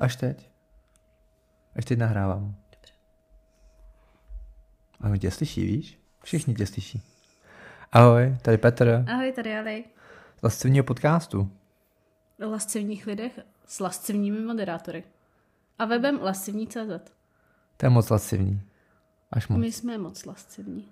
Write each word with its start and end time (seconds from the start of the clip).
Až 0.00 0.16
teď. 0.16 0.50
Až 1.76 1.84
teď 1.84 1.98
nahrávám. 1.98 2.54
Dobře. 2.70 2.92
A 5.00 5.16
tě 5.16 5.30
slyší, 5.30 5.66
víš? 5.66 5.98
Všichni 6.22 6.54
tě 6.54 6.66
slyší. 6.66 7.02
Ahoj, 7.92 8.36
tady 8.42 8.58
Petr 8.58 9.04
Ahoj, 9.12 9.32
tady 9.32 9.58
Ali. 9.58 9.84
z 10.38 10.42
lascivního 10.42 10.84
podcastu. 10.84 11.52
O 12.46 12.50
lascivních 12.50 13.06
lidech 13.06 13.40
s 13.66 13.80
lascivními 13.80 14.40
moderátory. 14.40 15.04
A 15.78 15.84
webem 15.84 16.18
lascivní.cz. 16.22 17.10
To 17.76 17.86
je 17.86 17.90
moc 17.90 18.10
lascivní. 18.10 18.62
Až 19.30 19.48
moc. 19.48 19.60
My 19.60 19.72
jsme 19.72 19.98
moc 19.98 20.24
lascivní. 20.24 20.88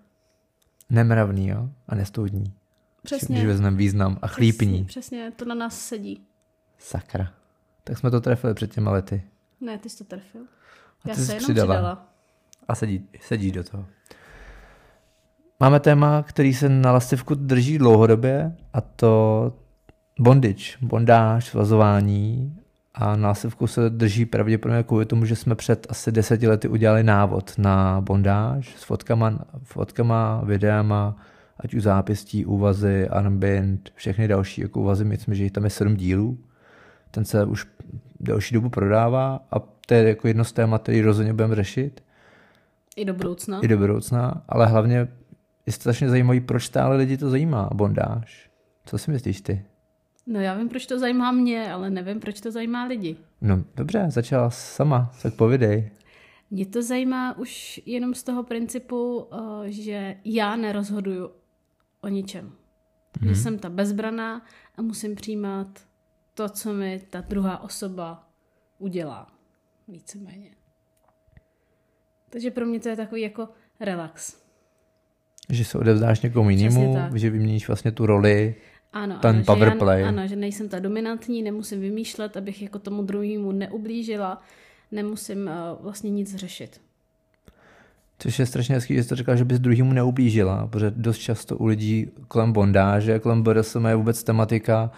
Nemravný, 0.90 1.48
jo? 1.48 1.70
A 1.88 1.94
nestoudní. 1.94 2.54
Přesně. 3.02 3.36
Když 3.36 3.46
vezmeme 3.46 3.76
význam 3.76 4.18
a 4.22 4.26
chlípní. 4.26 4.84
Přesně, 4.84 5.00
přesně, 5.00 5.30
to 5.30 5.44
na 5.44 5.54
nás 5.54 5.80
sedí. 5.80 6.26
Sakra. 6.78 7.38
Tak 7.88 7.98
jsme 7.98 8.10
to 8.10 8.20
trefili 8.20 8.54
před 8.54 8.74
těma 8.74 8.90
lety. 8.90 9.22
Ne, 9.60 9.78
ty 9.78 9.90
jsi 9.90 9.98
to 9.98 10.04
trefil. 10.04 10.40
A 11.04 11.08
Já 11.08 11.14
ty 11.14 11.20
se 11.20 11.26
jsi 11.26 11.32
jenom 11.32 11.42
přidala. 11.44 11.74
přidala. 11.74 12.06
A 12.68 12.74
sedí, 12.74 13.08
sedí 13.20 13.52
do 13.52 13.64
toho. 13.64 13.86
Máme 15.60 15.80
téma, 15.80 16.22
který 16.22 16.54
se 16.54 16.68
na 16.68 16.92
lastivku 16.92 17.34
drží 17.34 17.78
dlouhodobě 17.78 18.56
a 18.72 18.80
to 18.80 19.52
bondage, 20.20 20.64
bondáž, 20.80 21.46
svazování 21.46 22.56
a 22.94 23.16
na 23.16 23.28
lastivku 23.28 23.66
se 23.66 23.90
drží 23.90 24.26
pravděpodobně 24.26 24.82
kvůli 24.82 25.06
tomu, 25.06 25.24
že 25.24 25.36
jsme 25.36 25.54
před 25.54 25.86
asi 25.90 26.12
deseti 26.12 26.48
lety 26.48 26.68
udělali 26.68 27.02
návod 27.02 27.58
na 27.58 28.00
bondáž 28.00 28.74
s 28.76 28.82
fotkama, 28.82 29.38
fotkama 29.62 30.40
videama, 30.44 31.16
ať 31.60 31.74
už 31.74 31.82
zápěstí, 31.82 32.44
úvazy, 32.44 33.08
armbind, 33.08 33.90
všechny 33.94 34.28
další 34.28 34.60
jako 34.60 34.80
úvazy, 34.80 35.04
myslím, 35.04 35.34
že 35.34 35.42
jich 35.42 35.52
tam 35.52 35.64
je 35.64 35.70
sedm 35.70 35.96
dílů. 35.96 36.38
Ten 37.18 37.24
se 37.24 37.44
už 37.44 37.66
delší 38.20 38.54
dobu 38.54 38.68
prodává 38.68 39.46
a 39.50 39.58
to 39.58 39.94
je 39.94 40.08
jako 40.08 40.28
jedno 40.28 40.44
z 40.44 40.52
témat, 40.52 40.82
který 40.82 41.00
rozhodně 41.00 41.32
budeme 41.32 41.54
řešit 41.54 42.04
I 42.96 43.04
do 43.04 43.14
budoucna. 43.14 43.60
i 43.62 43.68
do 43.68 43.78
budoucna, 43.78 44.42
ale 44.48 44.66
hlavně 44.66 45.08
je 45.66 45.72
strašně 45.72 46.08
zajímavý, 46.08 46.40
proč 46.40 46.64
stále 46.64 46.96
lidi 46.96 47.16
to 47.16 47.30
zajímá, 47.30 47.70
bondáž. 47.74 48.50
Co 48.86 48.98
si 48.98 49.10
myslíš 49.10 49.40
ty? 49.40 49.64
No 50.26 50.40
já 50.40 50.54
vím, 50.54 50.68
proč 50.68 50.86
to 50.86 50.98
zajímá 50.98 51.32
mě, 51.32 51.72
ale 51.72 51.90
nevím, 51.90 52.20
proč 52.20 52.40
to 52.40 52.52
zajímá 52.52 52.84
lidi. 52.84 53.16
No 53.40 53.64
dobře, 53.76 54.06
začala 54.08 54.50
sama, 54.50 55.12
tak 55.22 55.34
povidej. 55.34 55.90
Mě 56.50 56.66
to 56.66 56.82
zajímá 56.82 57.38
už 57.38 57.80
jenom 57.86 58.14
z 58.14 58.22
toho 58.22 58.42
principu, 58.42 59.26
eh, 59.32 59.70
že 59.70 60.16
já 60.24 60.56
nerozhoduju 60.56 61.30
o 62.00 62.08
ničem. 62.08 62.46
Mm-hmm. 62.46 63.28
Že 63.28 63.34
jsem 63.34 63.58
ta 63.58 63.70
bezbraná 63.70 64.42
a 64.76 64.82
musím 64.82 65.14
přijímat 65.14 65.88
to, 66.38 66.48
co 66.48 66.72
mi 66.72 67.00
ta 67.10 67.20
druhá 67.20 67.62
osoba 67.62 68.28
udělá. 68.78 69.26
Víceméně. 69.88 70.50
Takže 72.30 72.50
pro 72.50 72.66
mě 72.66 72.80
to 72.80 72.88
je 72.88 72.96
takový 72.96 73.22
jako 73.22 73.48
relax. 73.80 74.36
Že 75.50 75.64
se 75.64 75.78
odevzdáš 75.78 76.20
někomu 76.20 76.50
jinému, 76.50 76.96
že 77.14 77.30
vyměníš 77.30 77.68
vlastně 77.68 77.92
tu 77.92 78.06
roli. 78.06 78.54
Ano, 78.92 79.18
Ten 79.18 79.36
ano, 79.36 79.44
power 79.44 79.68
že 79.68 79.74
já, 79.74 79.78
play. 79.78 80.04
Ano, 80.04 80.26
že 80.26 80.36
nejsem 80.36 80.68
ta 80.68 80.78
dominantní, 80.78 81.42
nemusím 81.42 81.80
vymýšlet, 81.80 82.36
abych 82.36 82.62
jako 82.62 82.78
tomu 82.78 83.02
druhému 83.02 83.52
neublížila, 83.52 84.42
nemusím 84.90 85.46
uh, 85.46 85.82
vlastně 85.82 86.10
nic 86.10 86.36
řešit. 86.36 86.80
Což 88.18 88.38
je 88.38 88.46
strašně 88.46 88.74
hezký, 88.74 88.94
že 88.94 89.02
jsi 89.02 89.08
to 89.08 89.16
říkala, 89.16 89.36
že 89.36 89.44
bys 89.44 89.58
druhýmu 89.58 89.92
neublížila, 89.92 90.66
protože 90.66 90.90
dost 90.90 91.18
často 91.18 91.56
u 91.56 91.66
lidí 91.66 92.10
kolem 92.28 92.52
bondáže, 92.52 93.18
kolem 93.18 93.42
BDSM 93.42 93.86
je 93.86 93.94
vůbec 93.94 94.22
tematika, 94.22 94.84
uh, 94.84 94.90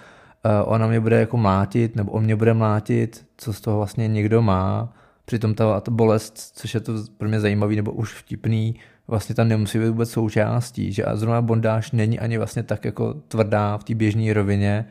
ona 0.64 0.86
mě 0.86 1.00
bude 1.00 1.20
jako 1.20 1.36
mlátit, 1.36 1.96
nebo 1.96 2.12
on 2.12 2.24
mě 2.24 2.36
bude 2.36 2.54
mlátit, 2.54 3.26
co 3.36 3.52
z 3.52 3.60
toho 3.60 3.76
vlastně 3.76 4.08
někdo 4.08 4.42
má. 4.42 4.92
Přitom 5.24 5.54
ta, 5.54 5.80
ta 5.80 5.90
bolest, 5.90 6.38
což 6.38 6.74
je 6.74 6.80
to 6.80 6.92
pro 7.16 7.28
mě 7.28 7.40
zajímavý 7.40 7.76
nebo 7.76 7.92
už 7.92 8.14
vtipný, 8.14 8.74
vlastně 9.08 9.34
tam 9.34 9.48
nemusí 9.48 9.78
být 9.78 9.88
vůbec 9.88 10.10
součástí, 10.10 10.92
že 10.92 11.04
a 11.04 11.16
zrovna 11.16 11.42
bondáž 11.42 11.92
není 11.92 12.18
ani 12.18 12.38
vlastně 12.38 12.62
tak 12.62 12.84
jako 12.84 13.14
tvrdá 13.14 13.78
v 13.78 13.84
té 13.84 13.94
běžné 13.94 14.32
rovině, 14.32 14.86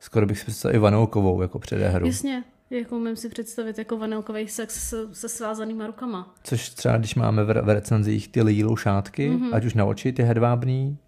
skoro 0.00 0.26
bych 0.26 0.38
si 0.38 0.44
představil 0.44 0.76
i 0.76 0.78
vanoukovou 0.78 1.42
jako 1.42 1.58
předehru. 1.58 2.06
Jasně, 2.06 2.44
jako 2.70 2.96
umím 2.96 3.16
si 3.16 3.28
představit 3.28 3.78
jako 3.78 3.98
vanilkový 3.98 4.48
sex 4.48 4.88
se, 4.88 4.96
se 5.12 5.28
svázanýma 5.28 5.86
rukama. 5.86 6.34
Což 6.42 6.70
třeba, 6.70 6.96
když 6.96 7.14
máme 7.14 7.44
v, 7.44 7.62
v 7.62 7.68
recenzích 7.68 8.28
ty 8.28 8.42
lílou 8.42 8.76
šátky, 8.76 9.30
mm-hmm. 9.30 9.50
ať 9.52 9.64
už 9.64 9.74
na 9.74 9.84
oči, 9.84 10.12
ty 10.12 10.22
hedvábný, 10.22 10.98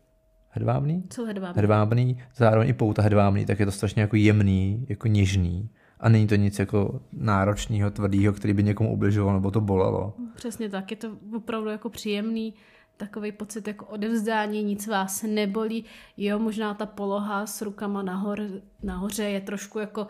hedvábný? 0.56 1.04
Co 1.10 1.24
hedvábí? 1.24 1.56
Hedvábný, 1.56 2.18
zároveň 2.36 2.68
i 2.68 2.72
pouta 2.72 3.02
hedvábný, 3.02 3.46
tak 3.46 3.60
je 3.60 3.66
to 3.66 3.72
strašně 3.72 4.02
jako 4.02 4.16
jemný, 4.16 4.86
jako 4.88 5.08
něžný. 5.08 5.70
A 6.00 6.08
není 6.08 6.26
to 6.26 6.34
nic 6.34 6.58
jako 6.58 7.00
náročného, 7.12 7.90
tvrdého, 7.90 8.32
který 8.32 8.54
by 8.54 8.62
někomu 8.62 8.92
ubližoval 8.92 9.34
nebo 9.34 9.50
to 9.50 9.60
bolelo. 9.60 10.14
Přesně 10.34 10.68
tak, 10.68 10.90
je 10.90 10.96
to 10.96 11.08
opravdu 11.36 11.68
jako 11.68 11.90
příjemný, 11.90 12.54
takový 12.96 13.32
pocit 13.32 13.68
jako 13.68 13.86
odevzdání, 13.86 14.62
nic 14.62 14.86
vás 14.86 15.22
nebolí. 15.22 15.84
Jo, 16.16 16.38
možná 16.38 16.74
ta 16.74 16.86
poloha 16.86 17.46
s 17.46 17.62
rukama 17.62 18.02
nahor, 18.02 18.40
nahoře 18.82 19.24
je 19.24 19.40
trošku 19.40 19.78
jako 19.78 20.06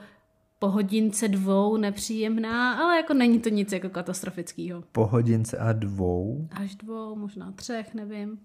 po 0.59 0.69
hodince 0.69 1.29
dvou 1.29 1.77
nepříjemná, 1.77 2.75
ale 2.75 2.97
jako 2.97 3.15
není 3.15 3.39
to 3.39 3.49
nic 3.49 3.73
jako 3.73 3.89
katastrofického. 3.89 4.83
Po 4.93 5.07
hodince 5.07 5.59
a 5.59 5.73
dvou. 5.73 6.49
Až 6.51 6.75
dvou, 6.75 7.17
možná 7.17 7.53
třech, 7.53 7.95
nevím. 7.95 8.39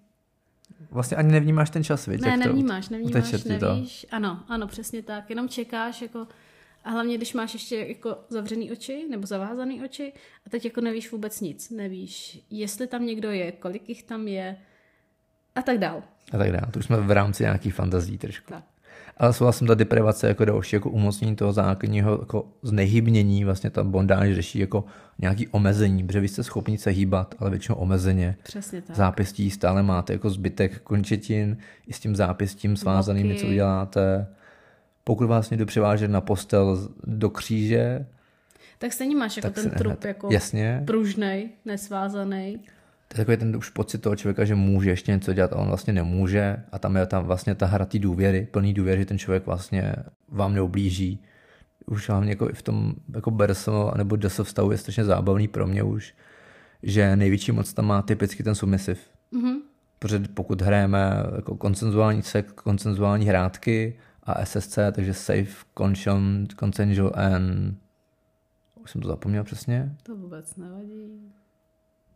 Vlastně 0.91 1.17
ani 1.17 1.31
nevnímáš 1.31 1.69
ten 1.69 1.83
čas, 1.83 2.05
viď? 2.05 2.21
Ne, 2.21 2.29
jak 2.29 2.39
to 2.39 2.47
nevnímáš, 2.47 2.89
nevnímáš, 2.89 3.31
ti 3.31 3.57
to. 3.59 3.73
nevíš. 3.73 4.05
Ano, 4.11 4.43
ano, 4.47 4.67
přesně 4.67 5.03
tak. 5.03 5.29
Jenom 5.29 5.49
čekáš 5.49 6.01
jako 6.01 6.27
a 6.83 6.89
hlavně, 6.89 7.17
když 7.17 7.33
máš 7.33 7.53
ještě 7.53 7.75
jako 7.75 8.17
zavřený 8.29 8.71
oči 8.71 9.07
nebo 9.09 9.27
zavázaný 9.27 9.83
oči 9.83 10.13
a 10.45 10.49
teď 10.49 10.65
jako 10.65 10.81
nevíš 10.81 11.11
vůbec 11.11 11.41
nic. 11.41 11.69
Nevíš, 11.69 12.45
jestli 12.49 12.87
tam 12.87 13.05
někdo 13.05 13.31
je, 13.31 13.51
kolik 13.51 13.89
jich 13.89 14.03
tam 14.03 14.27
je 14.27 14.57
a 15.55 15.61
tak 15.61 15.77
dál. 15.77 16.03
A 16.33 16.37
tak 16.37 16.51
dále. 16.51 16.71
To 16.71 16.79
už 16.79 16.85
jsme 16.85 16.97
v 16.97 17.11
rámci 17.11 17.43
nějakých 17.43 17.73
fantazí 17.73 18.17
trošku. 18.17 18.53
Tak. 18.53 18.63
Ale 19.21 19.33
souhlasím, 19.33 19.67
ta 19.67 19.75
deprivace 19.75 20.27
jako 20.27 20.45
další 20.45 20.75
jako 20.75 20.89
umocnění 20.89 21.35
toho 21.35 21.53
základního 21.53 22.17
jako 22.21 22.45
znehybnění, 22.61 23.45
vlastně 23.45 23.69
ta 23.69 23.83
bondáž 23.83 24.33
řeší 24.35 24.59
jako 24.59 24.83
nějaký 25.19 25.47
omezení, 25.47 26.07
protože 26.07 26.19
vy 26.19 26.27
jste 26.27 26.43
schopni 26.43 26.77
se 26.77 26.89
hýbat, 26.89 27.35
ale 27.39 27.49
většinou 27.49 27.75
omezeně. 27.75 28.35
Přesně 28.43 28.81
tak. 28.81 28.95
Zápěstí 28.95 29.51
stále 29.51 29.83
máte 29.83 30.13
jako 30.13 30.29
zbytek 30.29 30.79
končetin, 30.79 31.57
i 31.87 31.93
s 31.93 31.99
tím 31.99 32.15
zápěstím 32.15 32.77
svázaným 32.77 33.27
něco 33.27 33.47
uděláte. 33.47 34.27
Pokud 35.03 35.27
vás 35.27 35.49
někdo 35.49 35.65
převáže 35.65 36.07
na 36.07 36.21
postel 36.21 36.89
do 37.03 37.29
kříže, 37.29 38.05
Tak 38.77 38.93
stejně 38.93 39.15
máš 39.15 39.37
jako 39.37 39.49
ten 39.49 39.69
trup 39.69 40.03
jako 40.03 40.29
jasně. 40.31 40.83
pružnej, 40.85 41.49
nesvázaný. 41.65 42.59
To 43.11 43.21
je 43.21 43.25
takový 43.25 43.37
ten 43.37 43.55
už 43.55 43.69
pocit 43.69 43.97
toho 43.97 44.15
člověka, 44.15 44.45
že 44.45 44.55
může 44.55 44.89
ještě 44.89 45.11
něco 45.11 45.33
dělat 45.33 45.53
a 45.53 45.55
on 45.55 45.67
vlastně 45.67 45.93
nemůže 45.93 46.63
a 46.71 46.79
tam 46.79 46.95
je 46.95 47.05
tam 47.05 47.23
vlastně 47.23 47.55
ta 47.55 47.65
hra 47.65 47.85
té 47.85 47.99
důvěry, 47.99 48.47
plný 48.51 48.73
důvěry, 48.73 49.01
že 49.01 49.05
ten 49.05 49.17
člověk 49.17 49.45
vlastně 49.45 49.95
vám 50.29 50.53
neublíží. 50.53 51.23
Už 51.85 52.09
hlavně 52.09 52.29
jako 52.29 52.49
i 52.49 52.53
v 52.53 52.61
tom 52.61 52.93
jako 53.15 53.31
BDSM 53.31 53.71
nebo 53.97 54.15
DSF 54.15 54.43
vztahu 54.43 54.71
je 54.71 54.77
strašně 54.77 55.05
zábavný 55.05 55.47
pro 55.47 55.67
mě 55.67 55.83
už, 55.83 56.15
že 56.83 57.15
největší 57.15 57.51
moc 57.51 57.73
tam 57.73 57.85
má 57.85 58.01
typicky 58.01 58.43
ten 58.43 58.55
submisiv. 58.55 58.99
Mhm. 59.31 59.61
Protože 59.99 60.19
pokud 60.33 60.61
hrajeme 60.61 61.23
jako 61.35 61.57
konsenzuální 61.57 62.21
sex, 62.21 62.51
konsenzuální 62.51 63.25
hrátky 63.25 63.99
a 64.23 64.45
SSC, 64.45 64.79
takže 64.91 65.13
safe, 65.13 65.65
consent, 65.77 66.53
consensual 66.59 67.11
and... 67.15 67.77
Už 68.75 68.91
jsem 68.91 69.01
to 69.01 69.07
zapomněl 69.07 69.43
přesně. 69.43 69.95
To 70.03 70.15
vůbec 70.15 70.55
nevadí. 70.55 71.31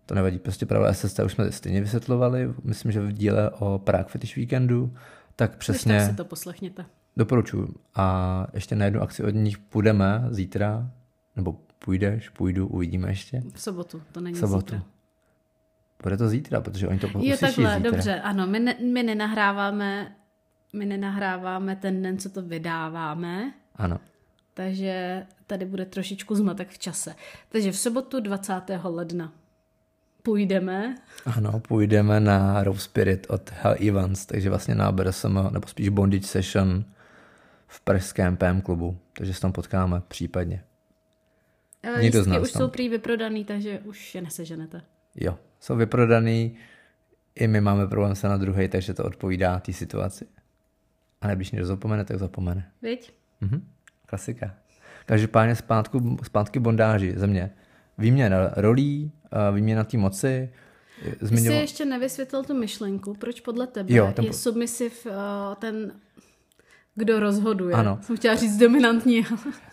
To 0.06 0.16
nevadí, 0.16 0.40
prostě 0.40 0.66
pravidla 0.66 0.94
SSC 0.94 1.20
už 1.20 1.32
jsme 1.34 1.52
stejně 1.52 1.82
vysvětlovali, 1.82 2.54
myslím, 2.64 2.92
že 2.92 3.02
v 3.02 3.12
díle 3.12 3.50
o 3.50 3.80
Prague 3.80 4.10
Fetish 4.10 4.36
Weekendu, 4.38 4.94
tak 5.36 5.58
přesně 5.58 6.00
tak 6.00 6.10
si 6.10 6.16
to 6.16 6.26
poslechněte. 6.26 6.86
doporučuji. 7.18 7.76
A 7.96 8.48
ještě 8.54 8.76
na 8.76 8.86
jednu 8.86 9.02
akci 9.02 9.24
od 9.24 9.30
nich 9.30 9.58
půjdeme 9.58 10.24
zítra, 10.30 10.90
nebo 11.36 11.58
půjdeš, 11.80 12.30
půjdu, 12.30 12.68
uvidíme 12.68 13.10
ještě. 13.10 13.44
V 13.54 13.62
sobotu, 13.62 14.02
to 14.12 14.22
není 14.22 14.36
V 14.36 14.40
sobotu. 14.40 14.60
zítra. 14.76 14.84
Bude 16.04 16.18
to 16.18 16.30
zítra, 16.30 16.62
protože 16.62 16.88
oni 16.88 17.00
to 17.00 17.08
Jo, 17.20 17.38
takhle, 17.40 17.76
zítra. 17.76 17.92
dobře, 17.92 18.22
ano, 18.22 18.48
my, 18.48 18.60
ne, 18.60 18.76
my 18.94 19.04
nenahráváme 19.04 20.16
my 20.74 20.86
nenahráváme 20.86 21.76
ten 21.76 22.02
den, 22.02 22.18
co 22.18 22.30
to 22.30 22.42
vydáváme, 22.42 23.54
Ano. 23.76 24.00
takže 24.54 25.26
tady 25.48 25.66
bude 25.66 25.86
trošičku 25.86 26.36
zmatek 26.36 26.70
v 26.70 26.78
čase. 26.80 27.16
Takže 27.50 27.72
v 27.72 27.78
sobotu 27.78 28.20
20. 28.20 28.54
ledna 28.84 29.34
půjdeme, 30.26 30.96
Ano, 31.26 31.60
půjdeme 31.60 32.20
na 32.20 32.64
Row 32.64 32.78
Spirit 32.78 33.28
od 33.30 33.52
Hell 33.62 33.76
Evans, 33.90 34.26
takže 34.26 34.50
vlastně 34.50 34.76
na 34.76 34.92
BDSM, 34.92 35.40
nebo 35.52 35.68
spíš 35.68 35.90
Bondage 35.90 36.28
Session 36.28 36.86
v 37.68 37.82
pražském 37.82 38.38
PM 38.38 38.62
klubu, 38.62 38.98
takže 39.18 39.34
se 39.34 39.42
tam 39.42 39.52
potkáme 39.52 40.02
případně. 40.08 40.64
ale 41.84 42.04
Někdo 42.04 42.24
z 42.24 42.28
nás 42.28 42.42
už 42.42 42.52
tam. 42.52 42.62
jsou 42.62 42.68
prý 42.68 42.90
vyprodaný, 42.90 43.46
takže 43.46 43.80
už 43.80 44.16
je 44.16 44.22
neseženete. 44.22 44.82
Jo, 45.16 45.38
jsou 45.60 45.76
vyprodaný, 45.76 46.56
i 47.36 47.48
my 47.48 47.62
máme 47.62 47.88
problém 47.88 48.16
se 48.16 48.28
na 48.28 48.38
druhý, 48.38 48.68
takže 48.68 48.94
to 48.94 49.04
odpovídá 49.04 49.60
té 49.60 49.74
situaci. 49.74 50.28
A 51.22 51.28
než 51.28 51.52
někdo 51.52 51.68
zapomene, 51.68 52.06
tak 52.06 52.18
zapomene. 52.20 52.72
Viď? 52.82 53.14
Mhm. 53.42 53.68
Klasika. 54.06 54.54
Každopádně 55.06 55.56
zpátku, 55.56 56.18
zpátky 56.24 56.60
bondáži 56.60 57.14
ze 57.18 57.28
mě. 57.28 57.52
Výměna 57.98 58.38
rolí, 58.56 59.12
eh, 59.32 59.56
výměna 59.56 59.84
té 59.84 59.98
moci. 59.98 60.50
Zmiňoval... 61.22 61.52
Ty 61.52 61.58
jsi 61.58 61.62
ještě 61.62 61.86
nevysvětlil 61.86 62.44
tu 62.44 62.54
myšlenku, 62.54 63.14
proč 63.14 63.42
podle 63.42 63.68
tebe 63.68 63.94
jo, 63.94 64.12
ten... 64.16 64.26
je 64.26 64.34
submisiv 64.34 65.06
uh, 65.06 65.12
ten 65.56 65.92
kdo 66.96 67.20
rozhoduje. 67.20 67.76
Ano. 67.76 68.00
Jsem 68.02 68.18
chtěla 68.18 68.36
říct 68.36 68.58
dominantní. 68.58 69.26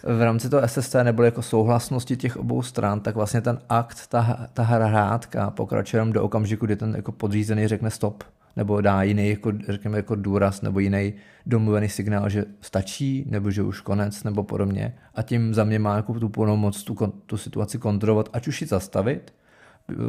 v 0.03 0.23
rámci 0.23 0.49
toho 0.49 0.69
SST 0.69 0.95
nebo 1.03 1.23
jako 1.23 1.43
souhlasnosti 1.43 2.17
těch 2.17 2.37
obou 2.37 2.63
stran, 2.63 3.01
tak 3.01 3.15
vlastně 3.15 3.41
ten 3.41 3.59
akt, 3.69 4.07
ta, 4.07 4.47
ta 4.53 4.63
hrádka 4.63 5.51
pokračuje 5.51 6.05
do 6.05 6.23
okamžiku, 6.23 6.67
kdy 6.67 6.77
ten 6.77 6.95
jako 6.97 7.13
podřízený 7.13 7.69
řekne 7.69 7.91
stop 7.91 8.25
nebo 8.57 8.81
dá 8.81 9.03
jiný, 9.03 9.29
jako, 9.29 9.53
řekněme, 9.69 9.97
jako 9.97 10.15
důraz 10.15 10.63
nebo 10.63 10.81
jiný 10.81 11.15
domluvený 11.47 11.89
signál, 11.89 12.29
že 12.29 12.45
stačí, 12.61 13.25
nebo 13.31 13.51
že 13.51 13.63
už 13.63 13.81
konec, 13.81 14.25
nebo 14.25 14.45
podobně. 14.45 14.95
A 15.15 15.23
tím 15.23 15.55
za 15.55 15.65
mě 15.65 15.79
má 15.79 15.97
jako 15.97 16.21
tu 16.21 16.29
plnou 16.29 16.57
moc 16.57 16.83
tu, 16.83 16.97
tu 17.27 17.37
situaci 17.37 17.79
kontrolovat, 17.79 18.29
ať 18.33 18.49
už 18.49 18.61
ji 18.61 18.67
zastavit. 18.67 19.35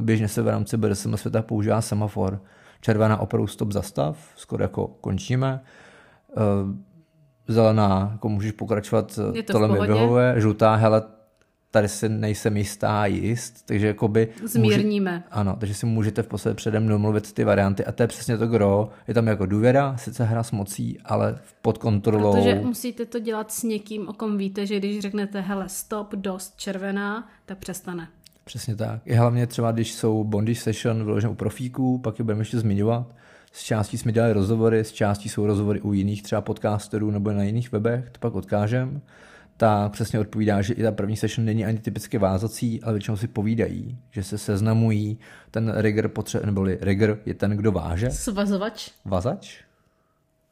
Běžně 0.02 0.28
se 0.28 0.42
v 0.42 0.48
rámci 0.48 0.78
BDSM 0.78 1.18
světa 1.18 1.42
používá 1.42 1.82
semafor. 1.82 2.42
Červená 2.82 3.18
opravdu 3.18 3.48
stop 3.48 3.72
zastav, 3.72 4.18
skoro 4.36 4.64
jako 4.64 4.88
končíme. 4.88 5.62
Eh, 6.38 6.42
zelená, 7.48 8.10
jako 8.12 8.30
můžeš 8.30 8.52
pokračovat, 8.52 9.20
tohle 9.52 9.68
mi 9.68 9.88
vyhovuje. 9.88 10.34
Žlutá, 10.38 10.76
hele, 10.76 11.04
tady 11.74 11.90
si 11.90 12.10
nejsem 12.10 12.58
jistá 12.58 13.06
jist, 13.06 13.66
takže 13.66 13.88
jakoby... 13.88 14.28
Zmírníme. 14.44 15.12
Může, 15.12 15.24
ano, 15.32 15.56
takže 15.60 15.74
si 15.74 15.86
můžete 15.86 16.24
v 16.24 16.28
podstatě 16.28 16.54
předem 16.56 16.88
domluvit 16.88 17.34
ty 17.34 17.44
varianty 17.44 17.86
a 17.86 17.92
to 17.92 18.04
je 18.04 18.08
přesně 18.08 18.38
to 18.38 18.48
gro. 18.48 18.90
Je 19.08 19.14
tam 19.14 19.28
jako 19.28 19.46
důvěra, 19.46 19.98
sice 19.98 20.24
hra 20.24 20.44
s 20.44 20.52
mocí, 20.52 21.00
ale 21.06 21.36
pod 21.62 21.78
kontrolou. 21.78 22.36
Protože 22.36 22.56
musíte 22.56 23.06
to 23.06 23.20
dělat 23.20 23.52
s 23.52 23.64
někým, 23.64 24.08
o 24.08 24.14
kom 24.14 24.38
víte, 24.38 24.66
že 24.66 24.78
když 24.78 25.00
řeknete 25.00 25.42
hele 25.42 25.70
stop, 25.70 26.16
dost 26.16 26.54
červená, 26.58 27.30
tak 27.46 27.58
přestane. 27.58 28.08
Přesně 28.44 28.76
tak. 28.76 29.02
I 29.06 29.14
hlavně 29.14 29.48
třeba, 29.48 29.72
když 29.72 29.94
jsou 29.94 30.24
bondage 30.24 30.60
session 30.60 31.06
vyložené 31.06 31.32
u 31.32 31.36
profíků, 31.36 31.98
pak 31.98 32.20
je 32.20 32.24
budeme 32.24 32.42
ještě 32.42 32.60
zmiňovat. 32.60 33.16
S 33.52 33.64
částí 33.64 33.98
jsme 33.98 34.12
dělali 34.12 34.34
rozhovory, 34.34 34.80
s 34.80 34.92
částí 34.92 35.30
jsou 35.30 35.46
rozhovory 35.46 35.82
u 35.82 35.94
jiných 35.94 36.24
třeba 36.24 36.42
podcasterů 36.42 37.12
nebo 37.12 37.32
na 37.32 37.44
jiných 37.44 37.72
webech, 37.72 38.10
to 38.10 38.20
pak 38.20 38.36
odkážem 38.36 39.02
tak 39.64 39.92
přesně 39.92 40.20
odpovídá, 40.20 40.62
že 40.62 40.74
i 40.74 40.84
ta 40.84 40.92
první 40.92 41.18
session 41.18 41.46
není 41.46 41.66
ani 41.66 41.78
typicky 41.78 42.18
vázací, 42.18 42.84
ale 42.84 42.94
většinou 42.94 43.18
si 43.18 43.28
povídají, 43.28 43.98
že 44.12 44.24
se 44.24 44.38
seznamují. 44.38 45.20
Ten 45.52 45.74
rigger 45.78 46.08
potřebuje, 46.08 46.46
neboli 46.46 46.78
rigger 46.82 47.20
je 47.26 47.34
ten, 47.34 47.52
kdo 47.52 47.72
váže. 47.72 48.12
Svazovač. 48.12 48.92
Vazač? 49.06 49.64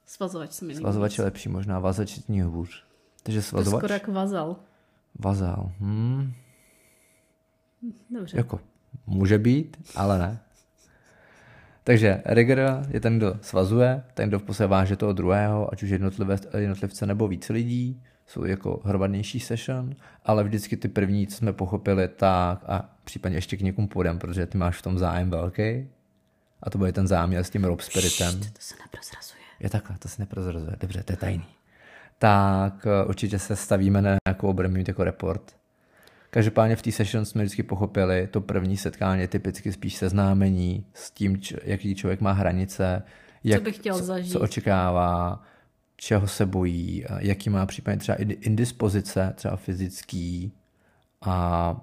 Svazovač 0.06 0.52
se 0.52 0.66
mi 0.66 0.76
Svazovač 0.76 1.18
je 1.18 1.24
lepší 1.24 1.50
možná, 1.50 1.80
vazač 1.80 2.20
je 2.30 2.44
hůř. 2.44 2.84
Takže 3.24 3.42
svazovač. 3.42 3.82
To 3.82 3.88
skoro 3.88 3.94
jako 3.94 4.12
vazal. 4.12 4.56
Vazal. 5.20 5.72
Hmm. 5.80 6.34
Dobře. 8.10 8.38
Jako, 8.38 8.60
může 9.08 9.38
být, 9.38 9.78
ale 9.96 10.20
ne. 10.20 10.40
Takže 11.84 12.22
rigger 12.26 12.86
je 12.90 13.00
ten, 13.00 13.18
kdo 13.18 13.36
svazuje, 13.42 14.04
ten, 14.14 14.30
kdo 14.30 14.40
v 14.40 14.60
váže 14.60 14.96
toho 14.96 15.14
druhého, 15.14 15.74
ať 15.74 15.84
už 15.84 15.90
jednotlivce 15.90 17.06
nebo 17.06 17.28
více 17.28 17.54
lidí 17.54 18.02
jsou 18.32 18.46
jako 18.46 18.82
hromadnější 18.84 19.40
session, 19.40 19.96
ale 20.26 20.44
vždycky 20.44 20.78
ty 20.78 20.88
první, 20.88 21.28
co 21.28 21.38
jsme 21.38 21.54
pochopili, 21.54 22.08
tak 22.08 22.64
a 22.68 22.90
případně 23.04 23.38
ještě 23.38 23.58
k 23.58 23.62
někomu 23.62 23.88
půjdem, 23.88 24.20
protože 24.20 24.46
ty 24.46 24.58
máš 24.58 24.78
v 24.78 24.82
tom 24.82 24.98
zájem 24.98 25.30
velký 25.30 25.88
a 26.64 26.70
to 26.70 26.78
bude 26.78 26.92
ten 26.92 27.08
záměr 27.08 27.44
s 27.44 27.50
tím 27.50 27.64
Rob 27.64 27.82
Spiritem. 27.82 28.44
Št, 28.44 28.54
to 28.54 28.60
se 28.60 28.76
neprozrazuje. 28.84 29.42
Je 29.60 29.70
takhle, 29.70 29.98
to 29.98 30.08
se 30.08 30.22
neprozrazuje, 30.22 30.76
dobře, 30.80 31.04
to 31.04 31.14
je 31.14 31.18
tajný. 31.18 31.46
Tak 32.20 32.88
eh, 32.88 33.06
určitě 33.06 33.40
se 33.40 33.56
stavíme 33.56 34.02
na 34.02 34.16
nějakou, 34.28 34.54
budeme 34.54 34.78
mít 34.78 34.88
jako 34.88 35.04
report. 35.04 35.56
Každopádně 36.30 36.76
v 36.76 36.82
té 36.82 36.92
session 36.92 37.26
jsme 37.26 37.44
vždycky 37.44 37.64
pochopili, 37.64 38.28
to 38.32 38.42
první 38.42 38.78
setkání 38.78 39.22
je 39.22 39.28
typicky 39.28 39.72
spíš 39.72 39.96
seznámení 39.96 40.86
s 40.94 41.12
tím, 41.12 41.42
jaký 41.64 41.96
člověk 41.96 42.22
má 42.22 42.32
hranice, 42.32 43.04
jak, 43.44 43.60
co, 43.60 43.64
bych 43.64 43.76
chtěl 43.76 43.98
co, 43.98 44.04
zažít. 44.04 44.32
co 44.32 44.40
očekává, 44.40 45.44
čeho 46.02 46.28
se 46.28 46.46
bojí, 46.46 47.06
jaký 47.18 47.50
má 47.50 47.66
případně 47.66 48.00
třeba 48.00 48.16
indispozice, 48.18 49.34
třeba 49.36 49.56
fyzický 49.56 50.52
a 51.22 51.76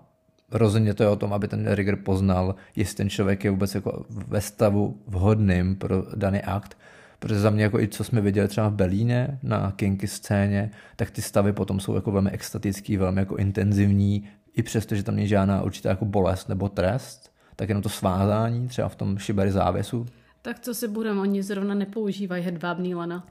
rozhodně 0.50 0.94
to 0.94 1.02
je 1.02 1.08
o 1.08 1.16
tom, 1.16 1.32
aby 1.32 1.48
ten 1.48 1.72
rigger 1.72 1.96
poznal, 1.96 2.54
jestli 2.76 2.96
ten 2.96 3.10
člověk 3.10 3.44
je 3.44 3.50
vůbec 3.50 3.74
jako 3.74 4.06
ve 4.10 4.40
stavu 4.40 5.02
vhodným 5.06 5.76
pro 5.76 6.04
daný 6.14 6.42
akt, 6.42 6.78
protože 7.18 7.40
za 7.40 7.50
mě, 7.50 7.62
jako 7.62 7.80
i 7.80 7.88
co 7.88 8.04
jsme 8.04 8.20
viděli 8.20 8.48
třeba 8.48 8.68
v 8.68 8.74
Berlíně 8.74 9.38
na 9.42 9.72
kinky 9.76 10.08
scéně, 10.08 10.70
tak 10.96 11.10
ty 11.10 11.22
stavy 11.22 11.52
potom 11.52 11.80
jsou 11.80 11.94
jako 11.94 12.10
velmi 12.10 12.30
extatický, 12.30 12.96
velmi 12.96 13.20
jako 13.20 13.36
intenzivní, 13.36 14.28
i 14.54 14.62
přesto, 14.62 14.94
že 14.94 15.02
tam 15.02 15.16
není 15.16 15.28
žádná 15.28 15.62
určitá 15.62 15.88
jako 15.88 16.04
bolest 16.04 16.48
nebo 16.48 16.68
trest, 16.68 17.32
tak 17.56 17.68
jenom 17.68 17.82
to 17.82 17.88
svázání, 17.88 18.68
třeba 18.68 18.88
v 18.88 18.96
tom 18.96 19.18
šibari 19.18 19.52
závěsu. 19.52 20.06
Tak 20.42 20.60
co 20.60 20.74
si 20.74 20.88
budeme, 20.88 21.20
oni 21.20 21.42
zrovna 21.42 21.74
nepoužívají 21.74 22.44
hedvábný 22.44 22.94
lana. 22.94 23.26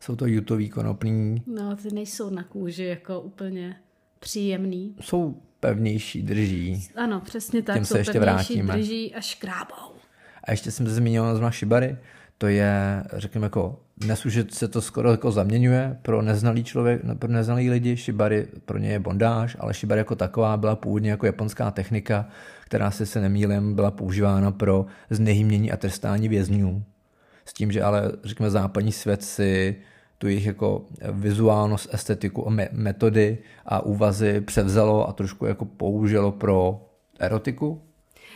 Jsou 0.00 0.16
to 0.16 0.26
jutový 0.26 0.68
konopný. 0.68 1.42
No, 1.46 1.76
ty 1.76 1.94
nejsou 1.94 2.30
na 2.30 2.42
kůži 2.42 2.84
jako 2.84 3.20
úplně 3.20 3.76
příjemný. 4.20 4.94
Jsou 5.00 5.42
pevnější, 5.60 6.22
drží. 6.22 6.88
Ano, 6.96 7.20
přesně 7.20 7.62
tak. 7.62 7.76
Těm 7.76 7.84
se 7.84 7.94
jsou 7.94 7.98
ještě 7.98 8.12
pevnější, 8.12 8.54
vrátíme. 8.54 8.74
drží 8.74 9.14
a 9.14 9.20
škrábou. 9.20 9.94
A 10.44 10.50
ještě 10.50 10.70
jsem 10.70 10.88
zmínil 10.88 11.30
zrovna 11.30 11.50
šibary. 11.50 11.96
To 12.38 12.46
je, 12.46 13.04
řekněme, 13.12 13.44
jako 13.46 13.80
dnes 13.96 14.26
už 14.26 14.38
se 14.50 14.68
to 14.68 14.82
skoro 14.82 15.10
jako 15.10 15.32
zaměňuje 15.32 15.98
pro 16.02 16.22
neznalý 16.22 16.64
člověk, 16.64 17.02
pro 17.18 17.32
neznalý 17.32 17.70
lidi. 17.70 17.96
Shibari 17.96 18.46
pro 18.64 18.78
ně 18.78 18.88
je 18.88 18.98
bondáž, 18.98 19.56
ale 19.60 19.72
shibari 19.72 19.98
jako 19.98 20.16
taková 20.16 20.56
byla 20.56 20.76
původně 20.76 21.10
jako 21.10 21.26
japonská 21.26 21.70
technika, 21.70 22.28
která 22.64 22.90
se 22.90 23.06
se 23.06 23.20
nemýlím 23.20 23.74
byla 23.74 23.90
používána 23.90 24.50
pro 24.50 24.86
znehýmění 25.10 25.72
a 25.72 25.76
trestání 25.76 26.28
vězňů. 26.28 26.84
S 27.48 27.52
tím, 27.52 27.72
že 27.72 27.82
ale, 27.82 28.12
řekněme, 28.24 28.50
západní 28.50 28.92
svět 28.92 29.22
si 29.22 29.76
tu 30.18 30.26
jejich 30.26 30.46
jako 30.46 30.86
vizuálnost, 31.12 31.94
estetiku 31.94 32.48
a 32.48 32.52
metody 32.72 33.38
a 33.66 33.80
úvazy 33.80 34.40
převzalo 34.40 35.08
a 35.08 35.12
trošku 35.12 35.46
jako 35.46 35.64
použilo 35.64 36.32
pro 36.32 36.88
erotiku. 37.18 37.82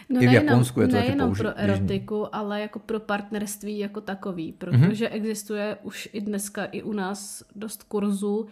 No 0.09 0.23
I 0.23 0.26
v 0.26 0.33
Japonsku 0.33 0.81
je 0.81 0.88
to 0.88 0.97
taky 0.97 1.12
použi- 1.12 1.38
pro 1.38 1.59
erotiku, 1.59 2.14
běžný. 2.14 2.28
ale 2.33 2.61
jako 2.61 2.78
pro 2.78 3.00
partnerství 3.00 3.78
jako 3.78 4.00
takový, 4.00 4.52
protože 4.52 5.07
mm-hmm. 5.07 5.16
existuje 5.16 5.76
už 5.83 6.09
i 6.12 6.21
dneska 6.21 6.64
i 6.64 6.83
u 6.83 6.92
nás 6.92 7.45
dost 7.54 7.83
kurzů 7.83 8.38
uh, 8.38 8.47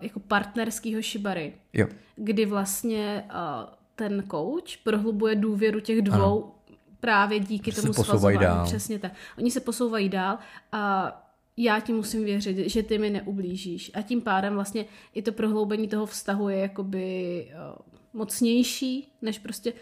jako 0.00 0.20
partnerského 0.20 1.02
shibary, 1.02 1.52
jo. 1.72 1.86
kdy 2.16 2.46
vlastně 2.46 3.24
uh, 3.34 3.74
ten 3.94 4.24
coach 4.30 4.76
prohlubuje 4.84 5.34
důvěru 5.34 5.80
těch 5.80 6.02
dvou 6.02 6.14
ano 6.14 6.52
právě 7.00 7.40
díky 7.40 7.72
tomu 7.72 7.92
svazování. 7.92 8.38
Dál. 8.38 8.64
Přesně 8.64 8.98
tak. 8.98 9.12
Oni 9.38 9.50
se 9.50 9.60
posouvají 9.60 10.08
dál 10.08 10.38
a 10.72 11.12
já 11.56 11.80
ti 11.80 11.92
musím 11.92 12.24
věřit, 12.24 12.70
že 12.70 12.82
ty 12.82 12.98
mi 12.98 13.10
neublížíš. 13.10 13.90
A 13.94 14.02
tím 14.02 14.20
pádem 14.20 14.54
vlastně 14.54 14.84
i 15.14 15.22
to 15.22 15.32
prohloubení 15.32 15.88
toho 15.88 16.06
vztahu 16.06 16.48
je 16.48 16.58
jakoby 16.58 17.46
uh, 17.52 17.76
mocnější, 18.12 19.12
než 19.22 19.38
prostě 19.38 19.72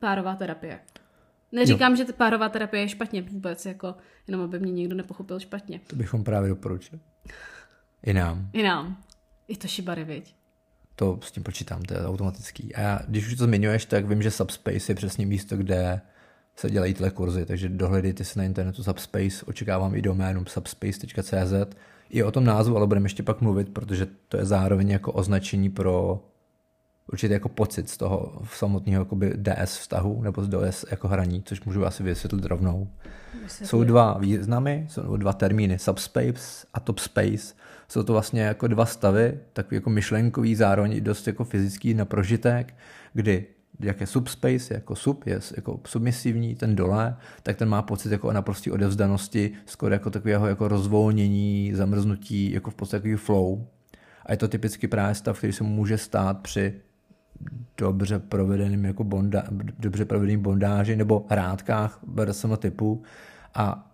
párová 0.00 0.36
terapie. 0.36 0.80
Neříkám, 1.52 1.92
jo. 1.92 1.96
že 1.96 2.12
párová 2.12 2.48
terapie 2.48 2.82
je 2.82 2.88
špatně 2.88 3.22
vůbec, 3.22 3.66
jako 3.66 3.94
jenom 4.28 4.40
aby 4.40 4.60
mě 4.60 4.72
někdo 4.72 4.96
nepochopil 4.96 5.40
špatně. 5.40 5.80
To 5.86 5.96
bychom 5.96 6.24
právě 6.24 6.48
doporučili. 6.48 7.00
I 8.02 8.12
nám. 8.12 8.50
I 8.52 8.62
nám. 8.62 9.02
I 9.48 9.56
to 9.56 9.68
šibary, 9.68 10.04
viď? 10.04 10.34
To 10.96 11.18
s 11.22 11.32
tím 11.32 11.42
počítám, 11.42 11.82
to 11.82 11.94
je 11.94 12.06
automatický. 12.06 12.74
A 12.74 12.80
já, 12.80 13.00
když 13.08 13.26
už 13.26 13.34
to 13.34 13.44
zmiňuješ, 13.44 13.84
tak 13.84 14.06
vím, 14.06 14.22
že 14.22 14.30
Subspace 14.30 14.92
je 14.92 14.96
přesně 14.96 15.26
místo, 15.26 15.56
kde 15.56 16.00
se 16.56 16.70
dělají 16.70 16.94
tyhle 16.94 17.10
kurzy, 17.10 17.46
takže 17.46 17.68
dohledejte 17.68 18.24
si 18.24 18.38
na 18.38 18.44
internetu 18.44 18.82
Subspace, 18.82 19.46
očekávám 19.46 19.94
i 19.94 20.02
doménu 20.02 20.44
subspace.cz. 20.46 21.76
I 22.10 22.22
o 22.22 22.30
tom 22.30 22.44
názvu, 22.44 22.76
ale 22.76 22.86
budeme 22.86 23.04
ještě 23.04 23.22
pak 23.22 23.40
mluvit, 23.40 23.68
protože 23.68 24.06
to 24.28 24.36
je 24.36 24.44
zároveň 24.44 24.90
jako 24.90 25.12
označení 25.12 25.70
pro 25.70 26.22
určitě 27.12 27.32
jako 27.34 27.48
pocit 27.48 27.88
z 27.88 27.96
toho 27.96 28.42
samotného 28.54 29.00
jakoby 29.00 29.34
DS 29.36 29.78
vztahu 29.78 30.22
nebo 30.22 30.44
z 30.44 30.48
DS 30.48 30.84
jako 30.90 31.08
hraní, 31.08 31.42
což 31.42 31.64
můžu 31.64 31.86
asi 31.86 32.02
vysvětlit 32.02 32.44
rovnou. 32.44 32.88
Vysvětlit. 33.42 33.66
Jsou 33.68 33.84
dva 33.84 34.18
významy, 34.18 34.86
jsou 34.88 35.16
dva 35.16 35.32
termíny, 35.32 35.78
subspace 35.78 36.66
a 36.74 36.80
top 36.80 36.98
space. 36.98 37.54
Jsou 37.88 38.02
to 38.02 38.12
vlastně 38.12 38.42
jako 38.42 38.66
dva 38.66 38.86
stavy, 38.86 39.38
takový 39.52 39.76
jako 39.76 39.90
myšlenkový, 39.90 40.54
zároveň 40.54 41.04
dost 41.04 41.26
jako 41.26 41.44
fyzický 41.44 41.94
na 41.94 42.04
prožitek, 42.04 42.74
kdy 43.12 43.46
jak 43.80 44.00
je 44.00 44.06
subspace, 44.06 44.74
jako 44.74 44.96
sub, 44.96 45.26
je 45.26 45.40
jako 45.56 45.80
submisivní, 45.86 46.54
ten 46.54 46.76
dole, 46.76 47.16
tak 47.42 47.56
ten 47.56 47.68
má 47.68 47.82
pocit 47.82 48.12
jako 48.12 48.32
naprostý 48.32 48.70
odevzdanosti, 48.70 49.52
skoro 49.66 49.94
jako 49.94 50.10
takového 50.10 50.46
jako 50.46 50.68
rozvolnění, 50.68 51.72
zamrznutí, 51.74 52.52
jako 52.52 52.70
v 52.70 52.74
podstatě 52.74 53.16
flow. 53.16 53.66
A 54.26 54.32
je 54.32 54.36
to 54.36 54.48
typicky 54.48 54.88
právě 54.88 55.14
stav, 55.14 55.38
který 55.38 55.52
se 55.52 55.64
může 55.64 55.98
stát 55.98 56.40
při 56.40 56.74
dobře 57.78 58.18
provedeným 58.18 58.84
jako 58.84 59.04
bonda, 59.04 59.42
dobře 59.78 60.04
provedeným 60.04 60.42
bondáži 60.42 60.96
nebo 60.96 61.26
hrádkách 61.28 62.00
BDSM 62.06 62.56
typu 62.56 63.02
a 63.54 63.90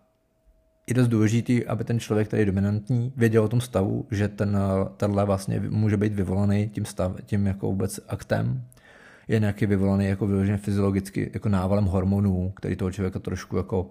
je 0.87 0.95
dost 0.95 1.09
důležitý, 1.09 1.67
aby 1.67 1.85
ten 1.85 2.01
člověk, 2.01 2.29
který 2.29 2.43
je 2.43 2.47
dominantní, 2.47 3.13
věděl 3.17 3.45
o 3.45 3.49
tom 3.49 3.61
stavu, 3.61 4.07
že 4.11 4.29
ten, 4.29 4.59
tenhle 4.97 5.25
vlastně 5.25 5.61
může 5.61 5.97
být 5.97 6.13
vyvolaný 6.13 6.69
tím, 6.69 6.85
stav, 6.85 7.13
tím 7.25 7.47
jako 7.47 7.67
vůbec 7.67 8.01
aktem, 8.09 8.65
je 9.29 9.41
nějaký 9.41 9.67
vyvolaný 9.67 10.07
jako 10.07 10.27
vyloženě 10.27 10.59
fyziologicky 10.59 11.31
jako 11.35 11.49
návalem 11.49 11.85
hormonů, 11.85 12.53
který 12.57 12.77
toho 12.77 12.91
člověka 12.91 13.19
trošku 13.19 13.57
jako 13.57 13.91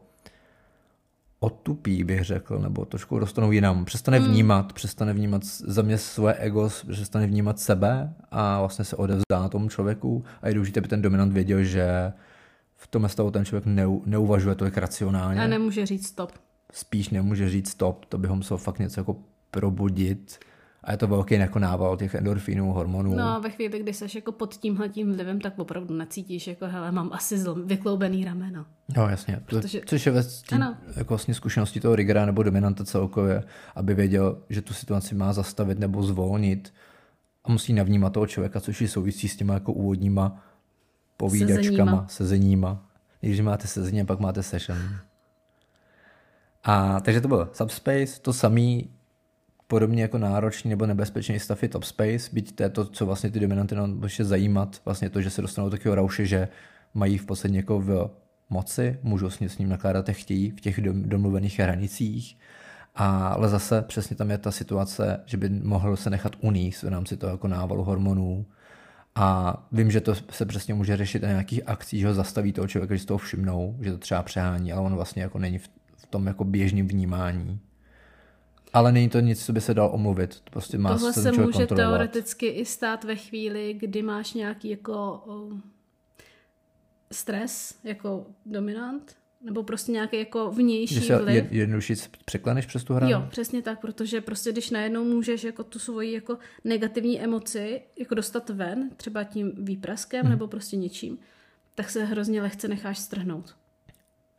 otupí, 1.39 2.03
bych 2.03 2.23
řekl, 2.23 2.59
nebo 2.59 2.85
trošku 2.85 3.19
dostanou 3.19 3.51
jinam. 3.51 3.85
Přestane 3.85 4.19
mm. 4.19 4.25
vnímat, 4.25 4.73
přestane 4.73 5.13
vnímat 5.13 5.45
za 5.45 5.81
mě 5.81 5.97
svoje 5.97 6.33
ego, 6.33 6.69
přestane 6.91 7.27
vnímat 7.27 7.59
sebe 7.59 8.13
a 8.31 8.59
vlastně 8.59 8.85
se 8.85 8.95
odevzdá 8.95 9.49
tomu 9.49 9.69
člověku 9.69 10.23
a 10.41 10.47
je 10.47 10.53
důležité, 10.53 10.79
aby 10.79 10.87
ten 10.87 11.01
dominant 11.01 11.33
věděl, 11.33 11.63
že 11.63 12.13
v 12.75 12.87
tom 12.87 13.09
stavu 13.09 13.31
ten 13.31 13.45
člověk 13.45 13.65
neu, 13.65 14.01
neuvažuje 14.05 14.55
tolik 14.55 14.77
racionálně. 14.77 15.41
A 15.41 15.47
nemůže 15.47 15.85
říct 15.85 16.07
stop. 16.07 16.31
Spíš 16.71 17.09
nemůže 17.09 17.49
říct 17.49 17.69
stop, 17.69 18.05
to 18.05 18.17
by 18.17 18.27
ho 18.27 18.35
musel 18.35 18.57
fakt 18.57 18.79
něco 18.79 18.99
jako 18.99 19.15
probudit 19.51 20.39
a 20.85 20.91
je 20.91 20.97
to 20.97 21.07
velký 21.07 21.35
jako 21.35 21.59
nával 21.59 21.97
těch 21.97 22.15
endorfínů, 22.15 22.73
hormonů. 22.73 23.15
No 23.15 23.23
a 23.23 23.39
ve 23.39 23.49
chvíli, 23.49 23.79
kdy 23.79 23.93
jsi 23.93 24.05
jako 24.15 24.31
pod 24.31 24.55
tímhletím 24.55 25.13
vlivem, 25.13 25.41
tak 25.41 25.59
opravdu 25.59 25.93
necítíš, 25.93 26.47
jako 26.47 26.67
hele, 26.67 26.91
mám 26.91 27.09
asi 27.13 27.37
zlom, 27.37 27.67
vykloubený 27.67 28.25
rameno. 28.25 28.65
No 28.97 29.09
jasně, 29.09 29.41
Protože... 29.45 29.81
což 29.85 30.05
je 30.05 30.11
ve 30.11 30.23
tím, 30.23 30.65
jako 30.95 31.13
vlastně 31.13 31.33
zkušenosti 31.33 31.79
toho 31.79 31.95
rigera 31.95 32.25
nebo 32.25 32.43
dominanta 32.43 32.85
celkově, 32.85 33.43
aby 33.75 33.93
věděl, 33.93 34.37
že 34.49 34.61
tu 34.61 34.73
situaci 34.73 35.15
má 35.15 35.33
zastavit 35.33 35.79
nebo 35.79 36.03
zvolnit 36.03 36.73
a 37.43 37.51
musí 37.51 37.73
navnímat 37.73 38.13
toho 38.13 38.27
člověka, 38.27 38.59
což 38.59 38.81
je 38.81 38.87
souvisí 38.87 39.27
s 39.27 39.35
těma 39.35 39.53
jako 39.53 39.73
úvodníma 39.73 40.43
povídačkama, 41.17 41.61
sezeníma. 41.61 42.05
sezeníma. 42.07 42.89
Když 43.21 43.39
máte 43.39 43.67
sezení, 43.67 44.05
pak 44.05 44.19
máte 44.19 44.43
session. 44.43 44.79
A 46.63 46.99
takže 46.99 47.21
to 47.21 47.27
bylo 47.27 47.49
Subspace, 47.53 48.21
to 48.21 48.33
samý 48.33 48.89
podobně 49.67 50.01
jako 50.01 50.17
náročný 50.17 50.69
nebo 50.69 50.85
nebezpečný 50.85 51.39
stav 51.39 51.63
je 51.63 51.69
top 51.69 51.83
space, 51.83 52.29
byť 52.33 52.55
to 52.55 52.63
je 52.63 52.69
to, 52.69 52.85
co 52.85 53.05
vlastně 53.05 53.31
ty 53.31 53.39
dominanty 53.39 53.75
nám 53.75 53.99
bude 53.99 54.09
zajímat, 54.21 54.81
vlastně 54.85 55.09
to, 55.09 55.21
že 55.21 55.29
se 55.29 55.41
dostanou 55.41 55.67
do 55.67 55.71
takového 55.71 55.95
rauše, 55.95 56.25
že 56.25 56.47
mají 56.93 57.17
v 57.17 57.25
podstatě 57.25 57.55
jako 57.55 57.79
v 57.79 58.09
moci, 58.49 58.99
můžou 59.03 59.29
s, 59.29 59.41
s 59.41 59.57
ním 59.57 59.69
nakládat, 59.69 60.07
jak 60.07 60.17
chtějí 60.17 60.51
v 60.51 60.61
těch 60.61 60.81
domluvených 60.81 61.59
hranicích, 61.59 62.37
a, 62.95 63.27
ale 63.27 63.49
zase 63.49 63.81
přesně 63.81 64.15
tam 64.15 64.31
je 64.31 64.37
ta 64.37 64.51
situace, 64.51 65.23
že 65.25 65.37
by 65.37 65.49
mohl 65.49 65.95
se 65.95 66.09
nechat 66.09 66.35
uníst 66.41 66.83
v 66.83 66.87
rámci 66.87 67.17
toho 67.17 67.31
jako 67.31 67.47
návalu 67.47 67.83
hormonů. 67.83 68.45
A 69.15 69.57
vím, 69.71 69.91
že 69.91 70.01
to 70.01 70.15
se 70.15 70.45
přesně 70.45 70.73
může 70.73 70.97
řešit 70.97 71.21
na 71.21 71.27
nějakých 71.27 71.61
akcích, 71.65 71.99
že 71.99 72.07
ho 72.07 72.13
zastaví 72.13 72.53
toho 72.53 72.67
člověka, 72.67 72.95
že 72.95 72.99
si 72.99 73.05
toho 73.05 73.17
všimnou, 73.17 73.77
že 73.81 73.91
to 73.91 73.97
třeba 73.97 74.23
přehání, 74.23 74.73
ale 74.73 74.81
on 74.81 74.95
vlastně 74.95 75.21
jako 75.21 75.39
není 75.39 75.57
v, 75.57 75.69
v 75.97 76.05
tom 76.05 76.27
jako 76.27 76.43
běžném 76.43 76.87
vnímání. 76.87 77.59
Ale 78.75 78.91
není 78.91 79.09
to 79.09 79.19
nic, 79.19 79.45
co 79.45 79.53
by 79.53 79.61
se 79.61 79.73
dal 79.73 79.89
omluvit. 79.93 80.41
Prostě 80.51 80.77
má 80.77 80.89
Tohle 80.89 81.13
se 81.13 81.31
může 81.31 81.67
teoreticky 81.67 82.47
i 82.47 82.65
stát 82.65 83.03
ve 83.03 83.15
chvíli, 83.15 83.73
kdy 83.73 84.01
máš 84.01 84.33
nějaký 84.33 84.69
jako 84.69 85.23
stres 87.11 87.79
jako 87.83 88.25
dominant, 88.45 89.15
nebo 89.41 89.63
prostě 89.63 89.91
nějaký 89.91 90.17
jako 90.17 90.51
vnější 90.51 91.01
se 91.01 91.17
vliv. 91.17 91.51
jednoduše 91.51 91.93
překleneš 92.25 92.65
přes 92.65 92.83
tu 92.83 92.93
hranu? 92.93 93.11
Jo, 93.11 93.25
přesně 93.29 93.61
tak, 93.61 93.81
protože 93.81 94.21
prostě 94.21 94.51
když 94.51 94.69
najednou 94.69 95.03
můžeš 95.03 95.43
jako 95.43 95.63
tu 95.63 95.79
svoji 95.79 96.13
jako 96.13 96.37
negativní 96.63 97.21
emoci 97.21 97.81
jako 97.99 98.15
dostat 98.15 98.49
ven, 98.49 98.89
třeba 98.97 99.23
tím 99.23 99.51
výpraskem 99.57 100.21
hmm. 100.21 100.29
nebo 100.29 100.47
prostě 100.47 100.77
něčím, 100.77 101.17
tak 101.75 101.89
se 101.89 102.05
hrozně 102.05 102.41
lehce 102.41 102.67
necháš 102.67 102.99
strhnout. 102.99 103.55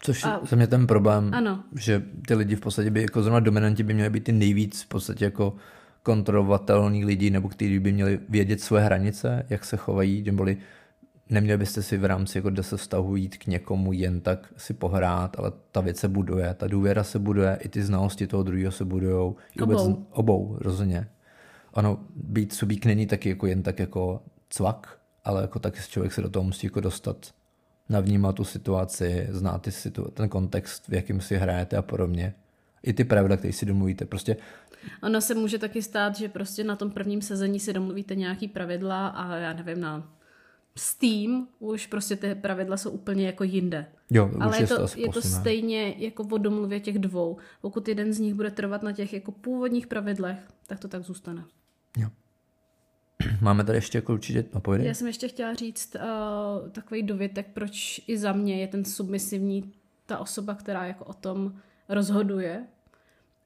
Což 0.01 0.25
a, 0.25 0.41
za 0.43 0.57
mě 0.57 0.67
ten 0.67 0.87
problém, 0.87 1.31
ano. 1.35 1.65
že 1.75 2.03
ty 2.29 2.35
lidi 2.35 2.57
v 2.57 2.61
podstatě 2.61 2.91
by, 2.91 3.03
jako 3.03 3.23
zrovna 3.23 3.41
dominanti 3.41 3.83
by 3.83 3.95
měli 3.95 4.11
být 4.11 4.25
ty 4.25 4.33
nejvíc 4.33 4.83
v 4.83 4.87
podstatě 4.87 5.25
jako 5.25 5.57
kontrolovatelný 6.03 7.05
lidi, 7.05 7.31
nebo 7.31 7.49
kteří 7.49 7.79
by 7.79 7.93
měli 7.93 8.21
vědět 8.29 8.61
své 8.61 8.85
hranice, 8.85 9.47
jak 9.51 9.65
se 9.65 9.77
chovají, 9.77 10.23
neboli 10.23 10.57
neměli 11.31 11.59
byste 11.59 11.83
si 11.83 11.99
v 11.99 12.05
rámci 12.05 12.39
jako 12.39 12.51
10 12.51 12.77
vztahu 12.77 13.17
jít 13.17 13.37
k 13.37 13.47
někomu 13.47 13.93
jen 13.93 14.21
tak 14.21 14.53
si 14.57 14.75
pohrát, 14.75 15.39
ale 15.39 15.53
ta 15.73 15.81
věc 15.81 15.99
se 15.99 16.09
buduje, 16.09 16.55
ta 16.55 16.67
důvěra 16.69 17.05
se 17.05 17.19
buduje, 17.19 17.59
i 17.61 17.69
ty 17.69 17.83
znalosti 17.83 18.27
toho 18.27 18.43
druhého 18.43 18.73
se 18.73 18.85
budujou. 18.85 19.37
Obou. 19.63 20.07
obou, 20.11 20.57
rozhodně. 20.61 21.09
Ano, 21.75 21.99
být 22.17 22.53
subík 22.53 22.87
není 22.87 23.07
taky 23.07 23.29
jako 23.29 23.47
jen 23.47 23.63
tak 23.63 23.79
jako 23.79 24.23
cvak, 24.51 24.99
ale 25.25 25.43
jako 25.43 25.59
taky 25.59 25.81
člověk 25.89 26.13
se 26.13 26.23
do 26.23 26.31
toho 26.31 26.45
musí 26.45 26.67
jako 26.67 26.81
dostat 26.81 27.17
navnímat 27.89 28.35
tu 28.35 28.45
situaci, 28.45 29.27
znát 29.31 29.63
ty 29.63 29.71
situ- 29.73 30.11
ten 30.15 30.29
kontext, 30.29 30.89
v 30.89 30.93
jakým 30.95 31.21
si 31.21 31.37
hrajete 31.37 31.77
a 31.77 31.83
podobně. 31.83 32.35
I 32.83 32.93
ty 32.93 33.05
pravidla, 33.05 33.37
které 33.37 33.53
si 33.53 33.67
domluvíte. 33.67 34.05
Prostě 34.05 34.37
Ono 35.03 35.21
se 35.21 35.35
může 35.35 35.59
taky 35.59 35.83
stát, 35.83 36.17
že 36.17 36.29
prostě 36.29 36.65
na 36.65 36.77
tom 36.77 36.91
prvním 36.91 37.23
sezení 37.23 37.61
si 37.61 37.73
domluvíte 37.73 38.15
nějaký 38.15 38.49
pravidla 38.49 39.09
a 39.09 39.37
já 39.37 39.53
nevím, 39.53 39.81
na 39.81 40.13
Steam 40.79 41.49
už 41.59 41.87
prostě 41.87 42.17
ty 42.17 42.35
pravidla 42.35 42.77
jsou 42.77 42.91
úplně 42.91 43.27
jako 43.27 43.45
jinde. 43.45 43.87
Jo, 44.11 44.31
Ale 44.41 44.61
je 44.61 44.67
to, 44.67 44.87
je 44.97 45.09
to 45.09 45.23
stejně 45.23 45.95
jako 45.99 46.23
o 46.23 46.39
domluvě 46.39 46.81
těch 46.81 46.99
dvou. 46.99 47.37
Pokud 47.61 47.89
jeden 47.89 48.13
z 48.13 48.19
nich 48.19 48.35
bude 48.35 48.51
trvat 48.51 48.83
na 48.83 48.93
těch 48.93 49.13
jako 49.13 49.33
původních 49.33 49.87
pravidlech, 49.87 50.39
tak 50.67 50.79
to 50.81 50.89
tak 50.89 51.03
zůstane. 51.03 51.45
Jo. 51.97 52.09
Máme 53.41 53.65
tady 53.65 53.79
ještě 53.79 53.99
jako 53.99 54.13
určitě, 54.13 54.45
no 54.55 54.75
Já 54.75 54.95
jsem 54.95 55.07
ještě 55.07 55.29
chtěla 55.29 55.55
říct 55.55 55.95
uh, 55.95 56.71
takový 56.71 57.03
dovětek, 57.03 57.47
proč 57.55 58.01
i 58.07 58.19
za 58.19 58.33
mě 58.33 58.61
je 58.61 58.69
ten 58.69 58.85
submisivní 58.85 59.73
ta 60.07 60.19
osoba, 60.19 60.55
která 60.55 60.87
jako 60.87 61.05
o 61.05 61.13
tom 61.13 61.55
rozhoduje. 61.89 62.67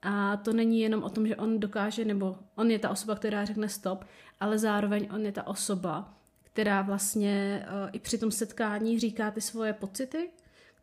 A 0.03 0.37
to 0.37 0.53
není 0.53 0.81
jenom 0.81 1.03
o 1.03 1.11
tom, 1.11 1.27
že 1.27 1.37
on 1.37 1.61
dokáže, 1.61 2.05
nebo 2.05 2.37
on 2.55 2.71
je 2.71 2.79
ta 2.79 2.91
osoba, 2.91 3.15
která 3.15 3.45
řekne 3.45 3.69
stop, 3.69 4.05
ale 4.41 4.59
zároveň 4.59 5.09
on 5.15 5.27
je 5.27 5.33
ta 5.33 5.47
osoba, 5.47 6.15
která 6.43 6.83
vlastně 6.83 7.67
uh, 7.67 7.91
i 7.93 7.99
při 7.99 8.19
tom 8.19 8.31
setkání 8.31 8.99
říká 8.99 9.31
ty 9.31 9.41
svoje 9.41 9.73
pocity, 9.73 10.31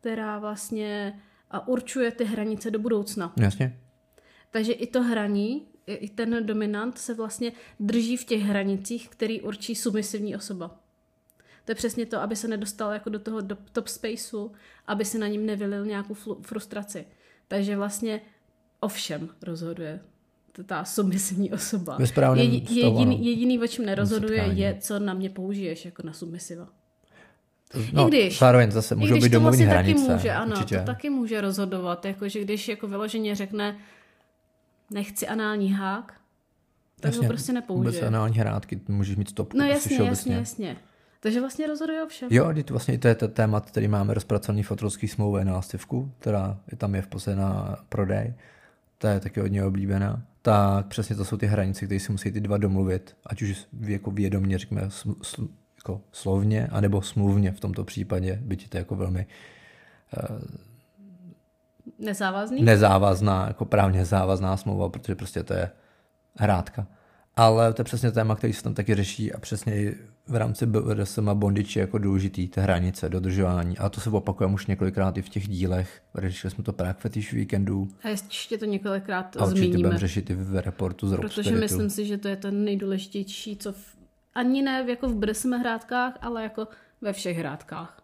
která 0.00 0.38
vlastně 0.38 1.20
uh, 1.54 1.60
určuje 1.66 2.10
ty 2.10 2.24
hranice 2.24 2.70
do 2.70 2.78
budoucna. 2.78 3.32
Jasně. 3.36 3.78
Takže 4.50 4.72
i 4.72 4.86
to 4.86 5.02
hraní 5.02 5.67
i 5.94 6.08
ten 6.08 6.46
dominant 6.46 6.98
se 6.98 7.14
vlastně 7.14 7.52
drží 7.80 8.16
v 8.16 8.24
těch 8.24 8.42
hranicích, 8.42 9.08
který 9.08 9.40
určí 9.40 9.74
submisivní 9.74 10.36
osoba. 10.36 10.76
To 11.64 11.70
je 11.70 11.74
přesně 11.74 12.06
to, 12.06 12.20
aby 12.20 12.36
se 12.36 12.48
nedostal 12.48 12.92
jako 12.92 13.10
do 13.10 13.18
toho 13.18 13.42
top 13.72 13.88
spaceu, 13.88 14.52
aby 14.86 15.04
se 15.04 15.18
na 15.18 15.28
ním 15.28 15.46
nevylil 15.46 15.86
nějakou 15.86 16.14
frustraci. 16.42 17.06
Takže 17.48 17.76
vlastně 17.76 18.20
ovšem 18.80 19.28
rozhoduje 19.42 20.00
ta 20.66 20.84
submisivní 20.84 21.52
osoba. 21.52 21.98
Ve 21.98 22.40
Jedi, 22.40 22.80
jediný, 22.80 23.26
jediný, 23.26 23.58
o 23.58 23.66
čem 23.66 23.86
nerozhoduje, 23.86 24.42
je, 24.42 24.76
co 24.80 24.98
na 24.98 25.14
mě 25.14 25.30
použiješ 25.30 25.84
jako 25.84 26.02
na 26.06 26.12
submisiva. 26.12 26.68
No, 27.92 28.06
I 28.06 28.10
když, 28.10 28.38
zároveň 28.38 28.70
zase 28.70 28.94
můžou 28.94 29.20
být 29.20 29.32
domovní 29.32 29.64
hranice. 29.64 30.06
Taky 30.06 30.12
může, 30.14 30.32
ano, 30.32 30.56
určitě. 30.56 30.78
to 30.78 30.84
taky 30.84 31.10
může 31.10 31.40
rozhodovat, 31.40 32.04
jakože 32.04 32.40
když 32.40 32.68
jako 32.68 32.88
vyloženě 32.88 33.34
řekne, 33.34 33.78
nechci 34.90 35.28
anální 35.28 35.72
hák, 35.72 36.14
tak 37.00 37.12
jasně, 37.12 37.26
ho 37.26 37.32
prostě 37.32 37.52
nepoužije. 37.52 37.92
Vůbec 37.92 38.02
anální 38.02 38.38
hrátky, 38.38 38.80
můžeš 38.88 39.16
mít 39.16 39.28
stopku. 39.28 39.58
No 39.58 39.64
jasně, 39.64 39.96
jasně, 40.02 40.34
jasně. 40.34 40.76
Takže 41.20 41.40
vlastně 41.40 41.66
rozhoduje 41.66 42.02
o 42.02 42.06
všem. 42.06 42.28
Jo, 42.32 42.54
to 42.64 42.74
vlastně 42.74 42.98
to 42.98 43.08
je 43.08 43.14
to 43.14 43.28
téma, 43.28 43.60
který 43.60 43.88
máme 43.88 44.14
rozpracovaný 44.14 44.62
v 44.62 44.72
autorské 44.72 45.08
smlouvě 45.08 45.44
na 45.44 45.52
Lastivku, 45.52 46.12
která 46.18 46.60
je 46.70 46.76
tam 46.76 46.94
je 46.94 47.02
v 47.02 47.06
podstatě 47.06 47.36
na 47.36 47.76
prodej. 47.88 48.34
To 48.98 49.06
je 49.06 49.20
taky 49.20 49.40
hodně 49.40 49.64
oblíbená. 49.64 50.22
Tak 50.42 50.86
přesně 50.86 51.16
to 51.16 51.24
jsou 51.24 51.36
ty 51.36 51.46
hranice, 51.46 51.86
které 51.86 52.00
si 52.00 52.12
musí 52.12 52.32
ty 52.32 52.40
dva 52.40 52.58
domluvit, 52.58 53.16
ať 53.26 53.42
už 53.42 53.66
jako 53.80 54.10
vědomě, 54.10 54.58
řekněme, 54.58 54.90
sl, 54.90 55.14
sl, 55.22 55.48
jako 55.76 56.00
slovně, 56.12 56.66
anebo 56.66 57.02
smluvně 57.02 57.52
v 57.52 57.60
tomto 57.60 57.84
případě, 57.84 58.38
byť 58.42 58.68
to 58.68 58.76
jako 58.76 58.96
velmi 58.96 59.26
uh, 60.30 60.38
Nezávazný? 61.98 62.62
Nezávazná, 62.62 63.46
jako 63.48 63.64
právně 63.64 64.04
závazná 64.04 64.56
smlouva, 64.56 64.88
protože 64.88 65.14
prostě 65.14 65.42
to 65.42 65.54
je 65.54 65.70
hrádka. 66.36 66.86
Ale 67.36 67.72
to 67.72 67.80
je 67.80 67.84
přesně 67.84 68.12
téma, 68.12 68.36
který 68.36 68.52
se 68.52 68.62
tam 68.62 68.74
taky 68.74 68.94
řeší 68.94 69.32
a 69.32 69.40
přesně 69.40 69.76
i 69.76 69.96
v 70.26 70.36
rámci 70.36 70.66
BDSM 70.66 71.28
a 71.28 71.34
bondiči 71.34 71.78
jako 71.78 71.98
důležitý, 71.98 72.48
ty 72.48 72.60
hranice, 72.60 73.08
dodržování. 73.08 73.78
A 73.78 73.88
to 73.88 74.00
se 74.00 74.10
opakujeme 74.10 74.54
už 74.54 74.66
několikrát 74.66 75.16
i 75.18 75.22
v 75.22 75.28
těch 75.28 75.48
dílech. 75.48 76.02
Řešili 76.14 76.50
jsme 76.50 76.64
to 76.64 76.72
právě 76.72 76.92
v 76.92 76.96
Fetish 76.96 77.32
Weekendu. 77.32 77.88
A 78.02 78.08
ještě 78.08 78.58
to 78.58 78.64
několikrát 78.64 79.36
a 79.36 79.44
určitě 79.44 79.58
zmíníme. 79.60 79.78
budeme 79.78 79.98
řešit 79.98 80.30
i 80.30 80.34
v 80.34 80.56
reportu 80.64 81.08
z 81.08 81.16
Protože 81.16 81.42
Spiritu. 81.42 81.60
myslím 81.60 81.90
si, 81.90 82.06
že 82.06 82.18
to 82.18 82.28
je 82.28 82.36
to 82.36 82.50
nejdůležitější, 82.50 83.56
co 83.56 83.72
v, 83.72 83.96
ani 84.34 84.62
ne 84.62 84.84
jako 84.88 85.08
v 85.08 85.14
BDSM 85.14 85.52
hrádkách, 85.52 86.12
ale 86.20 86.42
jako 86.42 86.68
ve 87.00 87.12
všech 87.12 87.38
hrádkách. 87.38 88.02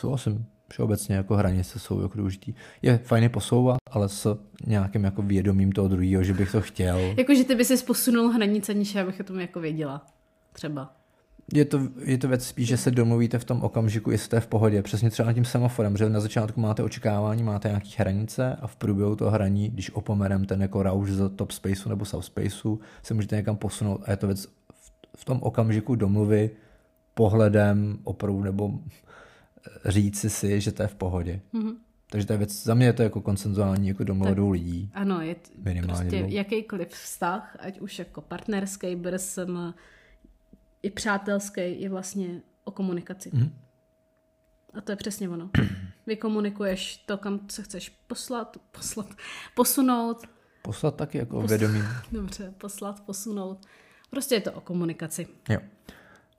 Souhlasím 0.00 0.46
všeobecně 0.74 1.16
jako 1.16 1.36
hranice 1.36 1.78
jsou 1.78 2.02
jako 2.02 2.18
důležitý. 2.18 2.54
Je 2.82 2.98
fajně 2.98 3.28
posouvat, 3.28 3.76
ale 3.90 4.08
s 4.08 4.38
nějakým 4.66 5.04
jako 5.04 5.22
vědomím 5.22 5.72
toho 5.72 5.88
druhého, 5.88 6.22
že 6.22 6.34
bych 6.34 6.52
to 6.52 6.60
chtěl. 6.60 6.98
Jako, 7.16 7.34
že 7.34 7.44
ty 7.44 7.54
by 7.54 7.64
si 7.64 7.84
posunul 7.84 8.28
hranice, 8.28 8.74
než 8.74 8.94
já 8.94 9.06
bych 9.06 9.20
o 9.20 9.24
tom 9.24 9.40
jako 9.40 9.60
věděla. 9.60 10.06
Třeba. 10.52 10.92
Je 11.52 11.64
to, 11.64 11.80
je 12.04 12.18
to 12.18 12.28
věc 12.28 12.46
spíš, 12.46 12.68
že 12.68 12.76
se 12.76 12.90
domluvíte 12.90 13.38
v 13.38 13.44
tom 13.44 13.62
okamžiku, 13.62 14.10
jestli 14.10 14.36
je 14.36 14.40
v 14.40 14.46
pohodě. 14.46 14.82
Přesně 14.82 15.10
třeba 15.10 15.32
tím 15.32 15.44
semaforem, 15.44 15.96
že 15.96 16.10
na 16.10 16.20
začátku 16.20 16.60
máte 16.60 16.82
očekávání, 16.82 17.42
máte 17.42 17.68
nějaké 17.68 17.88
hranice 17.96 18.56
a 18.60 18.66
v 18.66 18.76
průběhu 18.76 19.16
toho 19.16 19.30
hraní, 19.30 19.70
když 19.70 19.90
opomerem 19.90 20.44
ten 20.44 20.62
jako 20.62 20.82
rauš 20.82 21.10
z 21.10 21.30
top 21.36 21.50
spaceu 21.50 21.88
nebo 21.88 22.04
subspaceu, 22.04 22.80
se 23.02 23.14
můžete 23.14 23.36
někam 23.36 23.56
posunout 23.56 24.00
a 24.04 24.10
je 24.10 24.16
to 24.16 24.26
věc 24.26 24.48
v 25.16 25.24
tom 25.24 25.38
okamžiku 25.42 25.94
domluvy 25.94 26.50
pohledem 27.14 27.98
opravdu 28.04 28.42
nebo 28.42 28.70
říci 29.84 30.30
si, 30.30 30.60
že 30.60 30.72
to 30.72 30.82
je 30.82 30.88
v 30.88 30.94
pohodě. 30.94 31.40
Mm-hmm. 31.54 31.76
Takže 32.10 32.26
to 32.26 32.32
je 32.32 32.36
věc, 32.36 32.62
za 32.64 32.74
mě 32.74 32.86
je 32.86 32.92
to 32.92 33.02
jako 33.02 33.20
konsenzuální 33.20 33.88
jako 33.88 34.04
domluva 34.04 34.50
lidí. 34.50 34.90
Ano, 34.94 35.20
je 35.20 35.34
t- 35.34 35.50
minimálně 35.58 35.94
prostě 36.04 36.18
dvou. 36.18 36.30
jakýkoliv 36.30 36.88
vztah, 36.88 37.56
ať 37.60 37.80
už 37.80 37.98
jako 37.98 38.20
partnerský, 38.20 38.96
brsm, 38.96 39.58
i 40.82 40.90
přátelský, 40.90 41.80
je 41.80 41.88
vlastně 41.88 42.42
o 42.64 42.70
komunikaci. 42.70 43.30
Mm-hmm. 43.30 43.50
A 44.74 44.80
to 44.80 44.92
je 44.92 44.96
přesně 44.96 45.28
ono. 45.28 45.50
Vykomunikuješ 46.06 46.96
to, 46.96 47.18
kam 47.18 47.40
se 47.48 47.62
chceš 47.62 47.88
poslat, 47.88 48.56
poslat, 48.72 49.06
posunout. 49.54 50.26
Poslat 50.62 50.96
taky 50.96 51.18
jako 51.18 51.40
poslat, 51.40 51.60
vědomí. 51.60 51.80
Dobře, 52.12 52.54
poslat, 52.58 53.00
posunout. 53.00 53.66
Prostě 54.10 54.34
je 54.34 54.40
to 54.40 54.52
o 54.52 54.60
komunikaci. 54.60 55.26
Jo. 55.48 55.58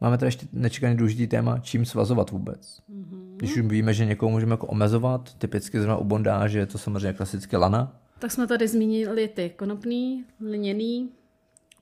Máme 0.02 0.18
tady 0.18 0.28
ještě 0.28 0.48
nečekaný 0.54 0.98
důležitý 0.98 1.28
téma, 1.28 1.60
čím 1.60 1.86
svazovat 1.86 2.32
vůbec. 2.32 2.80
Mm-hmm. 2.92 3.36
Když 3.38 3.58
už 3.58 3.62
víme, 3.62 3.94
že 3.94 4.06
někoho 4.06 4.30
můžeme 4.30 4.54
jako 4.54 4.68
omezovat, 4.68 5.34
typicky 5.34 5.78
zrovna 5.78 5.98
u 5.98 6.04
bondáže 6.04 6.60
je 6.60 6.66
to 6.66 6.78
samozřejmě 6.78 7.14
klasicky 7.14 7.58
lana. 7.58 8.00
Tak 8.20 8.32
jsme 8.32 8.48
tady 8.48 8.68
zmínili 8.68 9.28
ty 9.28 9.50
konopný, 9.50 10.24
liněný. 10.40 11.10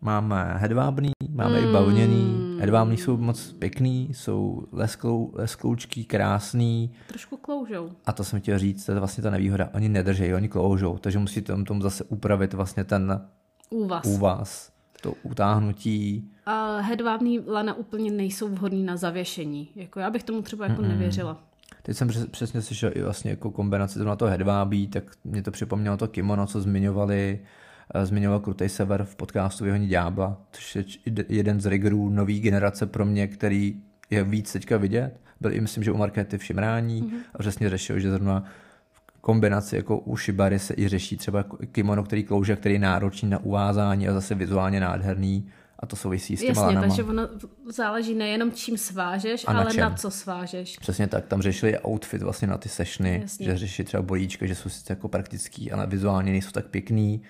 Máme 0.01 0.53
hedvábný, 0.57 1.11
máme 1.29 1.61
mm. 1.61 1.67
i 1.67 1.73
bavlněný. 1.73 2.57
Hedvábný 2.59 2.97
jsou 2.97 3.17
moc 3.17 3.51
pěkný, 3.51 4.09
jsou 4.13 4.63
lesklou, 4.71 5.31
leskloučký, 5.35 6.05
krásný. 6.05 6.91
Trošku 7.07 7.37
kloužou. 7.37 7.89
A 8.05 8.13
to 8.13 8.23
jsem 8.23 8.41
chtěl 8.41 8.59
říct, 8.59 8.85
to 8.85 8.91
je 8.91 8.99
vlastně 8.99 9.23
ta 9.23 9.29
nevýhoda. 9.29 9.69
Oni 9.73 9.89
nedržejí, 9.89 10.33
oni 10.33 10.49
kloužou, 10.49 10.97
takže 10.97 11.19
musíte 11.19 11.63
tomu 11.63 11.81
zase 11.81 12.03
upravit 12.03 12.53
vlastně 12.53 12.83
ten 12.83 13.21
úvaz. 13.69 14.05
úvaz 14.05 14.72
to 15.03 15.13
utáhnutí. 15.23 16.29
A 16.45 16.79
hedvábný 16.79 17.39
lana 17.39 17.73
úplně 17.73 18.11
nejsou 18.11 18.47
vhodný 18.47 18.83
na 18.83 18.97
zavěšení. 18.97 19.69
Jako 19.75 19.99
já 19.99 20.09
bych 20.09 20.23
tomu 20.23 20.41
třeba 20.41 20.67
jako 20.67 20.81
mm 20.81 20.87
nevěřila. 20.87 21.43
Teď 21.81 21.97
jsem 21.97 22.09
přesně 22.31 22.61
slyšel 22.61 22.91
i 22.95 23.01
vlastně 23.01 23.31
jako 23.31 23.51
kombinaci 23.51 23.99
na 23.99 24.15
to 24.15 24.25
hedvábí, 24.25 24.87
tak 24.87 25.03
mě 25.23 25.41
to 25.43 25.51
připomnělo 25.51 25.97
to 25.97 26.07
kimono, 26.07 26.47
co 26.47 26.61
zmiňovali, 26.61 27.39
eh, 27.95 28.05
zmiňoval 28.05 28.39
Krutej 28.39 28.69
Sever 28.69 29.03
v 29.03 29.15
podcastu 29.15 29.63
Vyhoní 29.63 29.87
ďábla, 29.87 30.41
což 30.51 30.75
je 30.75 30.85
jeden 31.29 31.61
z 31.61 31.65
riggerů 31.65 32.09
nový 32.09 32.39
generace 32.39 32.85
pro 32.85 33.05
mě, 33.05 33.27
který 33.27 33.81
je 34.09 34.23
víc 34.23 34.53
teďka 34.53 34.77
vidět. 34.77 35.19
Byl 35.41 35.53
i 35.53 35.61
myslím, 35.61 35.83
že 35.83 35.91
u 35.91 35.97
Markety 35.97 36.37
v 36.37 36.43
Šimrání 36.43 37.03
mm-hmm. 37.03 37.17
a 37.33 37.37
přesně 37.37 37.69
řešil, 37.69 37.99
že 37.99 38.09
zrovna 38.09 38.43
kombinaci 39.23 39.75
jako 39.75 39.97
u 39.97 40.17
Shibary 40.17 40.59
se 40.59 40.73
i 40.77 40.87
řeší 40.87 41.17
třeba 41.17 41.45
kimono, 41.71 42.03
který 42.03 42.23
klouže, 42.23 42.55
který 42.55 42.75
je 42.75 42.79
náročný 42.79 43.29
na 43.29 43.39
uvázání 43.39 44.07
a 44.07 44.13
zase 44.13 44.35
vizuálně 44.35 44.79
nádherný 44.79 45.49
a 45.79 45.85
to 45.85 45.95
souvisí 45.95 46.37
s 46.37 46.39
těma 46.39 46.49
Jasně, 46.49 46.61
lanama. 46.61 46.81
takže 46.81 47.03
ono 47.03 47.29
záleží 47.69 48.15
nejenom 48.15 48.51
čím 48.51 48.77
svážeš, 48.77 49.45
na 49.45 49.53
ale 49.53 49.71
čem. 49.71 49.81
na 49.81 49.95
co 49.95 50.11
svážeš. 50.11 50.77
Přesně 50.77 51.07
tak, 51.07 51.25
tam 51.25 51.41
řešili 51.41 51.79
outfit 51.79 52.21
vlastně 52.21 52.47
na 52.47 52.57
ty 52.57 52.69
sešny, 52.69 53.19
Jasně. 53.21 53.45
že 53.45 53.57
řeší 53.57 53.83
třeba 53.83 54.03
bolíčka, 54.03 54.45
že 54.45 54.55
jsou 54.55 54.69
sice 54.69 54.93
jako 54.93 55.07
praktický, 55.07 55.71
ale 55.71 55.87
vizuálně 55.87 56.31
nejsou 56.31 56.51
tak 56.51 56.67
pěkný, 56.67 57.21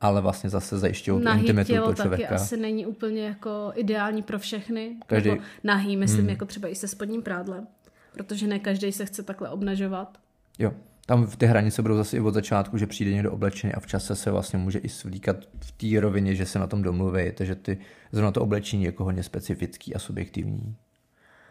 ale 0.00 0.20
vlastně 0.20 0.50
zase 0.50 0.78
zajišťují 0.78 1.22
tu 1.22 1.32
intimitu 1.32 1.74
toho 1.74 1.94
člověka. 1.94 2.22
taky 2.22 2.34
asi 2.34 2.56
není 2.56 2.86
úplně 2.86 3.26
jako 3.26 3.72
ideální 3.74 4.22
pro 4.22 4.38
všechny. 4.38 4.96
Každý... 5.06 5.30
Nebo 5.30 5.42
nahý, 5.64 5.96
myslím, 5.96 6.20
hmm. 6.20 6.30
jako 6.30 6.44
třeba 6.44 6.68
i 6.68 6.74
se 6.74 6.88
spodním 6.88 7.22
prádlem. 7.22 7.66
Protože 8.12 8.46
ne 8.46 8.58
každý 8.58 8.92
se 8.92 9.04
chce 9.06 9.22
takhle 9.22 9.48
obnažovat. 9.48 10.18
Jo, 10.58 10.72
tam 11.10 11.26
v 11.26 11.36
ty 11.36 11.46
hranice 11.46 11.82
budou 11.82 11.96
zase 11.96 12.16
i 12.16 12.20
od 12.20 12.34
začátku, 12.34 12.78
že 12.78 12.86
přijde 12.86 13.12
někdo 13.12 13.32
oblečený 13.32 13.72
a 13.72 13.80
v 13.80 13.86
čase 13.86 14.16
se 14.16 14.30
vlastně 14.30 14.58
může 14.58 14.78
i 14.78 14.88
svlíkat 14.88 15.36
v 15.60 15.72
té 15.72 16.00
rovině, 16.00 16.34
že 16.34 16.46
se 16.46 16.58
na 16.58 16.66
tom 16.66 16.82
domluví, 16.82 17.32
takže 17.34 17.54
ty, 17.54 17.78
zrovna 18.12 18.30
to 18.30 18.42
oblečení 18.42 18.82
je 18.82 18.88
jako 18.88 19.04
hodně 19.04 19.22
specifický 19.22 19.94
a 19.94 19.98
subjektivní. 19.98 20.76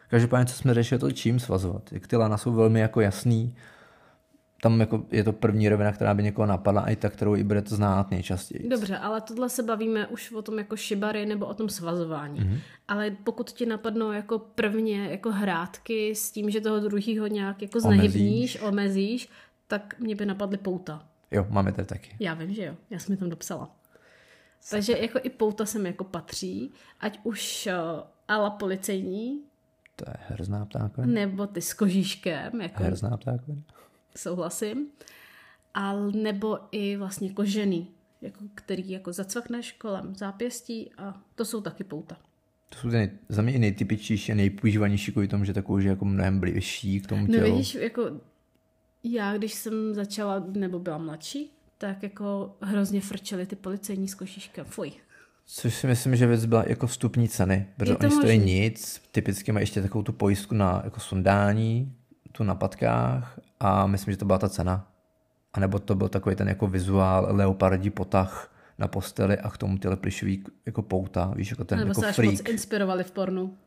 Každopádně, 0.09 0.45
co 0.45 0.53
jsme 0.53 0.73
řešili, 0.73 0.99
to 0.99 1.11
čím 1.11 1.39
svazovat. 1.39 1.93
Jak 1.93 2.07
ty 2.07 2.15
lana 2.15 2.37
jsou 2.37 2.53
velmi 2.53 2.79
jako 2.79 3.01
jasný, 3.01 3.55
tam 4.61 4.79
jako 4.79 5.05
je 5.11 5.23
to 5.23 5.33
první 5.33 5.69
rovina, 5.69 5.91
která 5.91 6.13
by 6.13 6.23
někoho 6.23 6.45
napadla, 6.45 6.81
a 6.81 6.89
i 6.89 6.95
ta, 6.95 7.09
kterou 7.09 7.35
i 7.35 7.43
budete 7.43 7.75
znát 7.75 8.11
nejčastěji. 8.11 8.69
Dobře, 8.69 8.97
ale 8.97 9.21
tohle 9.21 9.49
se 9.49 9.63
bavíme 9.63 10.07
už 10.07 10.31
o 10.31 10.41
tom 10.41 10.57
jako 10.57 10.77
šibary 10.77 11.25
nebo 11.25 11.45
o 11.45 11.53
tom 11.53 11.69
svazování. 11.69 12.39
Mm-hmm. 12.39 12.59
Ale 12.87 13.11
pokud 13.23 13.51
ti 13.51 13.65
napadnou 13.65 14.11
jako 14.11 14.39
prvně 14.39 15.07
jako 15.11 15.31
hrátky 15.31 16.15
s 16.15 16.31
tím, 16.31 16.49
že 16.49 16.61
toho 16.61 16.79
druhého 16.79 17.27
nějak 17.27 17.61
jako 17.61 17.79
znehybníš, 17.79 18.61
omezíš, 18.61 18.61
omezíš 18.61 19.29
tak 19.69 19.99
mě 19.99 20.15
by 20.15 20.25
napadly 20.25 20.57
pouta. 20.57 21.07
Jo, 21.31 21.45
máme 21.49 21.71
tady 21.71 21.85
taky. 21.85 22.15
Já 22.19 22.33
vím, 22.33 22.53
že 22.53 22.65
jo. 22.65 22.75
Já 22.89 22.99
jsem 22.99 23.13
mi 23.13 23.17
tam 23.17 23.29
dopsala. 23.29 23.75
Super. 24.59 24.69
Takže 24.69 24.97
jako 24.97 25.19
i 25.23 25.29
pouta 25.29 25.65
sem 25.65 25.85
jako 25.85 26.03
patří, 26.03 26.71
ať 26.99 27.19
už 27.23 27.67
uh, 27.67 28.01
ala 28.27 28.49
policejní. 28.49 29.43
To 29.95 30.05
je 30.07 30.15
hrzná 30.27 30.65
ptáka. 30.65 31.05
Nebo 31.05 31.47
ty 31.47 31.61
s 31.61 31.73
kožíškem. 31.73 32.61
Jako, 32.61 32.83
hrzná 32.83 33.17
ptáka. 33.17 33.43
Souhlasím. 34.17 34.87
A 35.73 35.95
nebo 35.95 36.59
i 36.71 36.97
vlastně 36.97 37.33
kožený, 37.33 37.91
jako, 38.21 38.39
který 38.55 38.89
jako 38.89 39.13
zacvakneš 39.13 39.71
kolem 39.71 40.15
zápěstí 40.15 40.91
a 40.97 41.21
to 41.35 41.45
jsou 41.45 41.61
taky 41.61 41.83
pouta. 41.83 42.17
To 42.69 42.77
jsou 42.77 42.87
nej, 42.87 43.11
za 43.29 43.41
mě 43.41 43.53
i 43.53 43.59
nejtypičtější 43.59 44.31
a 44.31 44.35
nejpoužívanější 44.35 45.11
kvůli 45.11 45.27
tomu, 45.27 45.45
že 45.45 45.53
ta 45.53 45.61
kůže 45.61 45.89
jako 45.89 46.05
mnohem 46.05 46.39
bližší 46.39 46.99
k 46.99 47.07
tomu 47.07 47.21
no 47.21 47.33
tělu. 47.33 47.49
No 47.49 47.55
vidíš, 47.55 47.75
jako 47.75 48.11
já, 49.03 49.37
když 49.37 49.53
jsem 49.53 49.93
začala, 49.93 50.43
nebo 50.47 50.79
byla 50.79 50.97
mladší, 50.97 51.51
tak 51.77 52.03
jako 52.03 52.55
hrozně 52.61 53.01
frčely 53.01 53.45
ty 53.45 53.55
policejní 53.55 54.07
s 54.07 54.15
košiškem. 54.15 54.65
Fuj. 54.65 54.91
Což 55.45 55.75
si 55.75 55.87
myslím, 55.87 56.15
že 56.15 56.27
věc 56.27 56.45
byla 56.45 56.63
jako 56.67 56.87
vstupní 56.87 57.29
ceny, 57.29 57.67
protože 57.77 57.97
oni 57.97 58.11
stojí 58.11 58.39
nic, 58.39 59.01
typicky 59.11 59.51
mají 59.51 59.63
ještě 59.63 59.81
takovou 59.81 60.03
tu 60.03 60.13
pojistku 60.13 60.55
na 60.55 60.81
jako 60.83 60.99
sundání, 60.99 61.95
tu 62.31 62.43
na 62.43 62.55
patkách 62.55 63.39
a 63.59 63.87
myslím, 63.87 64.11
že 64.11 64.17
to 64.17 64.25
byla 64.25 64.39
ta 64.39 64.49
cena. 64.49 64.87
A 65.53 65.59
nebo 65.59 65.79
to 65.79 65.95
byl 65.95 66.09
takový 66.09 66.35
ten 66.35 66.47
jako 66.47 66.67
vizuál 66.67 67.27
leopardí 67.29 67.89
potah 67.89 68.55
na 68.77 68.87
posteli 68.87 69.37
a 69.37 69.49
k 69.49 69.57
tomu 69.57 69.77
tyhle 69.77 69.97
plišový 69.97 70.43
jako 70.65 70.81
pouta, 70.81 71.33
víš, 71.35 71.49
jako 71.51 71.63
ten 71.63 71.79
nebo 71.79 71.89
jako 71.89 72.01
se 72.01 72.13
freak. 72.13 72.31
moc 72.31 72.41
inspirovali 72.49 73.03
v 73.03 73.11
pornu. 73.11 73.57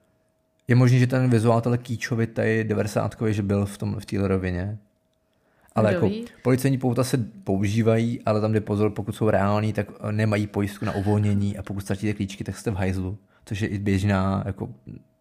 Je 0.68 0.75
možné, 0.75 0.99
že 0.99 1.07
ten 1.07 1.31
vizuál 1.31 1.61
tenhle 1.61 1.79
kýčovitý 1.79 2.64
90 2.64 3.16
že 3.27 3.42
byl 3.42 3.66
v, 3.66 3.79
tom, 3.79 4.01
v 4.01 4.07
téhle 4.07 4.29
rovině. 4.29 4.79
Ale 5.75 5.95
jako 5.95 6.11
policejní 6.43 6.79
pouta 6.79 7.05
se 7.05 7.19
používají, 7.45 8.21
ale 8.23 8.41
tam 8.41 8.53
jde 8.53 8.61
pozor, 8.61 8.91
pokud 8.91 9.17
jsou 9.17 9.31
reální, 9.31 9.73
tak 9.73 9.87
nemají 10.11 10.47
pojistku 10.47 10.85
na 10.85 10.93
uvolnění 10.93 11.59
a 11.59 11.63
pokud 11.63 11.81
ztratíte 11.81 12.15
klíčky, 12.15 12.45
tak 12.45 12.59
jste 12.59 12.71
v 12.71 12.75
hajzlu. 12.75 13.19
Což 13.45 13.61
je 13.61 13.69
i 13.69 13.79
běžná 13.79 14.43
jako 14.47 14.75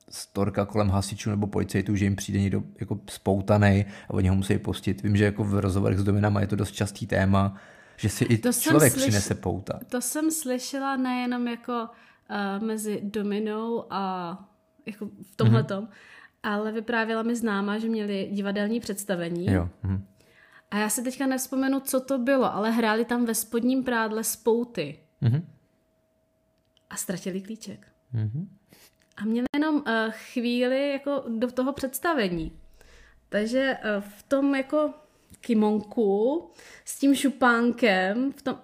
storka 0.09 0.65
kolem 0.65 0.89
hasičů 0.89 1.29
nebo 1.29 1.47
policajtů, 1.47 1.95
že 1.95 2.05
jim 2.05 2.15
přijde 2.15 2.39
někdo 2.39 2.63
jako 2.79 2.99
spoutaný 3.09 3.85
a 4.09 4.13
oni 4.13 4.29
ho 4.29 4.35
musí 4.35 4.57
pustit. 4.57 5.03
Vím, 5.03 5.17
že 5.17 5.25
jako 5.25 5.43
v 5.43 5.59
rozhovorech 5.59 5.99
s 5.99 6.03
dominama 6.03 6.41
je 6.41 6.47
to 6.47 6.55
dost 6.55 6.71
častý 6.71 7.07
téma, 7.07 7.55
že 7.97 8.09
si 8.09 8.23
i 8.23 8.37
to 8.37 8.53
člověk 8.53 8.93
slyš... 8.93 9.03
přinese 9.03 9.35
pouta. 9.35 9.79
To 9.89 10.01
jsem 10.01 10.31
slyšela 10.31 10.97
nejenom 10.97 11.47
jako 11.47 11.73
uh, 12.29 12.67
mezi 12.67 12.99
dominou 13.03 13.85
a 13.89 14.37
jako 14.85 15.05
v 15.05 15.35
tomhletom, 15.35 15.83
mm-hmm. 15.83 16.43
ale 16.43 16.71
vyprávěla 16.71 17.23
mi 17.23 17.35
známa, 17.35 17.77
že 17.77 17.89
měli 17.89 18.29
divadelní 18.31 18.79
představení. 18.79 19.45
Jo. 19.51 19.69
Mm-hmm. 19.83 20.01
A 20.71 20.77
já 20.77 20.89
si 20.89 21.03
teďka 21.03 21.27
nevzpomenu, 21.27 21.79
co 21.79 21.99
to 21.99 22.17
bylo, 22.17 22.53
ale 22.53 22.71
hráli 22.71 23.05
tam 23.05 23.25
ve 23.25 23.35
spodním 23.35 23.83
prádle 23.83 24.23
spouty. 24.23 24.99
Mm-hmm. 25.21 25.43
A 26.89 26.95
ztratili 26.95 27.41
klíček. 27.41 27.87
Mm-hmm. 28.15 28.47
A 29.17 29.25
měli 29.25 29.45
jenom 29.55 29.75
uh, 29.75 29.83
chvíli 30.11 30.91
jako 30.91 31.23
do 31.27 31.51
toho 31.51 31.73
představení. 31.73 32.51
Takže 33.29 33.77
uh, 33.83 34.03
v 34.03 34.23
tom 34.23 34.55
jako 34.55 34.93
kimonku 35.39 36.49
s 36.85 36.99
tím 36.99 37.15
šupánkem, 37.15 38.31
v 38.33 38.41
tom 38.41 38.59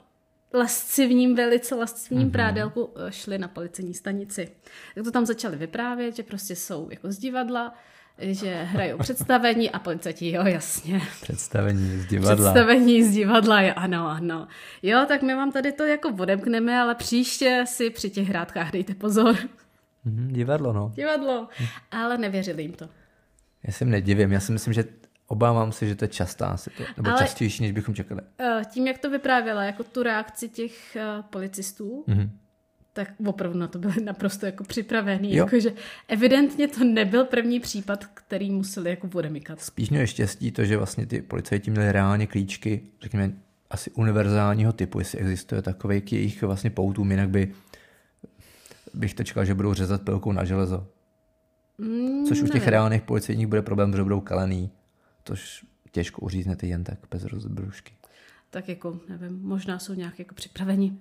lascivním, 0.53 1.35
velice 1.35 1.75
lascivním 1.75 2.27
mm-hmm. 2.27 2.31
prádelku 2.31 2.93
eh, 2.95 3.11
šli 3.11 3.37
na 3.37 3.47
policejní 3.47 3.93
stanici. 3.93 4.51
Tak 4.95 5.03
to 5.03 5.11
tam 5.11 5.25
začali 5.25 5.57
vyprávět, 5.57 6.15
že 6.15 6.23
prostě 6.23 6.55
jsou 6.55 6.89
jako 6.89 7.11
z 7.11 7.17
divadla, 7.17 7.73
že 8.19 8.63
hrajou 8.63 8.97
představení 8.97 9.71
a 9.71 9.79
policajti, 9.79 10.31
jo, 10.31 10.45
jasně. 10.45 11.01
Představení 11.21 11.97
z 11.97 12.05
divadla. 12.05 12.35
Představení 12.35 13.03
z 13.03 13.13
divadla, 13.13 13.61
jo, 13.61 13.73
ano, 13.75 14.07
ano. 14.07 14.47
Jo, 14.83 15.05
tak 15.07 15.21
my 15.21 15.35
vám 15.35 15.51
tady 15.51 15.71
to 15.71 15.85
jako 15.85 16.09
odemkneme, 16.09 16.81
ale 16.81 16.95
příště 16.95 17.63
si 17.67 17.89
při 17.89 18.09
těch 18.09 18.27
hrádkách 18.27 18.71
dejte 18.71 18.95
pozor. 18.95 19.35
Mm, 20.05 20.27
divadlo, 20.31 20.73
no. 20.73 20.91
Divadlo, 20.95 21.47
ale 21.91 22.17
nevěřili 22.17 22.61
jim 22.63 22.73
to. 22.73 22.89
Já 23.63 23.73
si 23.73 23.85
nedivím, 23.85 24.31
já 24.31 24.39
si 24.39 24.51
myslím, 24.51 24.73
že 24.73 24.83
obávám 25.27 25.71
se, 25.71 25.87
že 25.87 25.95
to 25.95 26.05
je 26.05 26.09
častá 26.09 26.57
situace, 26.57 26.93
nebo 26.97 27.09
ale, 27.09 27.19
častější, 27.19 27.63
než 27.63 27.71
bychom 27.71 27.95
čekali. 27.95 28.21
Eh, 28.39 28.61
tím, 28.71 28.87
jak 28.87 28.97
to 28.97 29.09
vyprávěla, 29.09 29.63
jako 29.63 29.83
tu 29.83 30.03
reakci 30.03 30.49
těch 30.49 30.97
uh, 31.17 31.21
policistů, 31.21 32.03
mm-hmm 32.07 32.29
tak 32.97 33.13
opravdu 33.25 33.59
na 33.59 33.67
to 33.67 33.79
byli 33.79 34.03
naprosto 34.03 34.45
jako 34.45 34.63
připravený. 34.63 35.33
Jakože 35.33 35.73
evidentně 36.07 36.67
to 36.67 36.83
nebyl 36.83 37.25
první 37.25 37.59
případ, 37.59 38.05
který 38.05 38.51
museli 38.51 38.89
jako 38.89 39.09
odemykat. 39.13 39.61
Spíš 39.61 39.89
měli 39.89 40.07
štěstí 40.07 40.51
to, 40.51 40.65
že 40.65 40.77
vlastně 40.77 41.05
ty 41.05 41.21
policajti 41.21 41.71
měli 41.71 41.91
reálně 41.91 42.27
klíčky, 42.27 42.81
řekněme, 43.01 43.33
asi 43.69 43.91
univerzálního 43.91 44.73
typu, 44.73 44.99
jestli 44.99 45.19
existuje 45.19 45.61
takový 45.61 46.01
k 46.01 46.13
jejich 46.13 46.43
vlastně 46.43 46.69
poutům, 46.69 47.11
jinak 47.11 47.29
by 47.29 47.53
bych 48.93 49.13
to 49.13 49.23
čekal, 49.23 49.45
že 49.45 49.53
budou 49.53 49.73
řezat 49.73 50.01
pilkou 50.01 50.31
na 50.31 50.43
železo. 50.43 50.87
Mm, 51.77 52.25
Což 52.25 52.41
u 52.41 52.47
těch 52.47 52.67
reálných 52.67 53.01
policejních 53.01 53.47
bude 53.47 53.61
problém, 53.61 53.93
že 53.95 54.03
budou 54.03 54.21
kalený. 54.21 54.71
Tož 55.23 55.65
těžko 55.91 56.21
uříznete 56.21 56.67
jen 56.67 56.83
tak 56.83 56.99
bez 57.11 57.23
rozbrušky. 57.23 57.93
Tak 58.49 58.69
jako, 58.69 58.99
nevím, 59.09 59.39
možná 59.41 59.79
jsou 59.79 59.93
nějak 59.93 60.19
jako 60.19 60.35
připraveni, 60.35 60.93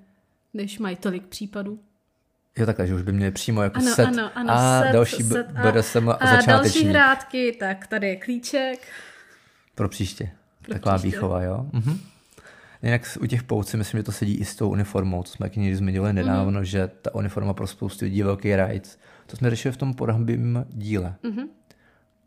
když 0.65 0.79
mají 0.79 0.97
tolik 0.97 1.27
případů. 1.27 1.81
Jo, 2.59 2.67
takhle, 2.67 2.87
že 2.87 2.95
už 2.95 3.03
by 3.03 3.13
měli 3.13 3.31
přímo 3.31 3.63
jako 3.63 3.79
ano, 3.79 3.95
set. 3.95 4.05
Ano, 4.05 4.31
ano, 4.35 4.51
a 4.53 4.83
set, 4.83 4.93
další 4.93 5.23
set, 5.23 5.51
bude 5.51 5.83
sem 5.83 6.09
a, 6.09 6.13
a 6.13 6.43
další 6.47 6.85
hrátky, 6.85 7.57
tak 7.61 7.87
tady 7.87 8.09
je 8.09 8.17
klíček. 8.17 8.89
Pro 9.75 9.89
příště. 9.89 10.31
Pro 10.63 10.75
Taková 10.75 10.99
příště. 10.99 11.17
výchova, 11.17 11.43
jo. 11.43 11.67
Mhm. 11.73 11.99
Jinak 12.83 13.19
u 13.21 13.27
těch 13.27 13.43
pouci 13.43 13.77
myslím, 13.77 13.99
že 13.99 14.03
to 14.03 14.13
sedí 14.13 14.35
i 14.35 14.45
s 14.45 14.57
tou 14.57 14.71
uniformou, 14.71 15.23
co 15.23 15.33
jsme 15.33 15.51
někdy 15.57 15.77
zmiňovali 15.77 16.13
nedávno, 16.13 16.61
mm-hmm. 16.61 16.65
že 16.65 16.91
ta 17.03 17.15
uniforma 17.15 17.55
pro 17.55 17.67
spoustu 17.67 18.05
lidí 18.05 18.19
je 18.19 18.25
velký 18.25 18.57
rajc. 18.57 18.99
To 19.27 19.37
jsme 19.37 19.51
řešili 19.51 19.73
v 19.73 19.77
tom 19.77 19.95
porahbím 19.95 20.67
díle, 20.71 21.15
mm-hmm. 21.25 21.49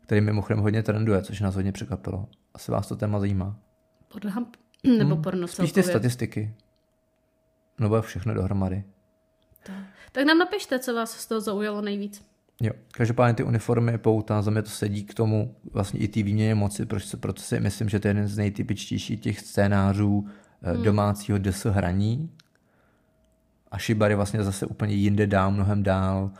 který 0.00 0.20
mimochodem 0.20 0.58
hodně 0.58 0.82
trenduje, 0.82 1.22
což 1.22 1.40
nás 1.40 1.54
hodně 1.54 1.72
překvapilo. 1.72 2.28
Asi 2.54 2.72
vás 2.72 2.88
to 2.88 2.96
téma 2.96 3.20
zajímá. 3.20 3.56
Pornhub 4.12 4.56
nebo 4.98 5.14
hmm, 5.14 5.22
porno 5.22 5.48
Spíš 5.48 5.72
ty 5.72 5.82
statistiky. 5.82 6.54
Nebo 7.80 8.02
všechno 8.02 8.34
dohromady. 8.34 8.84
Tak. 9.62 9.84
tak 10.12 10.24
nám 10.24 10.38
napište, 10.38 10.78
co 10.78 10.94
vás 10.94 11.10
z 11.10 11.26
toho 11.26 11.40
zaujalo 11.40 11.80
nejvíc. 11.80 12.30
Jo, 12.60 12.72
každopádně 12.92 13.34
ty 13.34 13.42
uniformy 13.42 13.98
pouta, 13.98 14.42
za 14.42 14.50
mě 14.50 14.62
to 14.62 14.70
sedí 14.70 15.04
k 15.04 15.14
tomu 15.14 15.56
vlastně 15.72 16.00
i 16.00 16.08
té 16.08 16.22
výměně 16.22 16.54
moci, 16.54 16.86
proč 16.86 17.04
se, 17.04 17.16
proto 17.16 17.42
si 17.42 17.60
myslím, 17.60 17.88
že 17.88 18.00
to 18.00 18.08
je 18.08 18.10
jeden 18.10 18.28
z 18.28 18.38
nejtypičtějších 18.38 19.20
těch 19.20 19.40
scénářů 19.40 20.26
eh, 20.62 20.72
hmm. 20.72 20.82
domácího 20.82 21.38
DS 21.38 21.64
hraní. 21.64 22.30
A 23.70 23.78
Shibari 23.78 24.14
vlastně 24.14 24.42
zase 24.42 24.66
úplně 24.66 24.94
jinde 24.94 25.26
dál, 25.26 25.50
mnohem 25.50 25.82
dál. 25.82 26.30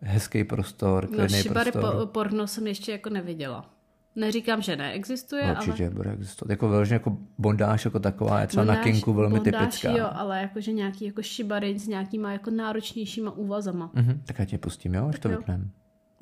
Hezký 0.00 0.44
prostor, 0.44 1.06
klidný 1.06 1.36
no, 1.36 1.42
Shibari 1.42 1.72
prostor. 1.72 2.00
Po, 2.00 2.06
porno 2.06 2.46
jsem 2.46 2.66
ještě 2.66 2.92
jako 2.92 3.10
neviděla. 3.10 3.70
Neříkám, 4.16 4.62
že 4.62 4.76
neexistuje, 4.76 5.46
no, 5.46 5.52
Určitě 5.52 5.86
ale... 5.86 5.94
bude 5.94 6.12
existovat. 6.12 6.50
Jako 6.50 6.68
vyloženě 6.68 6.94
jako 6.94 7.18
bondáž 7.38 7.84
jako 7.84 7.98
taková 7.98 8.40
je 8.40 8.46
třeba 8.46 8.64
bondáž, 8.64 8.76
na 8.76 8.82
kinku 8.82 9.12
velmi 9.12 9.40
bondáž, 9.40 9.74
typická. 9.74 9.90
jo, 9.90 10.10
ale 10.12 10.42
jakože 10.42 10.72
nějaký 10.72 11.04
jako 11.04 11.22
šibarin 11.22 11.78
s 11.78 11.86
nějakýma 11.86 12.32
jako 12.32 12.50
náročnějšíma 12.50 13.30
úvazama. 13.30 13.90
Mm-hmm, 13.94 14.20
tak 14.24 14.38
já 14.38 14.44
tě 14.44 14.58
pustím, 14.58 14.94
jo, 14.94 15.08
až 15.08 15.12
tak 15.12 15.22
to 15.22 15.28
vypnem. 15.28 15.70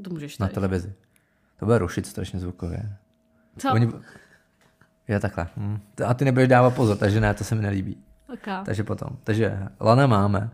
To 0.02 0.10
můžeš 0.10 0.36
tady. 0.36 0.48
Na 0.50 0.54
televizi. 0.54 0.92
To 1.58 1.66
bude 1.66 1.78
rušit 1.78 2.06
strašně 2.06 2.38
zvukově. 2.38 2.96
Co? 3.58 3.72
Oni... 3.72 3.88
Je 5.08 5.20
takhle. 5.20 5.48
Hm. 5.56 5.78
A 6.06 6.14
ty 6.14 6.24
nebudeš 6.24 6.48
dávat 6.48 6.74
pozor, 6.74 6.96
takže 6.96 7.20
ne, 7.20 7.34
to 7.34 7.44
se 7.44 7.54
mi 7.54 7.62
nelíbí. 7.62 7.96
Okay. 8.32 8.64
Takže 8.64 8.84
potom. 8.84 9.08
Takže 9.24 9.58
lana 9.80 10.06
máme. 10.06 10.50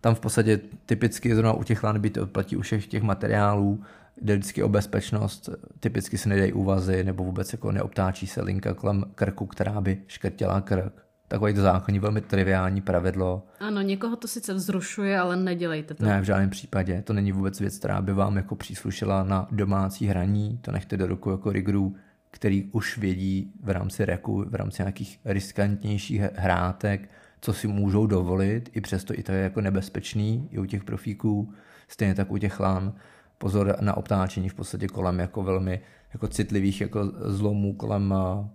Tam 0.00 0.14
v 0.14 0.20
podstatě 0.20 0.60
typicky 0.86 1.34
zrovna 1.34 1.52
u 1.52 1.62
těch 1.62 1.82
lan 1.82 2.00
by 2.00 2.10
to 2.10 2.26
platí 2.26 2.56
u 2.56 2.60
všech 2.60 2.86
těch 2.86 3.02
materiálů, 3.02 3.84
jde 4.22 4.36
vždycky 4.36 4.62
o 4.62 4.68
bezpečnost, 4.68 5.48
typicky 5.80 6.18
se 6.18 6.28
nedají 6.28 6.52
úvazy 6.52 7.04
nebo 7.04 7.24
vůbec 7.24 7.52
jako 7.52 7.72
neobtáčí 7.72 8.26
se 8.26 8.42
linka 8.42 8.74
kolem 8.74 9.04
krku, 9.14 9.46
která 9.46 9.80
by 9.80 9.98
škrtila 10.06 10.60
krk. 10.60 11.06
Takový 11.28 11.54
to 11.54 11.60
zákonní, 11.60 11.98
velmi 11.98 12.20
triviální 12.20 12.80
pravidlo. 12.80 13.46
Ano, 13.60 13.80
někoho 13.80 14.16
to 14.16 14.28
sice 14.28 14.54
vzrušuje, 14.54 15.18
ale 15.18 15.36
nedělejte 15.36 15.94
to. 15.94 16.04
Ne, 16.04 16.20
v 16.20 16.24
žádném 16.24 16.50
případě. 16.50 17.02
To 17.02 17.12
není 17.12 17.32
vůbec 17.32 17.60
věc, 17.60 17.78
která 17.78 18.02
by 18.02 18.12
vám 18.12 18.36
jako 18.36 18.54
příslušela 18.54 19.24
na 19.24 19.48
domácí 19.50 20.06
hraní. 20.06 20.58
To 20.62 20.72
nechte 20.72 20.96
do 20.96 21.06
ruku 21.06 21.30
jako 21.30 21.52
rigrů, 21.52 21.96
který 22.30 22.64
už 22.72 22.98
vědí 22.98 23.52
v 23.62 23.70
rámci 23.70 24.04
reku, 24.04 24.44
v 24.48 24.54
rámci 24.54 24.82
nějakých 24.82 25.20
riskantnějších 25.24 26.20
hrátek, 26.20 27.10
co 27.40 27.52
si 27.52 27.68
můžou 27.68 28.06
dovolit, 28.06 28.70
i 28.72 28.80
přesto 28.80 29.18
i 29.18 29.22
to 29.22 29.32
je 29.32 29.42
jako 29.42 29.60
nebezpečný, 29.60 30.48
i 30.50 30.58
u 30.58 30.64
těch 30.64 30.84
profíků, 30.84 31.52
stejně 31.88 32.14
tak 32.14 32.32
u 32.32 32.38
těch 32.38 32.60
lán 32.60 32.92
pozor 33.38 33.76
na 33.80 33.96
obtáčení 33.96 34.48
v 34.48 34.54
podstatě 34.54 34.88
kolem 34.88 35.18
jako 35.18 35.42
velmi 35.42 35.80
jako 36.12 36.28
citlivých 36.28 36.80
jako 36.80 37.12
zlomů 37.24 37.74
kolem 37.74 38.12
a, 38.12 38.48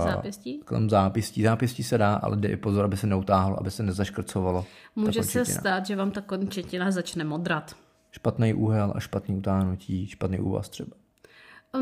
zápěstí? 0.00 0.58
Kolem 0.58 0.90
zápěstí. 0.90 1.42
Zápěstí 1.42 1.82
se 1.82 1.98
dá, 1.98 2.14
ale 2.14 2.36
jde 2.36 2.48
i 2.48 2.56
pozor, 2.56 2.84
aby 2.84 2.96
se 2.96 3.06
neutáhlo, 3.06 3.60
aby 3.60 3.70
se 3.70 3.82
nezaškrcovalo. 3.82 4.66
Může 4.96 5.22
se 5.22 5.44
stát, 5.44 5.86
že 5.86 5.96
vám 5.96 6.10
ta 6.10 6.20
končetina 6.20 6.90
začne 6.90 7.24
modrat. 7.24 7.76
Špatný 8.10 8.54
úhel 8.54 8.92
a 8.96 9.00
špatný 9.00 9.36
utáhnutí, 9.36 10.06
špatný 10.06 10.40
úvaz 10.40 10.68
třeba. 10.68 10.96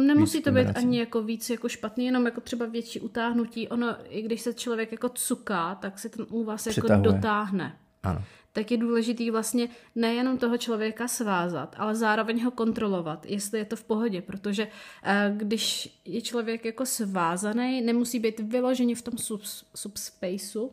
Nemusí 0.07 0.39
víc 0.39 0.45
to 0.45 0.53
být 0.53 0.77
ani 0.77 0.99
jako 0.99 1.23
víc 1.23 1.51
jako 1.51 1.69
špatný, 1.69 2.07
jenom 2.07 2.27
jako 2.27 2.41
třeba 2.41 2.67
větší 2.67 3.01
utáhnutí. 3.01 3.69
Ono, 3.69 3.97
i 4.09 4.23
když 4.23 4.41
se 4.41 4.55
člověk 4.55 4.93
jako 4.93 5.09
cuká, 5.09 5.75
tak 5.75 5.99
se 5.99 6.09
ten 6.09 6.27
úvaz 6.31 6.67
jako 6.67 6.89
dotáhne. 6.97 7.77
Ano 8.03 8.23
tak 8.53 8.71
je 8.71 8.77
důležitý 8.77 9.31
vlastně 9.31 9.69
nejenom 9.95 10.39
toho 10.39 10.59
člověka 10.59 11.09
svázat, 11.09 11.75
ale 11.79 11.95
zároveň 11.95 12.45
ho 12.45 12.51
kontrolovat, 12.51 13.27
jestli 13.27 13.59
je 13.59 13.65
to 13.65 13.77
v 13.77 13.85
pohodě, 13.85 14.23
protože 14.23 14.69
eh, 15.03 15.33
když 15.37 15.97
je 16.05 16.23
člověk 16.23 16.65
jako 16.65 16.87
svázaný, 16.87 17.81
nemusí 17.81 18.19
být 18.19 18.41
vyložený 18.41 18.95
v 18.95 19.03
tom 19.03 19.19
sub, 19.19 19.43
subspaceu, 19.75 20.71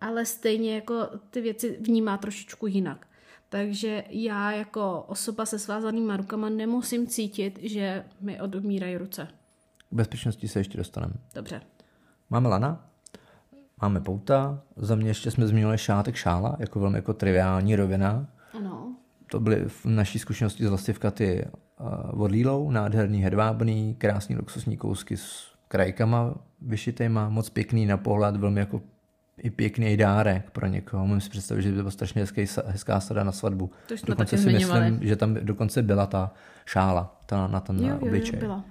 ale 0.00 0.26
stejně 0.26 0.74
jako 0.74 1.08
ty 1.30 1.40
věci 1.40 1.76
vnímá 1.80 2.18
trošičku 2.18 2.66
jinak. 2.66 3.06
Takže 3.48 4.04
já 4.08 4.52
jako 4.52 5.04
osoba 5.08 5.46
se 5.46 5.58
svázanýma 5.58 6.16
rukama 6.16 6.48
nemusím 6.48 7.06
cítit, 7.06 7.58
že 7.62 8.04
mi 8.20 8.40
odumírají 8.40 8.96
ruce. 8.96 9.28
K 9.90 9.94
bezpečnosti 9.94 10.48
se 10.48 10.60
ještě 10.60 10.78
dostaneme. 10.78 11.14
Dobře. 11.34 11.62
Máme 12.30 12.48
lana? 12.48 12.91
Máme 13.82 14.00
pouta, 14.00 14.60
za 14.76 14.94
mě 14.94 15.10
ještě 15.10 15.30
jsme 15.30 15.46
zmínili 15.46 15.78
šátek 15.78 16.14
šála, 16.14 16.56
jako 16.58 16.80
velmi 16.80 16.98
jako 16.98 17.14
triviální 17.14 17.76
rovina. 17.76 18.26
Ano. 18.58 18.96
To 19.30 19.40
byly 19.40 19.64
v 19.68 19.86
naší 19.86 20.18
zkušenosti 20.18 20.66
z 20.66 20.70
lastivka 20.70 21.10
ty 21.10 21.44
uh, 22.14 22.22
od 22.22 22.30
Lílou, 22.30 22.70
nádherný 22.70 23.22
hedvábný, 23.22 23.94
krásný 23.94 24.36
luxusní 24.36 24.76
kousky 24.76 25.16
s 25.16 25.52
krajkama 25.68 26.34
vyšitýma, 26.60 27.28
moc 27.28 27.50
pěkný 27.50 27.86
na 27.86 27.96
pohled, 27.96 28.36
velmi 28.36 28.60
jako 28.60 28.80
i 29.38 29.50
pěkný 29.50 29.96
dárek 29.96 30.50
pro 30.50 30.66
někoho. 30.66 31.06
Můžu 31.06 31.20
si 31.20 31.30
představit, 31.30 31.62
že 31.62 31.68
by 31.68 31.76
to 31.76 31.82
byla 31.82 31.90
strašně 31.90 32.20
hezký, 32.20 32.46
hezká 32.66 33.00
sada 33.00 33.24
na 33.24 33.32
svatbu. 33.32 33.70
To 33.88 33.94
jsme 33.96 34.06
dokonce 34.06 34.36
si 34.36 34.42
zmiňovali. 34.42 34.90
myslím, 34.90 35.08
že 35.08 35.16
tam 35.16 35.34
dokonce 35.34 35.82
byla 35.82 36.06
ta 36.06 36.32
šála 36.66 37.20
ta, 37.26 37.46
na 37.46 37.60
ten 37.60 37.84
jo, 37.84 37.98
obličej. 38.00 38.38
Jo, 38.38 38.42
jo, 38.42 38.48
byla. 38.48 38.64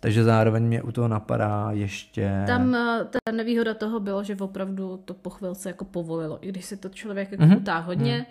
Takže 0.00 0.24
zároveň 0.24 0.62
mě 0.62 0.82
u 0.82 0.92
toho 0.92 1.08
napadá 1.08 1.68
ještě... 1.70 2.44
Tam 2.46 2.74
eh, 2.74 3.04
ta 3.10 3.32
nevýhoda 3.32 3.74
toho 3.74 4.00
bylo, 4.00 4.24
že 4.24 4.36
opravdu 4.36 4.96
to 5.04 5.14
po 5.14 5.30
chvilce 5.30 5.68
jako 5.68 5.84
povolilo. 5.84 6.38
I 6.40 6.48
když 6.48 6.64
se 6.64 6.76
to 6.76 6.88
člověk 6.88 7.32
jako 7.32 7.44
mm-hmm. 7.44 7.56
utáhl 7.56 7.86
hodně, 7.86 8.18
mm. 8.18 8.24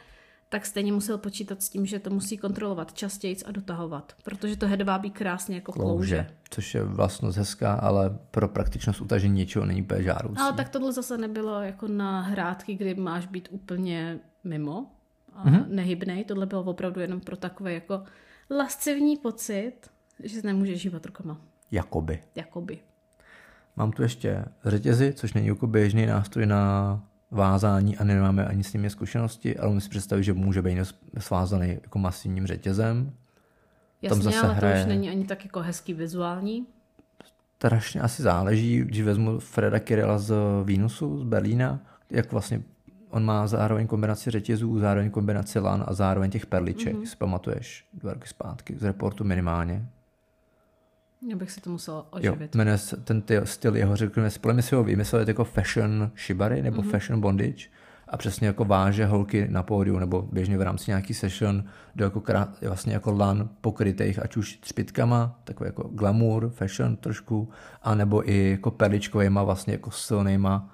tak 0.49 0.65
stejně 0.65 0.91
musel 0.91 1.17
počítat 1.17 1.62
s 1.63 1.69
tím, 1.69 1.86
že 1.86 1.99
to 1.99 2.10
musí 2.10 2.38
kontrolovat 2.38 2.93
častěji 2.93 3.38
a 3.45 3.51
dotahovat. 3.51 4.13
Protože 4.23 4.58
to 4.58 4.67
hedvábí 4.67 5.12
krásně 5.12 5.56
jako 5.56 5.71
klouže. 5.71 6.15
klouže. 6.15 6.27
Což 6.49 6.75
je 6.75 6.84
vlastnost 6.84 7.38
hezká, 7.38 7.73
ale 7.73 8.17
pro 8.32 8.47
praktičnost 8.47 9.01
utažení 9.01 9.36
něčeho 9.36 9.65
není 9.65 9.82
úplně 9.82 10.03
žádoucí. 10.03 10.41
Ale 10.41 10.53
tak 10.53 10.69
tohle 10.69 10.93
zase 10.93 11.17
nebylo 11.17 11.62
jako 11.62 11.88
na 11.88 12.21
hrádky, 12.21 12.75
kdy 12.75 12.95
máš 12.95 13.25
být 13.25 13.47
úplně 13.51 14.19
mimo 14.43 14.91
a 15.34 15.45
mm-hmm. 15.45 15.65
nehybnej. 15.67 16.23
Tohle 16.23 16.45
bylo 16.45 16.63
opravdu 16.63 16.99
jenom 17.01 17.19
pro 17.19 17.38
takový 17.38 17.73
jako 17.73 18.03
lascivní 18.49 19.17
pocit, 19.17 19.73
že 20.23 20.41
se 20.41 20.47
nemůžeš 20.47 20.82
žívat 20.82 21.06
rukama. 21.06 21.38
Jakoby. 21.71 22.19
Jakoby. 22.36 22.80
Mám 23.75 23.91
tu 23.91 24.01
ještě 24.01 24.45
řetězy, 24.65 25.13
což 25.13 25.34
není 25.34 25.47
jako 25.47 25.67
běžný 25.67 26.06
nástroj 26.06 26.45
na 26.45 27.03
vázání 27.32 27.97
a 27.97 28.03
nemáme 28.03 28.45
ani 28.45 28.63
s 28.63 28.73
nimi 28.73 28.89
zkušenosti, 28.89 29.58
ale 29.58 29.73
musím 29.73 29.89
představit, 29.89 30.23
že 30.23 30.34
může 30.34 30.62
být 30.62 30.77
svázaný 31.17 31.69
jako 31.82 31.99
masivním 31.99 32.47
řetězem. 32.47 33.12
Jasně, 34.01 34.10
Tam 34.10 34.21
zase 34.21 34.45
ale 34.45 34.53
hraje... 34.53 34.75
to 34.75 34.82
už 34.82 34.88
není 34.88 35.10
ani 35.10 35.25
tak 35.25 35.45
jako 35.45 35.60
hezký 35.60 35.93
vizuální. 35.93 36.65
Strašně 37.56 38.01
asi 38.01 38.23
záleží, 38.23 38.77
když 38.77 39.01
vezmu 39.01 39.39
Freda 39.39 39.80
Kirilla 39.80 40.17
z 40.17 40.36
Vínusu, 40.63 41.19
z 41.19 41.23
Berlína, 41.23 41.80
jak 42.10 42.32
vlastně 42.32 42.62
on 43.10 43.25
má 43.25 43.47
zároveň 43.47 43.88
kombinaci 43.88 44.32
řetězů, 44.32 44.80
zároveň 44.80 45.12
kombinaci 45.12 45.60
lan 45.60 45.84
a 45.88 45.93
zároveň 45.93 46.32
těch 46.32 46.45
perliček, 46.45 46.95
mm-hmm. 46.95 47.06
si 47.06 47.15
pamatuješ 47.15 47.86
dva 47.93 48.13
roky 48.13 48.27
zpátky, 48.27 48.75
z 48.77 48.84
reportu 48.84 49.23
minimálně. 49.23 49.89
Já 51.21 51.36
bych 51.36 51.51
si 51.51 51.62
to 51.62 51.69
musel 51.69 52.06
oživit. 52.10 52.56
Jo, 52.56 52.58
jmenuje 52.58 52.77
se, 52.77 52.97
ten 52.97 53.21
ty, 53.21 53.41
styl 53.43 53.75
jeho, 53.75 53.95
řekněme, 53.95 54.30
spolemi 54.30 54.62
si 54.62 54.75
ho 54.75 54.84
vymyslel 54.84 55.27
jako 55.27 55.43
fashion 55.43 56.12
shibari 56.25 56.62
nebo 56.62 56.82
mm-hmm. 56.82 56.91
fashion 56.91 57.21
bondage 57.21 57.67
a 58.08 58.17
přesně 58.17 58.47
jako 58.47 58.65
váže 58.65 59.06
holky 59.06 59.47
na 59.49 59.63
pódiu 59.63 59.99
nebo 59.99 60.21
běžně 60.21 60.58
v 60.58 60.62
rámci 60.62 60.91
nějaký 60.91 61.13
session 61.13 61.63
do 61.95 62.03
jako 62.03 62.21
krát, 62.21 62.49
vlastně 62.62 62.93
jako 62.93 63.12
lan 63.12 63.49
pokrytých 63.62 64.23
ať 64.23 64.38
už 64.38 64.58
třpitkama, 64.58 65.39
takový 65.43 65.67
jako 65.67 65.84
glamour, 65.84 66.49
fashion 66.49 66.97
trošku, 66.97 67.49
a 67.84 67.95
nebo 67.95 68.30
i 68.30 68.49
jako 68.49 68.71
perličkovýma 68.71 69.43
vlastně 69.43 69.73
jako 69.73 69.91
silnýma 69.91 70.73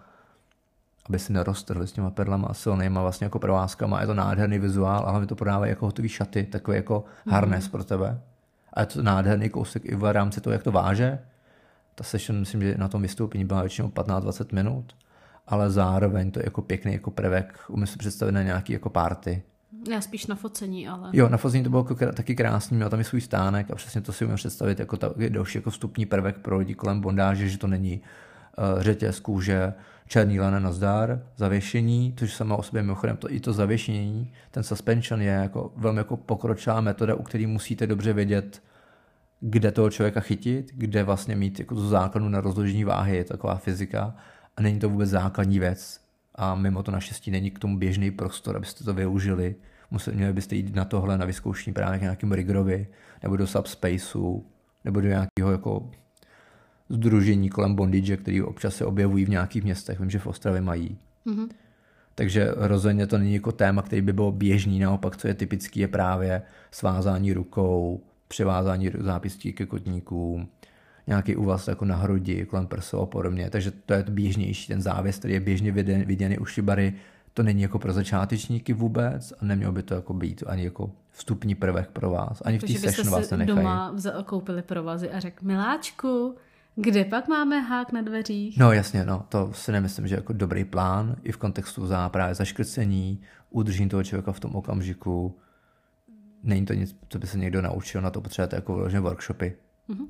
aby 1.10 1.20
si 1.20 1.34
neroztrhli 1.34 1.88
s 1.88 1.92
těma 1.92 2.10
perlama 2.10 2.48
a 2.48 2.54
silnýma 2.54 3.02
vlastně 3.02 3.26
jako 3.26 3.40
provázkama. 3.40 4.02
Je 4.02 4.08
to 4.08 4.14
nádherný 4.14 4.60
vizuál, 4.60 5.04
ale 5.06 5.20
mi 5.20 5.28
to 5.28 5.36
prodávají 5.36 5.70
jako 5.70 5.86
hotový 5.86 6.10
šaty, 6.10 6.44
takový 6.44 6.78
jako 6.78 7.04
harness 7.28 7.66
mm. 7.66 7.72
pro 7.72 7.84
tebe. 7.84 8.22
A 8.74 8.80
je 8.80 8.86
to 8.86 9.04
nádherný 9.04 9.50
kousek 9.50 9.86
i 9.86 9.96
v 9.96 10.14
rámci 10.14 10.42
toho, 10.42 10.54
jak 10.54 10.64
to 10.64 10.72
váže. 10.72 11.20
Ta 11.96 12.04
session, 12.04 12.40
myslím, 12.40 12.62
že 12.62 12.76
na 12.78 12.88
tom 12.88 13.02
vystoupení 13.02 13.46
byla 13.46 13.62
většinou 13.62 13.88
15-20 13.88 14.56
minut, 14.56 14.96
ale 15.48 15.72
zároveň 15.72 16.32
to 16.32 16.40
je 16.40 16.46
jako 16.46 16.62
pěkný 16.62 16.94
jako 16.94 17.12
prvek, 17.12 17.60
umím 17.68 17.88
si 17.88 17.98
představit 17.98 18.32
na 18.32 18.44
nějaký 18.44 18.74
jako 18.74 18.90
party. 18.90 19.44
Já 19.90 20.02
spíš 20.02 20.28
na 20.28 20.36
focení, 20.36 20.88
ale... 20.88 21.10
Jo, 21.14 21.30
na 21.30 21.38
focení 21.38 21.64
to 21.64 21.70
bylo 21.70 21.88
jako 21.90 22.14
taky 22.14 22.36
krásný, 22.36 22.78
měl 22.78 22.90
tam 22.90 23.00
i 23.00 23.04
svůj 23.04 23.22
stánek 23.22 23.72
a 23.72 23.76
přesně 23.76 24.02
to 24.02 24.14
si 24.14 24.26
umím 24.26 24.38
představit 24.38 24.80
jako 24.80 24.98
ta, 24.98 25.14
další 25.30 25.58
jako 25.58 25.70
vstupní 25.70 26.06
prvek 26.06 26.38
pro 26.38 26.58
lidi 26.58 26.76
kolem 26.76 27.02
bondáže, 27.02 27.50
že 27.50 27.58
to 27.58 27.68
není 27.68 28.02
uh, 28.58 28.82
řetěz 28.82 29.20
kůže, 29.20 29.74
černý 30.08 30.40
lana 30.40 30.72
zdár, 30.72 31.22
zavěšení, 31.38 32.14
což 32.18 32.34
samo 32.34 32.58
o 32.58 32.64
sobě 32.64 32.84
mimochodem 32.84 33.18
to, 33.18 33.32
i 33.32 33.40
to 33.40 33.54
zavěšení, 33.54 34.34
ten 34.52 34.64
suspension 34.64 35.22
je 35.22 35.32
jako 35.32 35.74
velmi 35.76 35.98
jako 35.98 36.18
pokročilá 36.18 36.82
metoda, 36.82 37.16
u 37.16 37.24
který 37.24 37.48
musíte 37.48 37.88
dobře 37.88 38.14
vědět, 38.14 38.64
kde 39.40 39.72
toho 39.72 39.90
člověka 39.90 40.20
chytit, 40.20 40.72
kde 40.74 41.04
vlastně 41.04 41.36
mít 41.36 41.60
jako 41.60 41.76
tu 41.76 41.88
základu 41.88 42.30
na 42.30 42.42
rozložení 42.42 42.84
váhy, 42.84 43.18
je 43.18 43.24
taková 43.24 43.56
fyzika 43.56 44.16
a 44.58 44.62
není 44.62 44.80
to 44.80 44.90
vůbec 44.90 45.10
základní 45.10 45.60
věc 45.60 46.00
a 46.36 46.56
mimo 46.56 46.84
to 46.84 46.92
naštěstí 46.92 47.32
není 47.32 47.52
k 47.52 47.60
tomu 47.60 47.78
běžný 47.78 48.12
prostor, 48.12 48.58
abyste 48.58 48.84
to 48.84 48.94
využili. 48.94 49.56
Museli, 49.92 50.18
měli 50.18 50.34
byste 50.34 50.56
jít 50.56 50.76
na 50.76 50.86
tohle 50.86 51.18
na 51.18 51.26
vyzkoušení 51.26 51.74
právě 51.74 52.00
k 52.00 52.02
nějakým 52.02 52.32
rigrovi, 52.32 52.88
nebo 53.24 53.38
do 53.38 53.48
subspaceu, 53.48 54.46
nebo 54.86 55.02
do 55.02 55.08
nějakého 55.08 55.52
jako 55.52 55.92
združení 56.90 57.50
kolem 57.50 57.76
bondage, 57.76 58.18
který 58.18 58.42
občas 58.42 58.76
se 58.76 58.86
objevují 58.86 59.26
v 59.26 59.30
nějakých 59.30 59.64
městech. 59.64 60.00
Vím, 60.00 60.10
že 60.10 60.20
v 60.20 60.28
Ostravě 60.28 60.62
mají. 60.62 60.98
Mm-hmm. 61.26 61.48
Takže 62.16 62.54
rozhodně 62.56 63.08
to 63.08 63.18
není 63.18 63.34
jako 63.34 63.52
téma, 63.52 63.82
který 63.82 64.02
by 64.02 64.14
byl 64.14 64.32
běžný, 64.32 64.80
naopak, 64.80 65.18
co 65.18 65.28
je 65.28 65.34
typický, 65.34 65.80
je 65.80 65.88
právě 65.88 66.42
svázání 66.72 67.34
rukou, 67.34 68.02
převázání 68.28 68.92
zápistí 69.00 69.54
ke 69.54 69.66
kotníkům, 69.66 70.48
nějaký 71.08 71.36
úvaz 71.36 71.68
jako 71.68 71.86
na 71.86 71.96
hrudi, 71.96 72.46
kolem 72.46 72.68
prsu 72.68 73.00
a 73.00 73.06
podobně. 73.06 73.50
Takže 73.50 73.72
to 73.72 73.94
je 73.94 74.04
to 74.04 74.12
běžnější, 74.12 74.68
ten 74.68 74.82
závěs, 74.82 75.20
který 75.20 75.34
je 75.34 75.40
běžně 75.40 75.72
viděn, 75.72 76.04
viděný 76.06 76.38
u 76.38 76.46
šibary, 76.46 76.94
to 77.34 77.44
není 77.44 77.62
jako 77.62 77.80
pro 77.80 77.94
začátečníky 77.94 78.74
vůbec 78.74 79.34
a 79.40 79.46
nemělo 79.46 79.72
by 79.72 79.84
to 79.84 79.94
jako 79.94 80.14
být 80.14 80.44
ani 80.48 80.64
jako 80.64 80.92
vstupní 81.12 81.56
prvek 81.56 81.90
pro 81.90 82.10
vás. 82.10 82.42
Ani 82.46 82.60
v 82.60 82.64
té 82.64 82.74
session 82.74 83.10
vás 83.10 83.30
nenechají. 83.32 83.58
doma 83.58 83.96
koupili 84.26 84.62
provazy 84.62 85.10
a 85.10 85.20
řekl, 85.20 85.46
miláčku, 85.46 86.36
kde 86.76 87.06
pak 87.06 87.28
máme 87.28 87.60
hák 87.60 87.92
na 87.92 88.02
dveřích? 88.02 88.58
No 88.58 88.72
jasně, 88.72 89.06
no, 89.06 89.26
to 89.30 89.54
si 89.54 89.72
nemyslím, 89.72 90.08
že 90.08 90.16
jako 90.16 90.34
dobrý 90.34 90.66
plán 90.66 91.16
i 91.24 91.32
v 91.32 91.38
kontextu 91.38 91.88
za 91.88 92.10
právě 92.10 92.36
zaškrcení, 92.36 93.22
udržení 93.50 93.90
toho 93.90 94.04
člověka 94.04 94.32
v 94.32 94.40
tom 94.40 94.56
okamžiku. 94.56 95.38
Není 96.44 96.66
to 96.66 96.74
nic, 96.74 96.96
co 97.10 97.20
by 97.20 97.28
se 97.28 97.38
někdo 97.38 97.62
naučil, 97.62 98.02
na 98.02 98.10
to 98.10 98.22
potřebujete 98.22 98.56
jako 98.56 98.76
vyložené 98.76 99.02
workshopy. 99.02 99.58
Mm-hmm. 99.90 100.08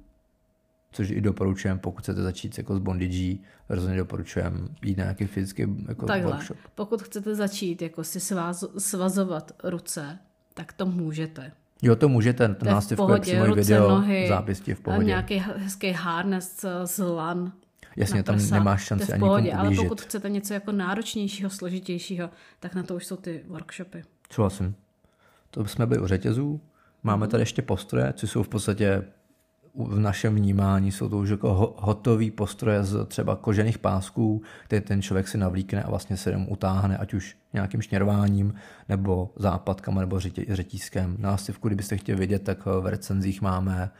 Což 0.91 1.09
i 1.09 1.21
doporučujem, 1.21 1.79
pokud 1.79 2.01
chcete 2.01 2.21
začít 2.21 2.57
jako 2.57 2.75
s 2.75 2.79
bondage, 2.79 3.35
rozhodně 3.69 3.97
doporučujem 3.97 4.75
jít 4.81 4.97
na 4.97 5.03
nějaký 5.03 5.25
fyzický 5.25 5.65
jako 5.87 6.05
Takhle, 6.05 6.31
workshop. 6.31 6.57
pokud 6.75 7.01
chcete 7.01 7.35
začít 7.35 7.81
jako 7.81 8.03
si 8.03 8.19
svaz, 8.19 8.63
svazovat 8.77 9.51
ruce, 9.63 10.19
tak 10.53 10.73
to 10.73 10.85
můžete. 10.85 11.51
Jo, 11.83 11.95
to 11.95 12.09
můžete, 12.09 12.55
to 12.55 12.65
nástěvku 12.65 13.11
je 13.11 13.19
přímo 13.19 13.45
ruce, 13.45 13.61
video, 13.61 13.89
nohy, 13.89 14.25
zápěstí 14.27 14.73
v 14.73 14.79
pohodě. 14.79 15.05
Nějaký 15.05 15.43
hezký 15.57 15.91
harness 15.91 16.65
z 16.85 16.97
lan. 16.97 17.51
Jasně, 17.95 18.23
tam 18.23 18.37
nemáš 18.51 18.83
šanci 18.83 19.13
ani 19.13 19.19
pohodě, 19.19 19.53
ale 19.53 19.75
pokud 19.75 20.01
chcete 20.01 20.29
něco 20.29 20.53
jako 20.53 20.71
náročnějšího, 20.71 21.49
složitějšího, 21.49 22.29
tak 22.59 22.75
na 22.75 22.83
to 22.83 22.95
už 22.95 23.05
jsou 23.05 23.15
ty 23.15 23.43
workshopy. 23.47 24.03
Souhlasím. 24.31 24.75
To 25.51 25.65
jsme 25.65 25.85
byli 25.85 25.99
u 26.01 26.07
řetězů. 26.07 26.61
Máme 27.03 27.27
tady 27.27 27.41
ještě 27.41 27.61
postroje, 27.61 28.13
což 28.13 28.31
jsou 28.31 28.43
v 28.43 28.47
podstatě 28.47 29.03
v 29.75 29.99
našem 29.99 30.35
vnímání 30.35 30.91
jsou 30.91 31.09
to 31.09 31.17
už 31.17 31.29
jako 31.29 31.75
hotový 31.77 32.31
postroje 32.31 32.83
z 32.83 33.05
třeba 33.05 33.35
kožených 33.35 33.77
pásků, 33.77 34.41
kde 34.67 34.81
ten 34.81 35.01
člověk 35.01 35.27
si 35.27 35.37
navlíkne 35.37 35.83
a 35.83 35.89
vlastně 35.89 36.17
se 36.17 36.29
jenom 36.29 36.45
utáhne, 36.49 36.97
ať 36.97 37.13
už 37.13 37.37
nějakým 37.53 37.81
šněrváním, 37.81 38.53
nebo 38.89 39.33
západkama, 39.35 40.01
nebo 40.01 40.19
řetízkem. 40.49 41.15
Nástěvku, 41.19 41.67
kdybyste 41.67 41.97
chtěli 41.97 42.19
vidět, 42.19 42.43
tak 42.43 42.65
v 42.65 42.85
recenzích 42.85 43.41
máme 43.41 43.91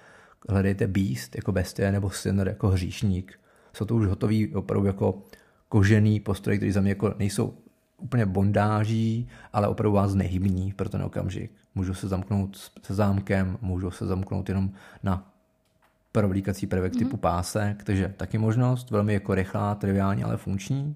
hledejte 0.49 0.87
Beast 0.87 1.35
jako 1.35 1.51
bestie 1.51 1.91
nebo 1.91 2.09
Sinner 2.09 2.47
jako 2.47 2.69
hříšník. 2.69 3.39
Jsou 3.73 3.85
to 3.85 3.95
už 3.95 4.07
hotový 4.07 4.55
opravdu 4.55 4.87
jako 4.87 5.21
kožený 5.69 6.19
postroje, 6.19 6.57
které 6.57 6.71
za 6.71 6.81
mě 6.81 6.91
jako 6.91 7.13
nejsou 7.19 7.53
úplně 7.97 8.25
bondáží, 8.25 9.27
ale 9.53 9.67
opravdu 9.67 9.95
vás 9.95 10.13
nehybní 10.13 10.73
pro 10.73 10.89
ten 10.89 11.01
okamžik. 11.01 11.51
Můžu 11.75 11.93
se 11.93 12.07
zamknout 12.07 12.57
se 12.81 12.93
zámkem, 12.93 13.57
můžu 13.61 13.91
se 13.91 14.05
zamknout 14.05 14.49
jenom 14.49 14.71
na 15.03 15.32
provlíkací 16.13 16.67
prvek 16.67 16.93
mm-hmm. 16.93 16.97
typu 16.97 17.17
pásek, 17.17 17.83
takže 17.83 18.13
taky 18.17 18.37
možnost, 18.37 18.91
velmi 18.91 19.13
jako 19.13 19.35
rychlá, 19.35 19.75
triviální, 19.75 20.23
ale 20.23 20.37
funkční. 20.37 20.95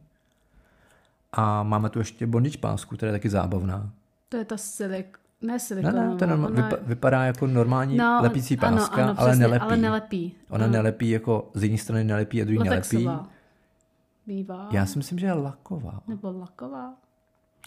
A 1.32 1.64
máme 1.64 1.90
tu 1.90 2.00
ještě 2.00 2.28
bondage 2.28 2.58
pásku, 2.58 2.96
která 2.96 3.10
je 3.10 3.20
taky 3.20 3.30
zábavná. 3.30 3.90
To 4.30 4.38
je 4.38 4.46
ta 4.46 4.58
silik, 4.58 5.18
ne 5.42 5.60
silikonová. 5.60 6.04
Ne, 6.04 6.10
ne, 6.10 6.16
to 6.16 6.26
norma, 6.26 6.48
ona... 6.48 6.70
vypadá 6.82 7.26
jako 7.26 7.48
normální 7.48 7.98
no, 7.98 8.20
lepící 8.22 8.58
páska, 8.58 9.04
ano, 9.04 9.12
ano, 9.12 9.16
ale 9.18 9.36
nelepí. 9.36 9.66
Ale 9.66 9.78
nelepí. 9.78 10.36
Ona 10.50 10.64
ano. 10.64 10.74
nelepí 10.74 11.10
jako 11.10 11.52
z 11.54 11.64
jedné 11.64 11.78
strany 11.78 12.04
nelepí 12.04 12.42
a 12.42 12.46
druhé 12.46 12.64
nelepí. 12.64 13.10
Bývá. 14.28 14.70
Já 14.72 14.86
si 14.86 14.98
myslím, 14.98 15.20
že 15.20 15.26
je 15.26 15.34
laková. 15.34 16.02
Nebo 16.08 16.32
laková. 16.40 16.94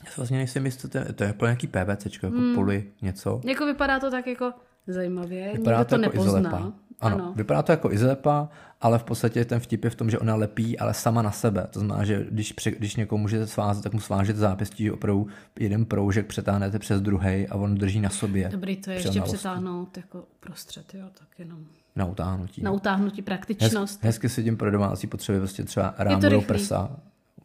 Já 0.05 0.11
si 0.11 0.17
vlastně 0.17 0.37
nejsem 0.37 0.67
jistý, 0.67 0.89
to 0.89 0.99
je, 0.99 1.05
to 1.05 1.25
je 1.25 1.29
jako 1.29 1.45
nějaký 1.45 1.67
PVC, 1.67 2.07
jako 2.23 2.37
hmm. 2.37 2.55
poli, 2.55 2.93
něco. 3.03 3.41
Jako 3.45 3.67
vypadá 3.67 4.01
to 4.01 4.11
tak 4.11 4.27
jako 4.27 4.53
zajímavě, 4.87 5.53
vypadá 5.53 5.79
nikdo 5.79 5.85
to, 5.85 5.99
to 5.99 6.03
jako 6.03 6.17
nepozná. 6.17 6.41
Izolepa. 6.41 6.73
Ano, 7.01 7.17
ano, 7.17 7.33
vypadá 7.37 7.63
to 7.63 7.73
jako 7.73 7.93
izolepa, 7.93 8.49
ale 8.81 8.99
v 8.99 9.05
podstatě 9.05 9.45
ten 9.45 9.61
vtip 9.61 9.85
je 9.85 9.91
v 9.91 9.95
tom, 9.95 10.11
že 10.11 10.19
ona 10.19 10.35
lepí, 10.35 10.79
ale 10.79 10.95
sama 10.95 11.23
na 11.23 11.31
sebe. 11.31 11.67
To 11.71 11.81
znamená, 11.81 12.05
že 12.05 12.27
když, 12.31 12.53
pře, 12.53 12.71
když 12.71 12.97
někomu 12.97 13.23
můžete 13.23 13.47
svázat, 13.47 13.85
tak 13.85 13.93
mu 13.93 14.01
svážete 14.01 14.39
zápěstí, 14.39 14.85
že 14.85 14.93
opravdu 14.93 15.27
jeden 15.59 15.85
proužek 15.85 16.27
přetáhnete 16.27 16.79
přes 16.79 17.01
druhý 17.01 17.49
a 17.49 17.55
on 17.55 17.75
drží 17.75 18.01
na 18.01 18.11
sobě. 18.11 18.49
Dobrý, 18.49 18.77
to 18.77 18.91
je 18.91 18.97
ještě 18.97 19.21
přetáhnout 19.21 19.97
jako 19.97 20.25
prostřed, 20.41 20.95
jo, 20.95 21.07
tak 21.19 21.29
jenom. 21.39 21.59
Na 21.97 22.05
utáhnutí. 22.05 22.63
Na 22.63 22.71
utáhnutí, 22.71 23.23
praktičnost. 23.23 24.03
Hez, 24.03 24.05
hezky 24.05 24.29
sedím 24.29 24.57
pro 24.57 24.71
domácí 24.71 25.07
potřeby, 25.07 25.39
prostě 25.39 25.65
třeba 25.65 25.95
rám 25.99 26.21
do 26.21 26.41
prsa, 26.41 26.97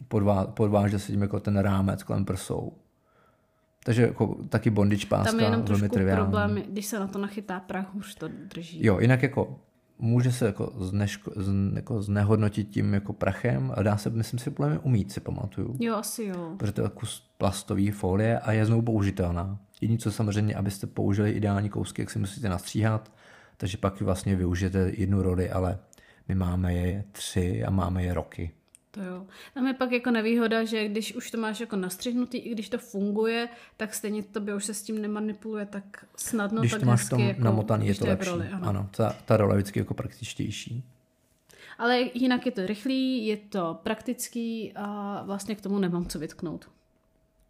podvá, 0.07 0.47
podváže 0.47 0.99
sedím 0.99 1.21
jako 1.21 1.39
ten 1.39 1.57
rámec 1.57 2.03
kolem 2.03 2.25
prsou. 2.25 2.73
Takže 3.85 4.01
jako 4.01 4.37
taky 4.49 4.69
bondage 4.69 5.05
páska, 5.05 5.31
Tam 5.31 5.39
je 5.39 5.45
jenom 5.45 5.63
trošku 5.63 5.87
triviální. 5.87 6.23
problém, 6.23 6.63
když 6.69 6.85
se 6.85 6.99
na 6.99 7.07
to 7.07 7.19
nachytá 7.19 7.59
prach, 7.59 7.95
už 7.95 8.15
to 8.15 8.27
drží. 8.27 8.85
Jo, 8.85 8.99
jinak 8.99 9.23
jako 9.23 9.59
může 9.99 10.31
se 10.31 10.45
jako, 10.45 10.73
zneško, 10.77 11.31
z, 11.35 11.75
jako 11.75 12.01
znehodnotit 12.01 12.69
tím 12.69 12.93
jako 12.93 13.13
prachem, 13.13 13.71
ale 13.75 13.83
dá 13.83 13.97
se, 13.97 14.09
myslím 14.09 14.39
si, 14.39 14.51
problémy 14.51 14.79
umít, 14.83 15.11
si 15.11 15.19
pamatuju. 15.19 15.75
Jo, 15.79 15.95
asi 15.95 16.23
jo. 16.23 16.53
Protože 16.57 16.71
to 16.71 16.81
je 16.81 16.89
kus 16.89 17.29
plastový 17.37 17.91
folie 17.91 18.39
a 18.39 18.51
je 18.51 18.65
znovu 18.65 18.81
použitelná. 18.81 19.59
Jediné, 19.81 19.97
co 19.97 20.11
samozřejmě, 20.11 20.55
abyste 20.55 20.87
použili 20.87 21.31
ideální 21.31 21.69
kousky, 21.69 22.01
jak 22.01 22.09
si 22.09 22.19
musíte 22.19 22.49
nastříhat, 22.49 23.13
takže 23.57 23.77
pak 23.77 24.01
vlastně 24.01 24.35
využijete 24.35 24.91
jednu 24.97 25.21
roli, 25.21 25.49
ale 25.49 25.79
my 26.27 26.35
máme 26.35 26.73
je 26.73 27.03
tři 27.11 27.63
a 27.63 27.69
máme 27.69 28.03
je 28.03 28.13
roky. 28.13 28.51
To 28.95 29.01
jo. 29.01 29.25
Tam 29.53 29.67
je 29.67 29.73
pak 29.73 29.91
jako 29.91 30.11
nevýhoda, 30.11 30.63
že 30.63 30.87
když 30.87 31.15
už 31.15 31.31
to 31.31 31.37
máš 31.37 31.59
jako 31.59 31.75
nastřihnutý, 31.75 32.37
i 32.37 32.51
když 32.51 32.69
to 32.69 32.77
funguje, 32.77 33.49
tak 33.77 33.93
stejně 33.93 34.23
to 34.23 34.39
by 34.39 34.53
už 34.53 34.65
se 34.65 34.73
s 34.73 34.83
tím 34.83 35.01
nemanipuluje 35.01 35.65
tak 35.65 36.05
snadno. 36.15 36.61
Když 36.61 36.71
tak 36.71 36.79
to 36.79 36.85
máš 36.85 37.05
v 37.05 37.09
tom 37.09 37.21
jako, 37.21 37.41
namotaný, 37.41 37.87
je 37.87 37.95
to 37.95 38.05
lepší. 38.05 38.29
Roli, 38.29 38.47
ano. 38.47 38.67
ano, 38.67 38.89
ta, 38.97 39.15
ta 39.25 39.37
rola 39.37 39.53
je 39.53 39.57
vždycky 39.57 39.79
jako 39.79 39.93
praktičtější. 39.93 40.83
Ale 41.77 42.01
jinak 42.13 42.45
je 42.45 42.51
to 42.51 42.65
rychlý, 42.65 43.27
je 43.27 43.37
to 43.37 43.79
praktický 43.83 44.73
a 44.75 45.21
vlastně 45.25 45.55
k 45.55 45.61
tomu 45.61 45.79
nemám 45.79 46.05
co 46.05 46.19
vytknout. 46.19 46.69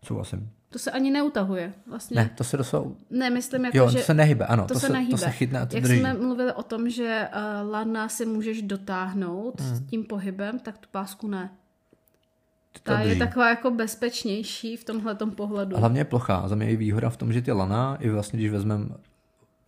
Souhlasím. 0.03 0.49
To 0.75 0.79
se 0.79 0.91
ani 0.91 1.11
neutahuje. 1.11 1.73
Vlastně. 1.88 2.15
Ne, 2.15 2.29
to 2.38 2.43
se 2.43 2.57
doslova... 2.57 2.91
Ne, 3.09 3.29
myslím 3.29 3.65
jako, 3.65 3.77
jo, 3.77 3.89
že... 3.89 3.97
to 3.97 4.03
se 4.03 4.13
nehybe, 4.13 4.45
ano. 4.45 4.67
To, 4.67 4.73
to 4.73 4.79
se, 4.79 4.89
nehybe. 4.89 5.11
To 5.11 5.17
se 5.17 5.31
chytne 5.31 5.59
a 5.59 5.65
to 5.65 5.75
Jak 5.75 5.83
drží. 5.83 5.99
jsme 5.99 6.13
mluvili 6.13 6.53
o 6.53 6.63
tom, 6.63 6.89
že 6.89 7.27
uh, 7.35 7.71
lana 7.71 8.09
si 8.09 8.25
můžeš 8.25 8.61
dotáhnout 8.61 9.61
hmm. 9.61 9.75
s 9.75 9.81
tím 9.81 10.03
pohybem, 10.03 10.59
tak 10.59 10.77
tu 10.77 10.88
pásku 10.91 11.27
ne. 11.27 11.49
Ta 12.83 12.99
je 12.99 13.15
taková 13.15 13.49
jako 13.49 13.71
bezpečnější 13.71 14.77
v 14.77 14.83
tomhle 14.83 15.15
pohledu. 15.15 15.75
A 15.75 15.79
hlavně 15.79 15.99
je 15.99 16.05
plochá. 16.05 16.47
Za 16.47 16.55
mě 16.55 16.69
je 16.69 16.77
výhoda 16.77 17.09
v 17.09 17.17
tom, 17.17 17.33
že 17.33 17.41
ty 17.41 17.51
lana, 17.51 17.97
i 17.99 18.09
vlastně 18.09 18.39
když 18.39 18.51
vezmeme 18.51 18.85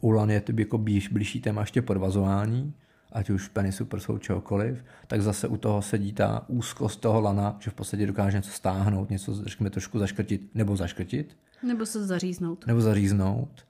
u 0.02 0.12
lan 0.12 0.30
je 0.30 0.42
to 0.42 0.52
jako 0.58 0.78
blíž, 0.78 1.08
blížší 1.08 1.42
téma 1.42 1.62
ještě 1.62 1.82
podvazování, 1.82 2.74
ať 3.12 3.30
už 3.30 3.48
penisu, 3.48 3.86
prsou, 3.86 4.18
čehokoliv, 4.18 4.84
tak 5.08 5.22
zase 5.22 5.48
u 5.48 5.58
toho 5.58 5.82
sedí 5.82 6.14
ta 6.14 6.46
úzkost 6.48 7.00
toho 7.00 7.22
lana, 7.22 7.58
že 7.60 7.72
v 7.72 7.74
podstatě 7.74 8.08
dokáže 8.08 8.38
něco 8.38 8.52
stáhnout, 8.52 9.10
něco, 9.10 9.44
řekněme, 9.44 9.70
trošku 9.70 10.00
zaškrtit, 10.00 10.50
nebo 10.56 10.76
zaškrtit. 10.76 11.38
Nebo 11.64 11.86
se 11.86 12.06
zaříznout. 12.06 12.68
Nebo 12.68 12.82
zaříznout 12.82 13.68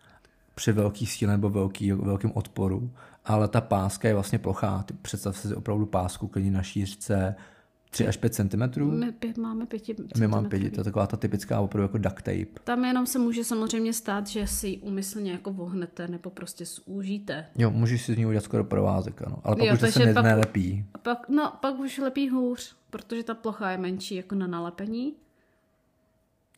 při 0.55 0.71
velký 0.71 1.05
síle 1.05 1.31
nebo 1.31 1.49
velký, 1.49 1.91
velkým 1.91 2.31
odporu, 2.33 2.91
ale 3.25 3.47
ta 3.47 3.61
páska 3.61 4.07
je 4.07 4.13
vlastně 4.13 4.39
plochá. 4.39 4.83
Ty 4.83 4.93
představ 4.93 5.37
si 5.37 5.55
opravdu 5.55 5.85
pásku 5.85 6.27
klidně 6.27 6.51
na 6.51 6.63
šířce 6.63 7.35
3 7.89 8.07
až 8.07 8.17
5 8.17 8.33
cm. 8.35 8.81
My 8.99 9.11
pět, 9.11 9.37
máme 9.37 9.65
pěti 9.65 9.95
My 10.19 10.27
máme 10.27 10.49
pět, 10.49 10.59
to 10.59 10.65
centimetrový. 10.65 10.65
je 10.65 10.83
taková 10.83 11.07
ta 11.07 11.17
typická 11.17 11.59
opravdu 11.59 11.83
jako 11.83 11.97
duct 11.97 12.15
tape. 12.15 12.45
Tam 12.63 12.85
jenom 12.85 13.05
se 13.05 13.19
může 13.19 13.43
samozřejmě 13.43 13.93
stát, 13.93 14.27
že 14.27 14.47
si 14.47 14.67
ji 14.67 14.77
umyslně 14.77 15.31
jako 15.31 15.53
vohnete 15.53 16.07
nebo 16.07 16.29
prostě 16.29 16.65
zúžíte. 16.65 17.45
Jo, 17.57 17.71
můžeš 17.71 18.01
si 18.05 18.13
z 18.13 18.17
ní 18.17 18.25
udělat 18.25 18.43
skoro 18.43 18.63
provázek, 18.63 19.21
ano. 19.21 19.39
Ale 19.43 19.55
pak 19.55 19.65
Jo, 19.65 19.73
už 19.73 19.79
to 19.79 19.87
se 19.87 20.13
pak- 20.13 20.23
nelepí. 20.23 20.85
Pak, 21.01 21.29
no, 21.29 21.53
pak 21.61 21.79
už 21.79 21.97
lepí 21.97 22.29
hůř, 22.29 22.75
protože 22.89 23.23
ta 23.23 23.33
plocha 23.33 23.71
je 23.71 23.77
menší 23.77 24.15
jako 24.15 24.35
na 24.35 24.47
nalepení. 24.47 25.13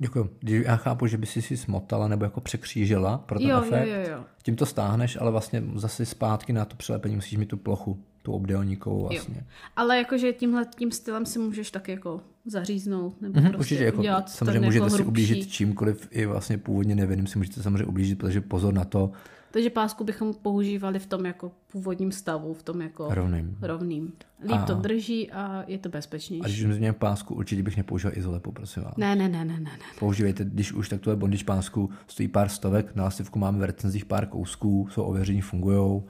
Děkuji. 0.02 0.30
Já 0.44 0.76
chápu, 0.76 1.08
že 1.08 1.18
by 1.18 1.26
si 1.26 1.42
si 1.42 1.58
smotala 1.58 2.08
nebo 2.08 2.24
jako 2.26 2.42
překřížila 2.42 3.18
pro 3.18 3.40
ten 3.40 3.50
Jo, 3.50 3.58
jo, 3.58 3.64
efekt. 3.64 3.88
jo, 3.88 4.12
jo. 4.18 4.24
Tím 4.44 4.56
to 4.56 4.66
stáhneš, 4.66 5.18
ale 5.22 5.32
vlastně 5.32 5.64
zase 5.76 6.06
zpátky 6.06 6.54
na 6.54 6.66
to 6.66 6.76
přilepení 6.76 7.16
musíš 7.16 7.38
mít 7.38 7.46
tu 7.46 7.58
plochu, 7.58 8.04
tu 8.22 8.32
obdélníkovou 8.32 9.08
vlastně. 9.10 9.46
Ale 9.76 9.98
jakože 9.98 10.34
tímhle 10.34 10.66
tím 10.78 10.92
stylem 10.92 11.26
si 11.26 11.40
můžeš 11.40 11.72
tak 11.72 11.88
jako 11.88 12.22
zaříznout 12.46 13.22
nebo 13.22 13.34
Mhm, 13.40 13.44
prostě 13.52 13.60
určitě, 13.60 13.84
jako, 13.84 14.00
udělat 14.00 14.30
samozřejmě 14.30 14.60
můžete 14.60 14.86
jako 14.86 14.98
si 14.98 15.04
ublížit 15.04 15.50
čímkoliv, 15.52 16.08
i 16.12 16.26
vlastně 16.26 16.58
původně 16.58 16.96
nevinným 16.96 17.28
si 17.28 17.38
můžete 17.38 17.64
samozřejmě 17.64 17.86
ublížit, 17.86 18.18
protože 18.20 18.42
pozor 18.42 18.74
na 18.74 18.86
to, 18.86 19.12
Takže 19.52 19.70
pásku 19.70 20.04
bychom 20.04 20.34
používali 20.34 21.00
v 21.00 21.06
tom 21.06 21.26
jako 21.26 21.52
původním 21.72 22.12
stavu, 22.12 22.54
v 22.54 22.64
tom 22.64 22.82
jako 22.82 23.08
rovným. 23.12 23.58
rovným. 23.62 24.14
Líp 24.44 24.52
A- 24.52 24.66
to 24.66 24.74
drží 24.74 25.32
a 25.32 25.64
je 25.68 25.78
to 25.78 25.90
A 25.90 25.92
bezpečnější. 25.92 26.44
když 26.44 26.62
už 26.66 26.74
změním 26.74 26.94
pásku, 26.94 27.36
určitě 27.36 27.64
bych 27.64 27.78
nepoužíval 27.78 28.18
izolepu, 28.18 28.52
prosím 28.52 28.84
vás. 28.84 28.94
Ne, 28.98 29.16
ne, 29.16 29.30
ne, 29.30 29.46
ne, 29.46 29.54
ne, 29.54 29.60
ne. 29.60 29.80
Používejte, 30.00 30.46
když 30.46 30.74
už 30.74 30.90
tak 30.90 31.02
tuhle 31.02 31.16
bondage 31.16 31.44
pásku 31.44 31.90
stojí 32.08 32.28
pár 32.28 32.50
stovek, 32.50 32.96
na 32.96 33.04
lastivku 33.04 33.40
máme 33.40 33.58
v 33.60 33.64
recenzích 33.64 34.06
pár 34.06 34.26
kousků, 34.28 34.88
jsou 34.92 35.04
ověření, 35.04 35.42
fungujou. 35.42 36.08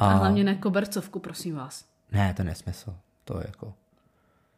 A 0.00 0.06
A, 0.06 0.14
hlavně 0.14 0.44
ne 0.44 0.54
kobercovku, 0.54 1.18
prosím 1.18 1.54
vás. 1.54 1.84
ne, 2.12 2.34
to 2.34 2.42
je 2.42 2.46
nesmysl. 2.46 2.96
To 3.24 3.38
je 3.38 3.44
jako 3.46 3.74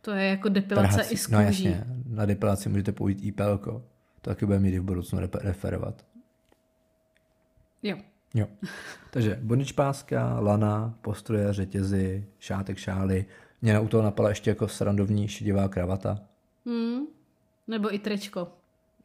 To 0.00 0.10
je 0.10 0.24
jako 0.24 0.48
depilace 0.48 0.88
trhací. 0.88 1.14
i 1.14 1.16
z 1.16 1.28
No 1.28 1.44
kůží. 1.46 1.64
jasně, 1.64 1.84
na 2.06 2.26
depilaci 2.26 2.68
můžete 2.68 2.92
použít 2.92 3.18
IPL. 3.24 3.58
To 3.58 3.82
taky 4.20 4.46
bude 4.46 4.58
mít 4.58 4.74
i 4.74 4.78
v 4.78 4.82
budoucnu 4.82 5.18
referovat. 5.40 6.04
Jo. 7.82 7.96
Jo. 8.34 8.46
Takže 9.10 9.38
bondage 9.42 9.74
páska, 9.74 10.40
lana, 10.40 10.94
postroje, 11.02 11.52
řetězy, 11.52 12.26
šátek, 12.38 12.78
šály. 12.78 13.24
Mě 13.62 13.80
u 13.80 13.88
toho 13.88 14.02
napadla 14.02 14.28
ještě 14.28 14.50
jako 14.50 14.68
srandovní 14.68 15.28
šedivá 15.28 15.68
kravata. 15.68 16.18
Hmm. 16.66 17.00
Nebo 17.68 17.94
i 17.94 17.98
tričko. 17.98 18.48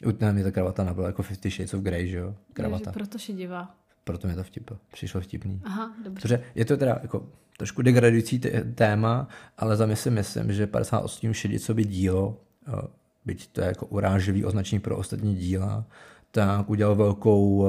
U 0.05 0.11
ne, 0.19 0.33
mě 0.33 0.43
ta 0.43 0.51
kravata 0.51 0.83
napadla 0.83 1.07
jako 1.07 1.23
Fifty 1.23 1.49
Shades 1.49 1.73
of 1.73 1.81
Grey, 1.81 2.07
že 2.07 2.17
jo? 2.17 2.25
Takže 2.27 2.53
Kravata. 2.53 2.91
proto 2.91 3.17
šedivá. 3.17 3.75
Proto 4.07 4.27
mě 4.27 4.35
to 4.35 4.43
vtip, 4.43 4.71
přišlo 4.91 5.21
vtipný. 5.21 5.61
Aha, 5.63 5.91
dobře. 6.03 6.21
Protože 6.21 6.43
je 6.55 6.65
to 6.65 6.77
teda 6.77 6.99
jako 7.01 7.25
trošku 7.57 7.81
degradující 7.81 8.41
téma, 8.75 9.27
ale 9.57 9.75
za 9.75 9.85
mě 9.85 9.95
si 9.95 10.09
myslím, 10.09 10.53
že 10.53 10.67
50 10.67 10.99
odstínů 10.99 11.33
šedicový 11.33 11.85
dílo, 11.85 12.37
byť 13.25 13.47
to 13.47 13.61
je 13.61 13.67
jako 13.67 13.85
urážlivý 13.85 14.45
označení 14.45 14.79
pro 14.79 14.97
ostatní 14.97 15.35
díla, 15.35 15.85
tak 16.31 16.69
udělal 16.69 16.95
velkou, 16.95 17.67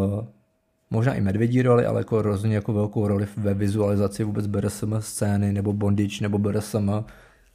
možná 0.90 1.14
i 1.14 1.20
medvědí 1.20 1.62
roli, 1.62 1.86
ale 1.86 2.00
jako 2.00 2.22
rozhodně 2.22 2.56
jako 2.56 2.72
velkou 2.72 3.08
roli 3.08 3.26
ve 3.36 3.54
vizualizaci 3.54 4.24
vůbec 4.24 4.46
BDSM 4.46 4.94
scény 4.98 5.52
nebo 5.52 5.72
bondage 5.72 6.22
nebo 6.22 6.38
BDSM 6.38 6.90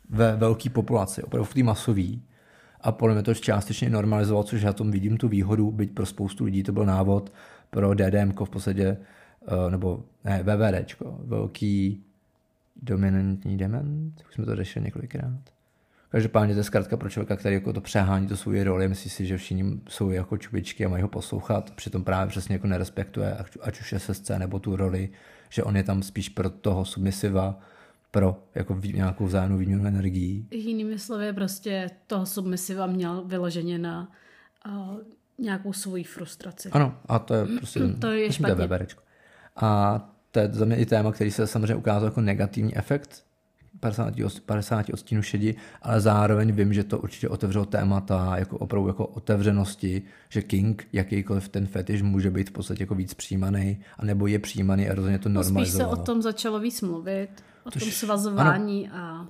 ve 0.10 0.36
velké 0.36 0.70
populaci, 0.70 1.24
opravdu 1.24 1.46
v 1.46 1.54
té 1.54 1.64
masový. 1.64 2.24
A 2.82 2.92
podle 2.92 3.16
mě 3.16 3.24
to 3.24 3.34
částečně 3.34 3.90
normalizoval, 3.90 4.44
což 4.44 4.62
já 4.62 4.74
tom 4.74 4.92
vidím 4.92 5.18
tu 5.18 5.28
výhodu, 5.28 5.72
byť 5.72 5.92
pro 5.92 6.06
spoustu 6.06 6.46
lidí 6.46 6.64
to 6.64 6.72
byl 6.72 6.86
návod 6.86 7.34
pro 7.74 7.94
DDM 7.94 8.32
v 8.46 8.50
podstatě, 8.50 8.98
eh, 9.48 9.72
nebo 9.72 10.04
ne, 10.24 10.44
VVDčko, 10.44 11.20
velký 11.24 12.04
dominantní 12.82 13.58
dement, 13.58 14.24
už 14.30 14.34
jsme 14.34 14.46
to 14.46 14.56
řešili 14.56 14.86
několikrát. 14.86 15.40
Každopádně 16.10 16.54
to 16.54 16.60
je 16.60 16.64
zkrátka 16.64 16.98
pro 16.98 17.10
člověka, 17.10 17.36
který 17.36 17.56
jako 17.56 17.74
to 17.74 17.82
přehání 17.82 18.28
to 18.28 18.38
svou 18.38 18.64
roli, 18.64 18.88
myslí 18.88 19.10
si, 19.10 19.26
že 19.26 19.38
všichni 19.38 19.80
jsou 19.90 20.10
jako 20.10 20.38
čubičky 20.38 20.86
a 20.86 20.90
mají 20.90 21.02
ho 21.02 21.10
poslouchat, 21.10 21.72
přitom 21.72 22.04
právě 22.04 22.30
přesně 22.30 22.56
jako 22.56 22.68
nerespektuje, 22.68 23.38
ať, 23.62 23.80
už 23.80 23.92
je 23.92 24.00
SSC 24.00 24.30
nebo 24.38 24.60
tu 24.60 24.76
roli, 24.76 25.10
že 25.50 25.64
on 25.64 25.78
je 25.78 25.84
tam 25.84 26.04
spíš 26.04 26.30
pro 26.30 26.50
toho 26.50 26.86
submisiva, 26.86 27.60
pro 28.12 28.44
jako 28.56 28.80
nějakou 28.84 29.26
vzájemnou 29.26 29.58
výměnu 29.58 29.86
energií. 29.86 30.48
Jinými 30.52 31.00
slovy, 31.00 31.34
prostě 31.34 31.90
toho 32.08 32.26
submisiva 32.26 32.88
měl 32.88 33.24
vyloženě 33.26 33.78
na 33.78 34.12
uh, 34.68 34.98
nějakou 35.38 35.74
svoji 35.74 36.04
frustraci. 36.04 36.70
Ano, 36.70 36.98
a 37.08 37.20
to 37.20 37.34
je 37.34 37.46
prostě 37.58 37.80
To 38.00 38.12
je 38.12 38.32
špatně. 38.32 38.56
Weberečko. 38.56 39.02
A 39.56 40.00
to 40.32 40.40
je 40.40 40.50
za 40.54 40.66
mě 40.66 40.76
i 40.76 40.86
téma, 40.86 41.12
který 41.12 41.32
se 41.32 41.48
samozřejmě 41.48 41.76
ukázal 41.76 42.06
jako 42.08 42.22
negativní 42.22 42.78
efekt 42.78 43.24
50, 43.80 44.14
os- 44.16 44.40
50 44.40 44.90
odstínů 44.94 45.22
šedi, 45.22 45.56
ale 45.82 46.02
zároveň 46.02 46.52
vím, 46.52 46.74
že 46.74 46.84
to 46.84 47.00
určitě 47.00 47.30
otevřelo 47.30 47.66
témata 47.66 48.38
jako 48.38 48.58
opravdu 48.58 48.88
jako 48.88 49.06
otevřenosti, 49.08 50.02
že 50.30 50.42
King, 50.42 50.88
jakýkoliv 50.94 51.50
ten 51.50 51.68
fetiš, 51.68 52.02
může 52.02 52.32
být 52.32 52.50
v 52.50 52.54
podstatě 52.54 52.84
jako 52.84 52.96
víc 52.96 53.14
přijímaný, 53.14 53.84
anebo 53.98 54.28
je 54.28 54.40
přijímaný 54.40 54.90
a 54.90 54.96
rozhodně 54.96 55.20
to 55.20 55.30
No, 55.30 55.44
spíš 55.44 55.48
se 55.48 55.54
normalizovalo. 55.54 56.02
o 56.02 56.06
tom 56.06 56.22
začalo 56.22 56.60
víc 56.60 56.82
mluvit, 56.82 57.30
o 57.64 57.72
tom 57.72 57.82
svazování 57.92 58.90
a 58.90 59.28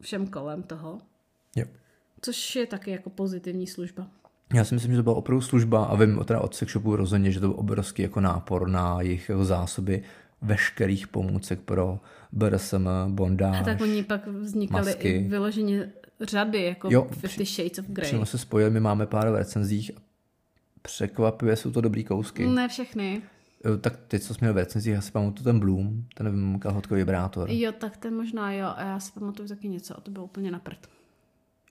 všem 0.00 0.26
kolem 0.26 0.62
toho, 0.62 0.98
Jo. 1.56 1.64
což 2.20 2.56
je 2.56 2.66
taky 2.66 2.90
jako 2.90 3.10
pozitivní 3.10 3.66
služba. 3.66 4.06
Já 4.54 4.64
si 4.64 4.74
myslím, 4.74 4.92
že 4.92 4.96
to 4.96 5.02
byla 5.02 5.16
opravdu 5.16 5.40
služba 5.40 5.84
a 5.84 5.96
vím 5.96 6.20
teda 6.24 6.40
od 6.40 6.54
sex 6.54 6.72
shopu 6.72 6.96
rozhodně, 6.96 7.30
že 7.30 7.40
to 7.40 7.48
byl 7.48 7.56
obrovský 7.58 8.02
jako 8.02 8.20
nápor 8.20 8.68
na 8.68 9.00
jejich 9.00 9.28
jako 9.28 9.44
zásoby 9.44 10.02
veškerých 10.42 11.08
pomůcek 11.08 11.60
pro 11.60 12.00
BDSM, 12.32 12.88
bondáž. 13.08 13.60
A 13.60 13.64
tak 13.64 13.80
oni 13.80 14.02
pak 14.02 14.26
vznikaly 14.26 14.86
masky. 14.86 15.08
i 15.08 15.28
vyloženě 15.28 15.92
řady, 16.20 16.62
jako 16.62 16.88
Jo, 16.90 17.08
Fifty 17.10 17.44
Shades 17.44 17.78
of 17.78 17.84
Grey. 17.88 18.08
Přímo 18.08 18.26
se 18.26 18.38
spojili, 18.38 18.70
my 18.70 18.80
máme 18.80 19.06
pár 19.06 19.30
v 19.30 19.34
recenzích. 19.34 19.90
Překvapivě 20.82 21.56
jsou 21.56 21.70
to 21.70 21.80
dobrý 21.80 22.04
kousky. 22.04 22.46
Ne 22.46 22.68
všechny. 22.68 23.22
Tak 23.80 23.96
ty, 24.08 24.20
co 24.20 24.34
jsme 24.34 24.44
měli 24.44 24.54
v 24.54 24.56
recenzích, 24.56 24.92
já 24.92 25.00
si 25.00 25.12
pamatuju 25.12 25.44
ten 25.44 25.60
Bloom, 25.60 26.04
ten 26.14 26.58
kalhotkový 26.58 27.00
vibrátor. 27.00 27.50
Jo, 27.50 27.72
tak 27.72 27.96
ten 27.96 28.16
možná 28.16 28.52
jo, 28.52 28.66
a 28.76 28.82
já 28.84 29.00
si 29.00 29.12
pamatuju 29.12 29.48
taky 29.48 29.68
něco 29.68 29.96
a 29.96 30.00
to 30.00 30.10
bylo 30.10 30.24
úplně 30.24 30.50
na 30.50 30.58
prd. 30.58 30.88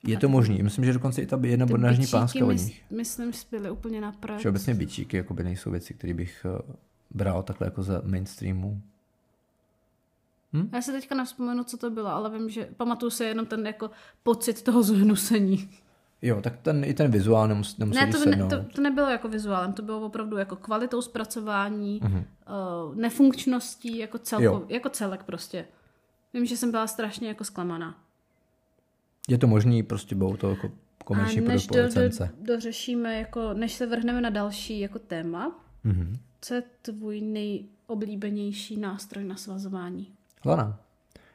Je 0.06 0.18
to 0.18 0.28
možný. 0.28 0.62
Myslím, 0.62 0.84
že 0.84 0.92
dokonce 0.92 1.22
i 1.22 1.26
ta 1.26 1.38
jedna 1.42 1.66
bičíky 1.66 2.06
páska 2.06 2.46
od 2.46 2.52
nich. 2.52 2.82
myslím, 2.90 3.32
že 3.32 3.38
byly 3.50 3.70
úplně 3.70 4.00
na 4.00 4.12
prd. 4.12 4.38
Všeobecně 4.38 4.74
bičíky 4.74 5.16
jako 5.16 5.34
by 5.34 5.42
nejsou 5.44 5.70
věci, 5.70 5.94
které 5.94 6.14
bych 6.14 6.46
eh, 6.58 6.72
bral 7.10 7.42
takhle 7.42 7.66
jako 7.66 7.82
za 7.82 8.02
mainstreamu. 8.04 8.82
Já 10.72 10.82
si 10.82 10.92
teďka 10.92 11.14
nevzpomenu, 11.14 11.64
co 11.64 11.76
to 11.76 11.90
bylo, 11.90 12.08
ale 12.08 12.30
vím, 12.30 12.50
že 12.50 12.68
pamatuju 12.76 13.10
si 13.10 13.24
jenom 13.24 13.46
ten 13.46 13.66
jako 13.66 13.90
pocit 14.22 14.62
toho 14.62 14.82
zhnusení. 14.82 15.70
Jo, 16.22 16.40
tak 16.42 16.56
ten, 16.62 16.84
i 16.84 16.94
ten 16.94 17.10
vizuál 17.10 17.48
nemus, 17.48 17.78
nemusí 17.78 18.00
Ne, 18.00 18.06
to, 18.06 18.18
ne, 18.18 18.24
sednout. 18.24 18.48
to, 18.50 18.64
to 18.74 18.80
nebylo 18.82 19.08
jako 19.10 19.28
vizuálem, 19.28 19.72
to 19.72 19.82
bylo 19.82 20.00
opravdu 20.00 20.36
jako 20.36 20.56
kvalitou 20.56 21.02
zpracování, 21.02 22.00
Mhm. 22.04 22.16
uh, 22.18 22.94
nefunkčností, 22.96 23.98
jako, 23.98 24.18
celko, 24.18 24.44
Jo. 24.44 24.64
jako 24.68 24.88
celek 24.88 25.22
prostě. 25.24 25.64
Vím, 26.34 26.46
že 26.46 26.56
jsem 26.56 26.70
byla 26.70 26.86
strašně 26.86 27.28
jako 27.28 27.44
zklamaná. 27.44 27.94
Je 29.28 29.38
to 29.38 29.46
možný, 29.46 29.82
prostě 29.82 30.14
budou 30.14 30.36
to 30.36 30.50
jako 30.50 30.70
komerční 31.04 31.46
A 31.46 31.48
než 31.48 31.66
do, 31.66 31.88
do, 31.88 32.26
dořešíme, 32.42 33.18
jako, 33.18 33.54
než 33.54 33.72
se 33.72 33.86
vrhneme 33.86 34.20
na 34.20 34.30
další 34.30 34.80
jako 34.80 34.98
téma, 34.98 35.64
Mhm. 35.84 36.18
co 36.40 36.54
je 36.54 36.62
tvůj 36.82 37.20
nejoblíbenější 37.20 38.76
nástroj 38.80 39.24
na 39.24 39.36
svazování? 39.36 40.08
Lana. 40.44 40.80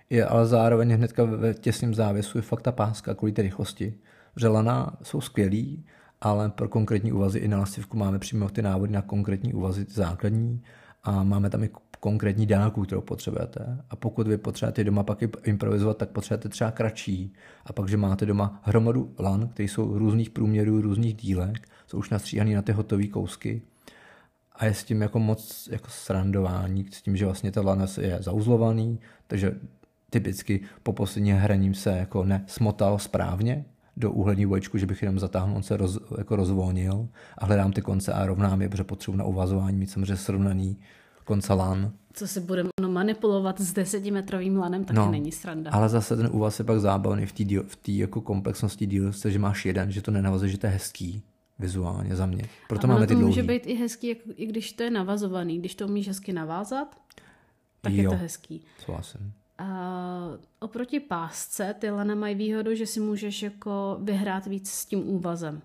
Je 0.10 0.26
ale 0.26 0.46
zároveň 0.46 0.92
hnedka 0.92 1.24
ve 1.24 1.54
těsném 1.54 1.94
závěsu 1.94 2.38
je 2.38 2.42
fakt 2.42 2.62
ta 2.62 2.72
páska 2.72 3.14
kvůli 3.16 3.32
té 3.32 3.42
rychlosti. 3.42 3.94
Že 4.38 4.48
lana 4.48 4.98
jsou 5.04 5.22
skvělý, 5.22 5.86
ale 6.22 6.50
pro 6.50 6.70
konkrétní 6.70 7.12
úvazy 7.12 7.40
i 7.40 7.48
na 7.48 7.60
lastivku 7.60 7.98
máme 7.98 8.20
přímo 8.20 8.50
ty 8.50 8.62
návody 8.62 8.94
na 8.94 9.02
konkrétní 9.02 9.54
úvazy 9.54 9.86
základní 9.90 10.62
a 11.04 11.24
máme 11.24 11.50
tam 11.50 11.64
i 11.64 11.70
konkrétní 12.00 12.46
dálku, 12.46 12.84
kterou 12.84 13.02
potřebujete. 13.02 13.78
A 13.90 13.96
pokud 13.96 14.28
vy 14.28 14.38
potřebujete 14.38 14.84
doma 14.84 15.04
pak 15.04 15.24
improvizovat, 15.44 15.98
tak 15.98 16.10
potřebujete 16.10 16.50
třeba 16.50 16.72
kratší. 16.72 17.34
A 17.66 17.74
pak, 17.74 17.90
že 17.90 17.98
máte 17.98 18.26
doma 18.26 18.62
hromadu 18.64 19.14
lan, 19.20 19.48
které 19.48 19.70
jsou 19.70 19.98
různých 19.98 20.30
průměrů, 20.30 20.82
různých 20.82 21.16
dílek, 21.16 21.68
jsou 21.88 21.98
už 21.98 22.10
nastříhaný 22.10 22.54
na 22.54 22.62
ty 22.62 22.72
hotové 22.72 23.08
kousky 23.08 23.62
a 24.56 24.66
je 24.66 24.74
s 24.74 24.84
tím 24.84 25.02
jako 25.02 25.20
moc 25.20 25.70
jako 25.72 25.90
srandování, 25.90 26.86
s 26.92 27.02
tím, 27.02 27.18
že 27.18 27.26
vlastně 27.26 27.52
ten 27.52 27.66
lanes 27.66 27.98
je 27.98 28.18
zauzlovaný, 28.22 29.00
takže 29.28 29.60
typicky 30.10 30.62
po 30.84 30.94
posledním 30.94 31.36
hraním 31.36 31.74
se 31.74 31.98
jako 31.98 32.24
nesmotal 32.24 33.00
správně 33.00 33.66
do 33.98 34.12
úhlední 34.12 34.44
dvojčku, 34.44 34.78
že 34.78 34.86
bych 34.86 35.02
jenom 35.02 35.20
zatáhnul, 35.20 35.58
on 35.58 35.64
se 35.64 35.78
roz, 35.78 36.00
jako 36.18 36.36
rozvolnil 36.36 37.08
a 37.38 37.46
hledám 37.46 37.72
ty 37.72 37.82
konce 37.82 38.14
a 38.14 38.26
rovnám 38.26 38.62
je, 38.62 38.70
protože 38.70 38.84
potřebuji 38.84 39.18
na 39.18 39.24
uvazování 39.24 39.78
mít 39.78 39.92
samozřejmě 39.92 40.18
srovnaný 40.18 40.80
konce 41.24 41.54
lan. 41.54 41.92
Co 42.14 42.28
si 42.28 42.40
budeme 42.40 42.70
no, 42.82 42.90
manipulovat 42.90 43.62
s 43.62 43.74
desetimetrovým 43.74 44.58
lanem, 44.58 44.86
taky 44.86 45.00
No, 45.00 45.12
není 45.12 45.32
sranda. 45.32 45.72
Ale 45.72 45.90
zase 45.90 46.16
ten 46.18 46.30
úvaz 46.32 46.60
je 46.60 46.66
pak 46.66 46.80
zábavný 46.80 47.26
v 47.26 47.32
té 47.34 47.44
v 47.68 47.90
jako 47.98 48.22
komplexnosti 48.22 48.86
dílu, 48.86 49.12
že 49.28 49.40
máš 49.40 49.66
jeden, 49.66 49.92
že 49.92 50.02
to 50.02 50.12
nenavazuje, 50.12 50.52
že 50.52 50.58
to 50.58 50.66
je 50.68 50.72
hezký 50.72 51.24
vizuálně 51.60 52.16
za 52.16 52.26
mě. 52.26 52.44
Proto 52.70 52.88
A 52.88 52.94
máme 52.94 53.08
ty 53.08 53.14
to 53.14 53.20
dlouhý. 53.20 53.30
může 53.30 53.44
být 53.44 53.68
i 53.68 53.74
hezký, 53.74 54.08
jak, 54.08 54.18
i 54.36 54.46
když 54.46 54.74
to 54.74 54.84
je 54.84 54.90
navazovaný. 54.90 55.60
Když 55.60 55.76
to 55.76 55.86
umíš 55.88 56.08
hezky 56.08 56.34
navázat, 56.34 56.96
tak 57.82 57.94
je 57.94 58.04
Jo. 58.04 58.12
to 58.12 58.18
hezký. 58.18 58.62
Souhlasím. 58.86 59.34
Uh, 59.62 59.68
oproti 60.60 61.00
pásce 61.00 61.76
ty 61.80 61.90
lana 61.90 62.16
mají 62.16 62.36
výhodu, 62.36 62.76
že 62.76 62.86
si 62.88 63.00
můžeš 63.00 63.44
jako 63.44 63.98
vyhrát 64.02 64.46
víc 64.46 64.70
s 64.72 64.86
tím 64.86 65.08
úvazem. 65.10 65.62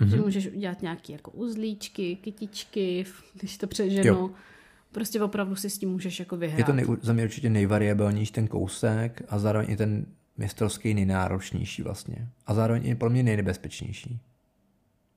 Mm-hmm. 0.00 0.06
Že 0.06 0.16
můžeš 0.16 0.46
udělat 0.46 0.82
nějaké 0.82 1.12
jako 1.12 1.30
uzlíčky, 1.30 2.16
kytičky, 2.16 3.04
když 3.34 3.58
to 3.58 3.66
přeženu. 3.66 4.06
Jo. 4.06 4.30
Prostě 4.92 5.22
opravdu 5.22 5.56
si 5.56 5.70
s 5.70 5.78
tím 5.78 5.90
můžeš 5.90 6.18
jako 6.18 6.36
vyhrát. 6.36 6.58
Je 6.58 6.64
to 6.64 6.72
nej, 6.72 6.86
za 7.02 7.12
mě 7.12 7.24
určitě 7.24 7.50
nejvariabilnější 7.50 8.32
ten 8.32 8.48
kousek 8.48 9.22
a 9.28 9.38
zároveň 9.38 9.70
i 9.70 9.76
ten 9.76 10.06
mistrovský 10.36 10.94
nejnáročnější 10.94 11.82
vlastně. 11.82 12.28
A 12.46 12.54
zároveň 12.54 12.86
i 12.86 12.94
pro 12.94 13.10
mě 13.10 13.22
nejnebezpečnější. 13.22 14.20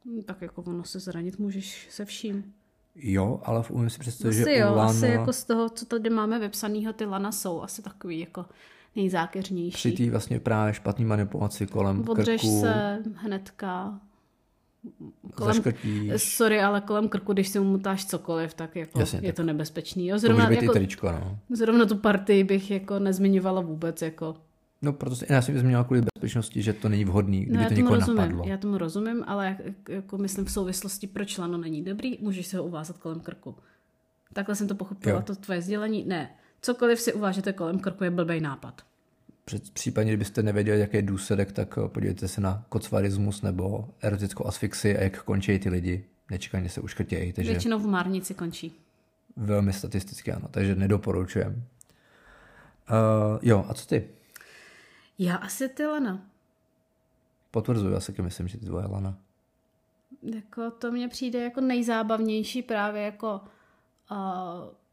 Hm, 0.05 0.21
tak 0.21 0.41
jako 0.41 0.61
ono 0.61 0.83
se 0.83 0.99
zranit 0.99 1.39
můžeš 1.39 1.87
se 1.91 2.05
vším. 2.05 2.53
Jo, 2.95 3.41
ale 3.43 3.63
v 3.63 3.71
umím 3.71 3.89
si 3.89 3.99
představit, 3.99 4.33
že 4.33 4.57
jo, 4.57 4.75
lana... 4.75 4.89
asi 4.89 5.07
jako 5.07 5.33
z 5.33 5.43
toho, 5.43 5.69
co 5.69 5.85
tady 5.85 6.09
máme 6.09 6.39
vypsanýho, 6.39 6.93
ty 6.93 7.05
lana 7.05 7.31
jsou 7.31 7.61
asi 7.61 7.81
takový 7.81 8.19
jako 8.19 8.45
nejzákeřnější. 8.95 9.73
Při 9.73 9.91
té 9.91 10.11
vlastně 10.11 10.39
právě 10.39 10.73
špatný 10.73 11.05
manipulaci 11.05 11.67
kolem 11.67 12.09
Odřeš 12.09 12.41
krku. 12.41 12.61
se 12.61 13.03
hnedka. 13.15 13.99
Kolem, 15.35 15.63
sorry, 16.17 16.61
ale 16.61 16.81
kolem 16.81 17.09
krku, 17.09 17.33
když 17.33 17.47
si 17.47 17.59
umutáš 17.59 18.05
cokoliv, 18.05 18.53
tak 18.53 18.75
jako 18.75 18.99
Jasně, 18.99 19.19
je 19.19 19.33
tak. 19.33 19.35
to 19.35 19.43
nebezpečný. 19.43 20.07
Jo, 20.07 20.19
zrovna, 20.19 20.45
to 20.45 20.49
může 20.49 20.59
být 20.59 20.65
jako, 20.65 20.75
i 20.75 20.79
tričko, 20.79 21.11
no. 21.11 21.39
Zrovna 21.49 21.85
tu 21.85 21.95
partii 21.97 22.43
bych 22.43 22.71
jako 22.71 22.99
nezmiňovala 22.99 23.61
vůbec. 23.61 24.01
Jako. 24.01 24.35
No, 24.81 24.93
protože 24.93 25.25
já 25.29 25.41
jsem 25.41 25.59
zmínila 25.59 25.83
kvůli 25.83 26.01
bezpečnosti, 26.01 26.61
že 26.61 26.73
to 26.73 26.89
není 26.89 27.05
vhodný, 27.05 27.45
kdyby 27.45 27.63
no, 27.63 27.67
to 27.67 27.73
někoho 27.73 27.95
rozumím, 27.95 28.17
napadlo. 28.17 28.43
Já 28.47 28.57
tomu 28.57 28.77
rozumím, 28.77 29.23
ale 29.27 29.45
jak, 29.45 29.89
jako 29.89 30.17
myslím 30.17 30.45
v 30.45 30.51
souvislosti, 30.51 31.07
proč 31.07 31.37
lano 31.37 31.57
není 31.57 31.83
dobrý, 31.83 32.17
můžeš 32.21 32.47
se 32.47 32.57
ho 32.57 32.63
uvázat 32.63 32.97
kolem 32.97 33.19
krku. 33.19 33.55
Takhle 34.33 34.55
jsem 34.55 34.67
to 34.67 34.75
pochopila, 34.75 35.15
jo. 35.15 35.21
to 35.21 35.35
tvoje 35.35 35.61
sdělení. 35.61 36.05
Ne, 36.05 36.29
cokoliv 36.61 36.99
si 36.99 37.13
uvážete 37.13 37.53
kolem 37.53 37.79
krku 37.79 38.03
je 38.03 38.11
blbý 38.11 38.41
nápad. 38.41 38.81
Před, 39.47 39.69
případně, 39.69 40.11
kdybyste 40.11 40.43
nevěděli, 40.43 40.79
jaký 40.79 40.97
je 40.97 41.01
důsledek, 41.01 41.51
tak 41.51 41.77
eh, 41.85 41.87
podívejte 41.87 42.27
se 42.27 42.41
na 42.41 42.65
kocvarismus 42.69 43.41
nebo 43.41 43.89
erotickou 44.01 44.45
asfixi 44.47 44.97
a 44.97 45.03
jak 45.03 45.23
končí 45.23 45.59
ty 45.59 45.69
lidi. 45.69 46.05
Nečekaně 46.31 46.69
se 46.69 46.81
uškrtějí. 46.81 47.33
Takže 47.33 47.51
Většinou 47.51 47.79
v 47.79 47.87
márnici 47.87 48.33
končí. 48.33 48.79
Velmi 49.35 49.73
statisticky 49.73 50.31
ano, 50.31 50.47
takže 50.51 50.75
nedoporučujem. 50.75 51.63
Uh, 52.89 53.39
jo, 53.41 53.65
a 53.69 53.73
co 53.73 53.85
ty? 53.85 54.09
Já 55.19 55.35
asi 55.35 55.69
ty 55.69 55.85
lana. 55.85 56.25
Potvrzuji, 57.51 57.93
já 57.93 57.99
si 57.99 58.21
myslím, 58.21 58.47
že 58.47 58.57
ty 58.57 58.65
tvoje 58.65 58.85
lana. 58.85 59.17
Jako 60.21 60.71
to 60.71 60.91
mně 60.91 61.07
přijde 61.07 61.43
jako 61.43 61.61
nejzábavnější 61.61 62.61
právě 62.61 63.01
jako 63.01 63.41
uh, 64.11 64.17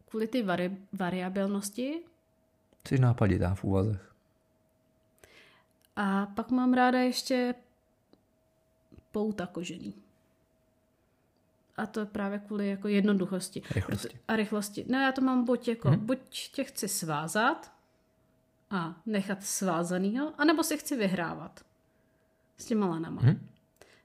kvůli 0.08 0.26
ty 0.26 0.42
vari- 0.42 0.76
variabilnosti. 0.92 1.94
Jsi 2.88 2.98
nápaditá 2.98 3.54
v 3.54 3.64
úvazech. 3.64 4.13
A 5.96 6.26
pak 6.26 6.50
mám 6.50 6.72
ráda 6.72 6.98
ještě 6.98 7.54
pouta 9.12 9.46
kožený. 9.46 9.94
A 11.76 11.86
to 11.86 12.00
je 12.00 12.06
právě 12.06 12.38
kvůli 12.38 12.68
jako 12.68 12.88
jednoduchosti. 12.88 13.62
Rychlosti. 13.70 14.18
A 14.28 14.36
rychlosti. 14.36 14.84
No 14.88 14.98
já 14.98 15.12
to 15.12 15.20
mám 15.20 15.44
buď 15.44 15.68
jako, 15.68 15.88
hmm. 15.88 16.06
buď 16.06 16.18
tě 16.52 16.64
chci 16.64 16.88
svázat 16.88 17.72
a 18.70 18.94
nechat 19.06 19.44
svázanýho, 19.44 20.32
anebo 20.38 20.64
si 20.64 20.78
chci 20.78 20.96
vyhrávat 20.96 21.64
s 22.58 22.64
těma 22.64 22.86
lanama. 22.86 23.22
Hmm. 23.22 23.48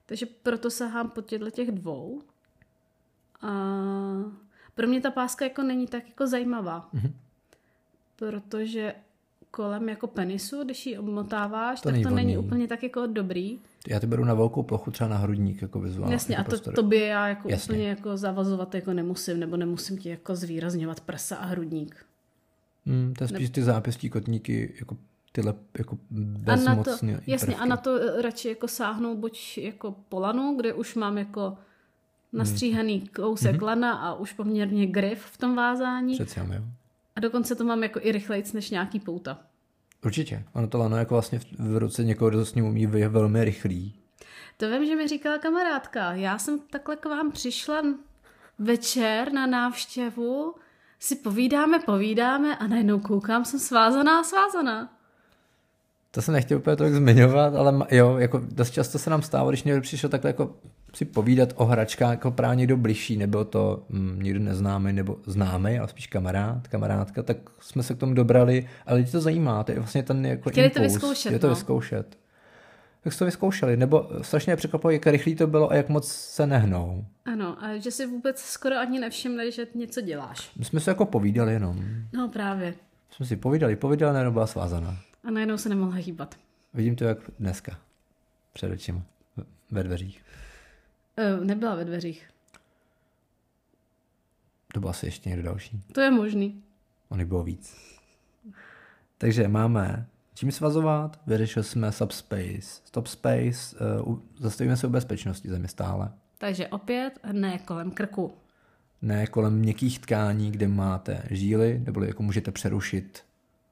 Takže 0.06 0.26
proto 0.26 0.70
sahám 0.70 1.10
po 1.10 1.22
těchto 1.22 1.50
těch 1.50 1.70
dvou. 1.70 2.22
A 3.40 3.50
pro 4.74 4.86
mě 4.86 5.00
ta 5.00 5.10
páska 5.10 5.44
jako 5.44 5.62
není 5.62 5.86
tak 5.86 6.08
jako 6.08 6.26
zajímavá. 6.26 6.88
Hmm. 6.92 7.14
Protože 8.16 8.94
kolem 9.50 9.88
jako 9.88 10.06
penisu, 10.06 10.64
když 10.64 10.86
ji 10.86 10.98
obmotáváš, 10.98 11.80
to 11.80 11.88
tak 11.88 11.92
není 11.92 12.04
to 12.04 12.10
není 12.10 12.38
úplně 12.38 12.68
tak 12.68 12.82
jako 12.82 13.06
dobrý. 13.06 13.58
Já 13.88 14.00
to 14.00 14.06
beru 14.06 14.24
na 14.24 14.34
velkou 14.34 14.62
plochu, 14.62 14.90
třeba 14.90 15.10
na 15.10 15.16
hrudník 15.16 15.62
jako 15.62 15.80
vizuálně. 15.80 16.14
Jasně, 16.14 16.36
jako 16.36 16.54
a 16.54 16.58
to, 16.58 16.72
tobě 16.72 17.06
já 17.06 17.28
jako 17.28 17.48
Jasně. 17.48 17.72
úplně 17.72 17.88
jako 17.88 18.16
zavazovat 18.16 18.74
jako 18.74 18.92
nemusím, 18.92 19.40
nebo 19.40 19.56
nemusím 19.56 19.98
ti 19.98 20.08
jako 20.08 20.36
zvýrazňovat 20.36 21.00
prsa 21.00 21.36
a 21.36 21.44
hrudník. 21.44 22.06
Hmm, 22.86 23.14
to 23.18 23.24
je 23.24 23.28
spíš 23.28 23.50
ty 23.50 23.62
zápěstí 23.62 24.10
kotníky, 24.10 24.74
jako 24.80 24.96
tyhle 25.32 25.54
jako. 25.78 25.98
A 26.46 26.56
na 26.56 26.82
to, 26.82 26.90
jasně, 27.26 27.46
prvky. 27.46 27.54
a 27.54 27.64
na 27.64 27.76
to 27.76 28.00
eh, 28.00 28.22
radši 28.22 28.48
jako 28.48 28.68
sáhnout 28.68 29.18
buď 29.18 29.58
jako 29.58 29.94
polanu, 30.08 30.56
kde 30.56 30.72
už 30.72 30.94
mám 30.94 31.18
jako 31.18 31.56
nastříhaný 32.32 32.98
hmm. 32.98 33.06
kousek 33.06 33.56
hmm. 33.56 33.62
lana 33.62 33.92
a 33.92 34.14
už 34.14 34.32
poměrně 34.32 34.86
grif 34.86 35.24
v 35.24 35.38
tom 35.38 35.56
vázání. 35.56 36.14
Přeci 36.14 36.40
jo. 36.40 36.46
A 37.16 37.20
dokonce 37.20 37.54
to 37.54 37.64
mám 37.64 37.82
jako 37.82 38.00
i 38.02 38.12
rychlejc 38.12 38.52
než 38.52 38.70
nějaký 38.70 39.00
pouta. 39.00 39.38
Určitě. 40.04 40.44
Ono 40.52 40.68
to 40.68 40.78
lano 40.78 40.96
jako 40.96 41.14
vlastně 41.14 41.40
v 41.58 41.76
ruce 41.76 42.04
někoho, 42.04 42.30
kdo 42.30 42.46
s 42.46 42.54
ním 42.54 42.64
umí, 42.64 42.88
je 42.94 43.08
velmi 43.08 43.44
rychlý. 43.44 43.94
To 44.56 44.70
vím, 44.70 44.86
že 44.86 44.96
mi 44.96 45.08
říkala 45.08 45.38
kamarádka. 45.38 46.12
Já 46.12 46.38
jsem 46.38 46.60
takhle 46.70 46.96
k 46.96 47.06
vám 47.06 47.32
přišla 47.32 47.82
večer 48.58 49.32
na 49.32 49.46
návštěvu, 49.46 50.54
si 50.98 51.16
povídáme, 51.16 51.78
povídáme 51.80 52.56
a 52.56 52.66
najednou 52.66 53.00
koukám, 53.00 53.44
jsem 53.44 53.60
svázaná, 53.60 54.24
svázaná. 54.24 54.92
To 56.10 56.22
jsem 56.22 56.34
nechtěl 56.34 56.58
úplně 56.58 56.76
tak 56.76 56.94
zmiňovat, 56.94 57.54
ale 57.54 57.86
jo, 57.90 58.16
jako 58.16 58.40
dost 58.44 58.70
často 58.70 58.98
se 58.98 59.10
nám 59.10 59.22
stávalo, 59.22 59.50
když 59.50 59.62
někdo 59.62 59.82
přišel 59.82 60.10
takhle 60.10 60.28
jako 60.28 60.56
si 60.94 61.04
povídat 61.04 61.52
o 61.56 61.64
hračkách 61.64 62.10
jako 62.10 62.30
právě 62.30 62.56
někdo 62.56 62.76
bližší, 62.76 63.16
nebo 63.16 63.44
to 63.44 63.84
hm, 63.90 64.18
někdo 64.22 64.40
neznámý 64.40 64.92
nebo 64.92 65.16
známý, 65.26 65.78
ale 65.78 65.88
spíš 65.88 66.06
kamarád, 66.06 66.68
kamarádka, 66.68 67.22
tak 67.22 67.36
jsme 67.60 67.82
se 67.82 67.94
k 67.94 67.98
tomu 67.98 68.14
dobrali, 68.14 68.68
ale 68.86 68.98
lidi 68.98 69.10
to 69.10 69.20
zajímá, 69.20 69.64
to 69.64 69.72
je 69.72 69.78
vlastně 69.78 70.02
ten 70.02 70.26
jako 70.26 70.50
Chtěli 70.50 70.66
impuls, 70.66 70.86
to 70.86 70.92
vyzkoušet, 70.92 71.32
je 71.32 71.38
to 71.38 71.46
no. 71.46 71.54
vyzkoušet. 71.54 72.18
Jak 73.04 73.18
to 73.18 73.24
vyzkoušeli, 73.24 73.76
nebo 73.76 74.08
strašně 74.22 74.56
překvapilo, 74.56 74.90
jak 74.90 75.06
rychlý 75.06 75.34
to 75.34 75.46
bylo 75.46 75.70
a 75.70 75.74
jak 75.74 75.88
moc 75.88 76.08
se 76.08 76.46
nehnou. 76.46 77.04
Ano, 77.24 77.64
a 77.64 77.76
že 77.76 77.90
si 77.90 78.06
vůbec 78.06 78.40
skoro 78.40 78.78
ani 78.78 79.00
nevšimli, 79.00 79.52
že 79.52 79.66
něco 79.74 80.00
děláš. 80.00 80.50
My 80.56 80.64
jsme 80.64 80.80
se 80.80 80.90
jako 80.90 81.06
povídali 81.06 81.52
jenom. 81.52 81.84
No 82.12 82.28
právě. 82.28 82.74
Jsme 83.10 83.26
si 83.26 83.36
povídali, 83.36 83.76
povídali, 83.76 84.12
najednou 84.12 84.32
byla 84.32 84.46
svázaná. 84.46 84.96
A 85.24 85.30
najednou 85.30 85.58
se 85.58 85.68
nemohla 85.68 85.94
hýbat. 85.94 86.34
Vidím 86.74 86.96
to 86.96 87.04
jak 87.04 87.18
dneska. 87.38 87.78
Před 88.52 88.72
očima. 88.72 89.02
Ve 89.70 89.82
dveřích. 89.82 90.22
Uh, 91.38 91.44
nebyla 91.44 91.74
ve 91.74 91.84
dveřích. 91.84 92.30
To 94.74 94.80
byl 94.80 94.88
asi 94.88 95.06
ještě 95.06 95.28
někdo 95.28 95.44
další. 95.44 95.80
To 95.92 96.00
je 96.00 96.10
možný. 96.10 96.62
Ony 97.08 97.24
bylo 97.24 97.42
víc. 97.42 97.76
Takže 99.18 99.48
máme 99.48 100.06
čím 100.34 100.52
svazovat, 100.52 101.20
vyřešili 101.26 101.64
jsme 101.64 101.92
subspace, 101.92 102.60
stop 102.60 103.06
space, 103.06 103.76
uh, 104.06 104.18
zastavíme 104.38 104.76
se 104.76 104.86
u 104.86 104.90
bezpečnosti 104.90 105.48
země 105.48 105.68
stále. 105.68 106.12
Takže 106.38 106.68
opět 106.68 107.18
ne 107.32 107.58
kolem 107.58 107.90
krku. 107.90 108.32
Ne 109.02 109.26
kolem 109.26 109.58
měkkých 109.58 109.98
tkání, 109.98 110.50
kde 110.50 110.68
máte 110.68 111.22
žíly, 111.30 111.82
nebo 111.86 112.04
jako 112.04 112.22
můžete 112.22 112.50
přerušit 112.50 113.24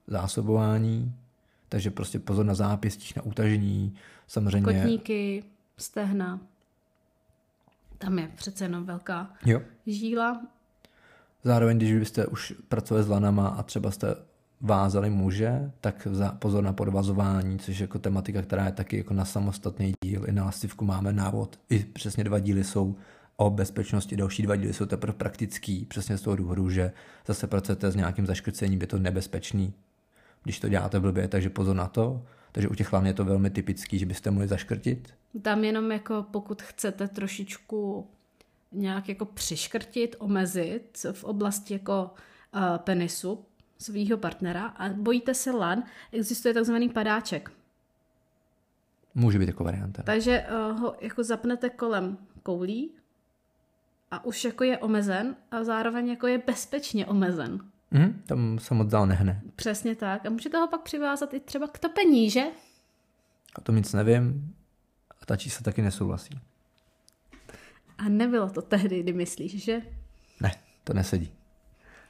zásobování. 0.07 1.15
Takže 1.69 1.91
prostě 1.91 2.19
pozor 2.19 2.47
na 2.47 2.55
zápěstí, 2.55 3.13
na 3.17 3.23
utažení, 3.23 3.95
samozřejmě. 4.27 4.81
Kotníky, 4.81 5.45
stehna. 5.77 6.41
Tam 7.99 8.19
je 8.19 8.31
přece 8.37 8.65
jenom 8.65 8.85
velká 8.85 9.31
jo. 9.47 9.61
žíla. 9.87 10.47
Zároveň, 11.45 11.77
když 11.77 11.95
byste 11.95 12.27
už 12.27 12.55
pracovali 12.69 13.05
s 13.05 13.09
lanama 13.09 13.49
a 13.49 13.63
třeba 13.63 13.91
jste 13.91 14.15
vázali 14.61 15.11
muže, 15.11 15.73
tak 15.81 16.09
pozor 16.39 16.65
na 16.65 16.73
podvazování, 16.73 17.59
což 17.59 17.79
je 17.79 17.85
jako 17.85 17.99
tematika, 17.99 18.43
která 18.43 18.67
je 18.67 18.73
taky 18.73 18.97
jako 18.97 19.15
na 19.15 19.25
samostatný 19.25 19.93
díl. 20.05 20.29
I 20.29 20.33
na 20.33 20.45
lastivku 20.45 20.85
máme 20.85 21.13
návod. 21.13 21.61
I 21.71 21.79
přesně 21.79 22.25
dva 22.25 22.39
díly 22.39 22.65
jsou 22.65 22.97
o 23.37 23.51
bezpečnosti, 23.51 24.17
další 24.17 24.43
dva 24.43 24.57
díly 24.57 24.73
jsou 24.73 24.87
teprve 24.87 25.13
praktický, 25.13 25.85
přesně 25.85 26.19
z 26.19 26.23
toho 26.23 26.37
důvodu, 26.37 26.71
že 26.71 26.93
zase 27.27 27.47
pracujete 27.47 27.91
s 27.91 27.97
nějakým 27.97 28.27
zaškrcením, 28.27 28.81
je 28.81 28.87
to 28.87 28.99
nebezpečný, 28.99 29.75
když 30.43 30.61
to 30.61 30.69
děláte 30.69 31.01
blbě, 31.01 31.29
takže 31.29 31.51
pozor 31.51 31.77
na 31.77 31.89
to. 31.89 32.23
Takže 32.53 32.69
u 32.69 32.75
těch 32.75 32.93
hlavně 32.93 33.11
je 33.11 33.15
to 33.15 33.25
velmi 33.25 33.51
typický, 33.51 33.99
že 33.99 34.07
byste 34.07 34.31
mohli 34.31 34.49
zaškrtit. 34.49 35.15
Tam 35.43 35.65
jenom 35.65 35.93
jako 35.93 36.27
pokud 36.31 36.63
chcete 36.63 37.09
trošičku 37.09 38.09
nějak 38.73 39.09
jako 39.09 39.25
přiškrtit, 39.25 40.17
omezit 40.19 41.07
v 41.13 41.25
oblasti 41.25 41.75
jako 41.75 42.11
uh, 42.55 42.79
penisu 42.79 43.45
svého 43.79 44.19
partnera 44.19 44.67
a 44.67 44.89
bojíte 44.89 45.35
se 45.35 45.51
lan, 45.51 45.83
existuje 46.13 46.55
takzvaný 46.55 46.89
padáček. 46.89 47.53
Může 49.15 49.39
být 49.39 49.49
jako 49.49 49.65
varianta. 49.65 50.03
Takže 50.03 50.47
uh, 50.71 50.81
ho 50.81 50.97
jako 51.01 51.25
zapnete 51.25 51.71
kolem 51.71 52.19
koulí 52.43 52.91
a 54.11 54.25
už 54.25 54.45
jako 54.45 54.65
je 54.65 54.79
omezen 54.79 55.37
a 55.51 55.65
zároveň 55.65 56.09
jako 56.09 56.27
je 56.27 56.43
bezpečně 56.47 57.07
omezen. 57.07 57.59
Mm, 57.91 58.23
tam 58.27 58.59
se 58.59 58.75
moc 58.75 58.89
dál 58.89 59.07
nehne. 59.07 59.43
Přesně 59.57 59.95
tak. 59.95 60.27
A 60.27 60.31
můžete 60.31 60.59
ho 60.59 60.69
pak 60.69 60.83
přivázat 60.83 61.35
i 61.35 61.41
třeba 61.41 61.69
k 61.69 61.79
topení, 61.79 62.31
že? 62.31 62.45
O 63.59 63.61
tom 63.61 63.77
nic 63.77 63.93
nevím 63.93 64.55
ta 65.29 65.37
čísla 65.37 65.63
taky 65.63 65.83
nesouhlasí. 65.83 66.41
A 67.99 68.09
nebylo 68.09 68.51
to 68.51 68.63
tehdy, 68.63 69.03
kdy 69.03 69.13
myslíš, 69.13 69.65
že? 69.65 69.81
Ne, 70.41 70.53
to 70.85 70.95
nesedí. 70.95 71.33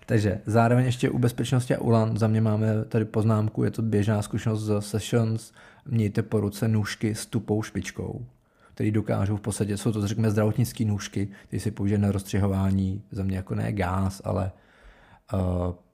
Takže 0.07 0.41
zároveň 0.47 0.85
ještě 0.85 1.11
u 1.11 1.19
bezpečnosti 1.19 1.75
a 1.75 1.81
ulan 1.81 2.17
za 2.17 2.29
mě 2.29 2.41
máme 2.41 2.85
tady 2.85 3.05
poznámku, 3.05 3.65
je 3.65 3.71
to 3.71 3.83
běžná 3.83 4.23
zkušenost 4.23 4.63
z 4.63 4.81
sessions, 4.81 5.53
mějte 5.87 6.23
po 6.23 6.41
ruce 6.41 6.69
nůžky 6.69 7.15
s 7.15 7.27
tupou 7.27 7.63
špičkou, 7.63 8.27
který 8.75 8.91
dokážou 8.91 9.37
v 9.37 9.41
podstatě, 9.41 9.77
jsou 9.77 9.93
to 9.93 10.07
řekněme 10.07 10.31
zdravotnické 10.31 10.85
nůžky, 10.85 11.29
které 11.47 11.61
se 11.61 11.71
použije 11.71 11.99
na 11.99 12.13
rozstřihování, 12.13 13.03
za 13.11 13.23
mě 13.23 13.37
jako 13.37 13.55
ne 13.55 13.73
gás, 13.73 14.23
ale 14.25 14.53
uh, 15.33 15.41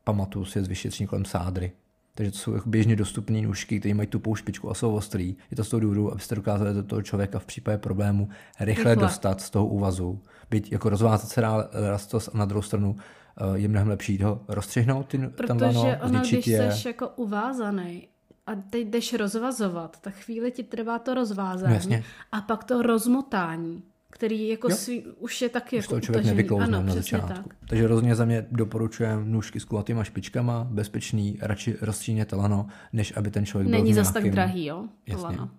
pamatuju 0.04 0.44
si 0.44 0.58
je 0.58 0.64
z 0.64 0.68
vyšetření 0.68 1.06
kolem 1.06 1.24
sádry. 1.24 1.72
Takže 2.14 2.30
to 2.32 2.38
jsou 2.38 2.54
jako 2.54 2.68
běžně 2.68 2.96
dostupné 2.96 3.40
nůžky, 3.40 3.80
které 3.80 3.94
mají 3.94 4.08
tupou 4.08 4.34
špičku 4.34 4.70
a 4.70 4.74
jsou 4.74 4.94
ostrý. 4.94 5.36
Je 5.50 5.56
to 5.56 5.64
z 5.64 5.68
toho 5.68 5.80
důvodu, 5.80 6.12
abyste 6.12 6.34
dokázali 6.34 6.74
do 6.74 6.82
toho 6.82 7.02
člověka 7.02 7.38
v 7.38 7.46
případě 7.46 7.78
problému 7.78 8.28
rychle, 8.60 8.90
rychle. 8.90 9.06
dostat 9.06 9.40
z 9.40 9.50
toho 9.50 9.66
úvazu. 9.66 10.22
Byť 10.50 10.72
jako 10.72 10.88
rozvázat 10.88 11.28
se 11.28 11.40
dál 11.40 11.68
rastos 11.72 12.28
a 12.34 12.38
na 12.38 12.44
druhou 12.44 12.62
stranu 12.62 12.90
uh, 12.90 13.54
je 13.54 13.68
mnohem 13.68 13.88
lepší 13.88 14.22
ho 14.22 14.40
rozstřihnout 14.48 15.06
ty, 15.06 15.18
Protože 15.18 15.46
tam 15.46 15.58
lano, 15.60 15.86
ono, 16.02 16.20
když 16.20 16.46
je... 16.46 16.72
jsi 16.72 16.88
jako 16.88 17.08
uvázaný 17.08 18.08
a 18.46 18.54
teď 18.54 18.88
jdeš 18.88 19.14
rozvazovat, 19.14 20.00
tak 20.00 20.14
chvíli 20.14 20.50
ti 20.50 20.62
trvá 20.62 20.98
to 20.98 21.14
rozvázání 21.14 21.90
no, 21.90 22.02
a 22.32 22.40
pak 22.40 22.64
to 22.64 22.82
rozmotání 22.82 23.82
který 24.14 24.48
jako 24.48 24.70
svý, 24.70 25.04
už 25.18 25.42
je 25.42 25.48
taky 25.48 25.76
jako 25.76 26.00
člověk 26.00 26.26
nevyklouzne 26.26 26.82
na 26.82 26.94
začátku. 26.94 27.48
Tak. 27.48 27.56
Takže 27.68 27.86
rozhodně 27.86 28.14
za 28.14 28.24
mě 28.24 28.46
doporučujem 28.50 29.32
nůžky 29.32 29.60
s 29.60 29.64
kulatýma 29.64 30.04
špičkama, 30.04 30.64
bezpečný, 30.70 31.38
radši 31.40 31.76
rozstříněte 31.80 32.36
lano, 32.36 32.66
než 32.92 33.12
aby 33.16 33.30
ten 33.30 33.46
člověk 33.46 33.70
Není 33.70 33.92
byl 33.92 34.04
zas 34.04 34.12
tak 34.12 34.30
drahý, 34.30 34.66
jo? 34.66 34.84
Jasně. 35.06 35.24
Lano. 35.24 35.50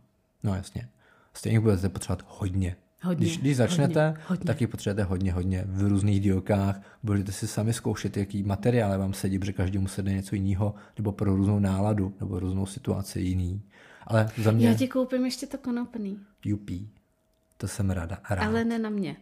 No 0.43 0.55
jasně. 0.55 0.89
Stejně 1.33 1.59
budete 1.59 1.89
potřebovat 1.89 2.25
hodně. 2.27 2.75
Hodně, 3.03 3.25
když, 3.25 3.37
když 3.37 3.57
začnete, 3.57 4.07
hodně, 4.07 4.23
hodně. 4.27 4.45
tak 4.45 4.61
ji 4.61 4.67
potřebujete 4.67 5.03
hodně, 5.03 5.33
hodně 5.33 5.63
v 5.67 5.87
různých 5.87 6.21
dílkách. 6.21 6.81
Budete 7.03 7.31
si 7.31 7.47
sami 7.47 7.73
zkoušet, 7.73 8.17
jaký 8.17 8.43
materiál 8.43 8.99
vám 8.99 9.13
sedí, 9.13 9.39
protože 9.39 9.53
každému 9.53 9.87
sedí 9.87 10.13
něco 10.13 10.35
jiného, 10.35 10.75
nebo 10.97 11.11
pro 11.11 11.35
různou 11.35 11.59
náladu, 11.59 12.13
nebo 12.19 12.39
různou 12.39 12.65
situaci 12.65 13.21
jiný. 13.21 13.61
Ale 14.07 14.29
za 14.37 14.51
mě... 14.51 14.67
Já 14.67 14.73
ti 14.73 14.87
koupím 14.87 15.25
ještě 15.25 15.47
to 15.47 15.57
konopný. 15.57 16.19
Jupí. 16.45 16.89
To 17.57 17.67
jsem 17.67 17.89
ráda. 17.89 18.17
rád. 18.29 18.45
Ale 18.45 18.65
ne 18.65 18.79
na 18.79 18.89
mě. 18.89 19.17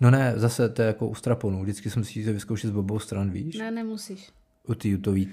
No 0.00 0.10
ne, 0.10 0.32
zase 0.36 0.68
to 0.68 0.82
je 0.82 0.86
jako 0.86 1.08
u 1.08 1.14
straponu. 1.14 1.62
Vždycky 1.62 1.90
jsem 1.90 2.04
si 2.04 2.24
to 2.24 2.32
vyzkoušet 2.32 2.70
z 2.70 2.76
obou 2.76 2.98
stran, 2.98 3.30
víš? 3.30 3.56
Ne, 3.56 3.70
nemusíš. 3.70 4.32
U 4.68 4.74
ty 4.74 4.88
jutový 4.88 5.30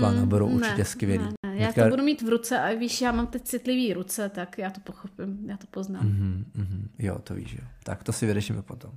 vám 0.00 0.28
budou 0.28 0.48
určitě 0.48 0.84
skvělý. 0.84 1.24
Ne, 1.24 1.32
ne. 1.46 1.56
Já 1.56 1.64
Hnedka... 1.64 1.84
to 1.84 1.90
budu 1.90 2.02
mít 2.02 2.22
v 2.22 2.28
ruce 2.28 2.58
a 2.58 2.74
víš, 2.74 3.00
já 3.00 3.12
mám 3.12 3.26
teď 3.26 3.42
citlivý 3.42 3.94
ruce, 3.94 4.28
tak 4.28 4.58
já 4.58 4.70
to 4.70 4.80
pochopím, 4.80 5.50
já 5.50 5.56
to 5.56 5.66
poznám. 5.70 6.02
Mm-hmm, 6.02 6.44
mm-hmm. 6.62 6.88
Jo, 6.98 7.18
to 7.18 7.34
víš, 7.34 7.52
jo. 7.52 7.64
Tak 7.82 8.04
to 8.04 8.12
si 8.12 8.26
vyřešíme 8.26 8.62
potom. 8.62 8.90